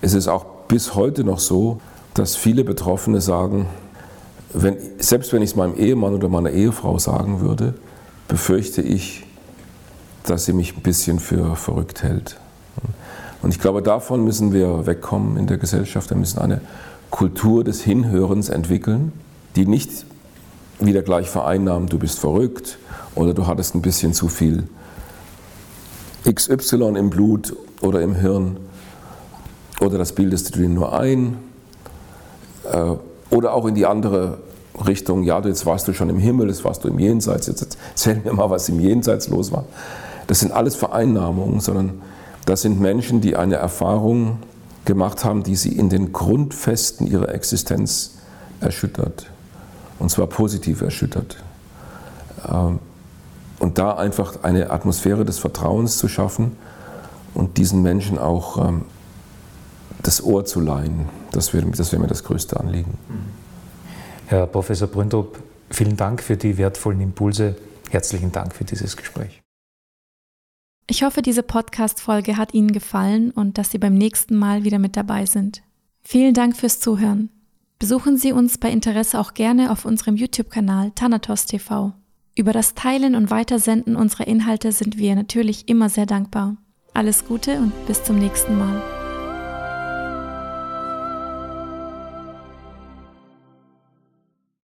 Es 0.02 0.14
ist 0.14 0.28
auch 0.28 0.46
bis 0.68 0.96
heute 0.96 1.24
noch 1.24 1.40
so, 1.40 1.82
dass 2.14 2.36
viele 2.36 2.64
Betroffene 2.64 3.20
sagen, 3.20 3.66
wenn, 4.54 4.78
selbst 5.00 5.34
wenn 5.34 5.42
ich 5.42 5.52
es 5.52 5.56
meinem 5.56 5.76
Ehemann 5.76 6.14
oder 6.14 6.30
meiner 6.30 6.52
Ehefrau 6.52 7.00
sagen 7.00 7.42
würde, 7.42 7.74
befürchte 8.28 8.82
ich, 8.82 9.26
dass 10.30 10.46
sie 10.46 10.54
mich 10.54 10.76
ein 10.76 10.82
bisschen 10.82 11.20
für 11.20 11.56
verrückt 11.56 12.04
hält. 12.04 12.38
Und 13.42 13.52
ich 13.52 13.60
glaube, 13.60 13.82
davon 13.82 14.24
müssen 14.24 14.54
wir 14.54 14.86
wegkommen 14.86 15.38
in 15.38 15.48
der 15.48 15.58
Gesellschaft. 15.58 16.10
Wir 16.10 16.18
müssen 16.18 16.40
eine 16.40 16.62
Kultur 17.12 17.64
des 17.64 17.82
Hinhörens 17.82 18.50
entwickeln, 18.50 19.14
die 19.56 19.66
nicht 19.66 20.06
wieder 20.80 21.02
gleich 21.02 21.30
vereinnahmt, 21.30 21.92
du 21.92 22.00
bist 22.00 22.20
verrückt 22.20 22.78
oder 23.16 23.34
du 23.34 23.48
hattest 23.48 23.76
ein 23.76 23.82
bisschen 23.82 24.14
zu 24.14 24.28
viel 24.28 24.64
XY 26.32 26.96
im 26.98 27.10
Blut 27.10 27.56
oder 27.82 28.02
im 28.02 28.16
Hirn 28.16 28.58
oder 29.80 29.98
das 29.98 30.14
bildest 30.14 30.54
du 30.54 30.60
dir 30.60 30.70
nur 30.70 31.00
ein 31.00 31.38
äh, 32.72 32.92
oder 33.30 33.54
auch 33.54 33.66
in 33.66 33.76
die 33.76 33.86
andere 33.86 34.40
Richtung, 34.86 35.24
ja, 35.24 35.40
jetzt 35.40 35.66
warst 35.66 35.88
du 35.88 35.94
schon 35.94 36.10
im 36.10 36.20
Himmel, 36.20 36.50
jetzt 36.50 36.64
warst 36.64 36.84
du 36.84 36.88
im 36.88 37.00
Jenseits, 37.00 37.48
jetzt 37.48 37.78
erzähl 37.92 38.22
mir 38.24 38.34
mal, 38.34 38.50
was 38.50 38.70
im 38.70 38.80
Jenseits 38.80 39.28
los 39.30 39.52
war. 39.52 39.66
Das 40.28 40.40
sind 40.42 40.52
alles 40.52 40.76
Vereinnahmungen, 40.76 41.60
sondern 41.60 42.02
das 42.46 42.62
sind 42.62 42.80
Menschen, 42.80 43.22
die 43.22 43.36
eine 43.36 43.56
Erfahrung 43.56 44.40
gemacht 44.86 45.26
haben, 45.26 45.44
die 45.44 45.56
sie 45.56 45.78
in 45.78 45.90
den 45.90 46.14
Grundfesten 46.14 47.08
ihrer 47.08 47.30
Existenz 47.34 48.18
erschüttert. 48.62 49.28
Und 50.00 50.10
zwar 50.12 50.28
positiv 50.28 50.82
erschüttert. 50.82 51.38
Ähm, 52.48 52.80
und 53.60 53.78
da 53.78 53.96
einfach 53.96 54.44
eine 54.44 54.70
Atmosphäre 54.70 55.26
des 55.26 55.40
Vertrauens 55.40 55.98
zu 55.98 56.08
schaffen 56.08 56.56
und 57.34 57.58
diesen 57.58 57.82
Menschen 57.82 58.20
auch 58.20 58.66
ähm, 58.66 58.84
das 60.04 60.24
Ohr 60.24 60.46
zu 60.46 60.62
leihen, 60.62 61.10
das 61.32 61.54
wäre, 61.54 61.66
das 61.72 61.92
wäre 61.92 62.02
mir 62.02 62.08
das 62.08 62.24
größte 62.24 62.60
Anliegen. 62.60 62.98
Herr 64.28 64.46
Professor 64.46 64.88
Bründrup, 64.88 65.40
vielen 65.70 65.98
Dank 65.98 66.22
für 66.22 66.38
die 66.38 66.58
wertvollen 66.58 67.02
Impulse. 67.02 67.56
Herzlichen 67.90 68.32
Dank 68.32 68.54
für 68.54 68.64
dieses 68.64 68.96
Gespräch. 68.96 69.42
Ich 70.90 71.04
hoffe, 71.04 71.22
diese 71.22 71.44
Podcast-Folge 71.44 72.38
hat 72.38 72.54
Ihnen 72.54 72.72
gefallen 72.72 73.32
und 73.32 73.58
dass 73.58 73.72
Sie 73.72 73.78
beim 73.78 73.94
nächsten 73.94 74.36
Mal 74.36 74.64
wieder 74.64 74.80
mit 74.80 74.96
dabei 74.96 75.26
sind. 75.26 75.62
Vielen 76.02 76.34
Dank 76.34 76.56
fürs 76.56 76.80
Zuhören. 76.80 77.30
Besuchen 77.78 78.18
Sie 78.18 78.32
uns 78.32 78.58
bei 78.58 78.72
Interesse 78.72 79.20
auch 79.20 79.34
gerne 79.34 79.70
auf 79.72 79.84
unserem 79.84 80.16
YouTube-Kanal 80.16 80.92
Thanatos 80.92 81.46
TV. 81.46 81.94
Über 82.36 82.54
das 82.54 82.74
Teilen 82.74 83.16
und 83.16 83.30
Weitersenden 83.30 83.98
unserer 83.98 84.28
Inhalte 84.28 84.72
sind 84.72 84.98
wir 84.98 85.16
natürlich 85.16 85.68
immer 85.68 85.90
sehr 85.90 86.06
dankbar. 86.06 86.56
Alles 86.94 87.26
Gute 87.26 87.60
und 87.60 87.74
bis 87.86 88.04
zum 88.04 88.18
nächsten 88.18 88.58
Mal. 88.58 88.97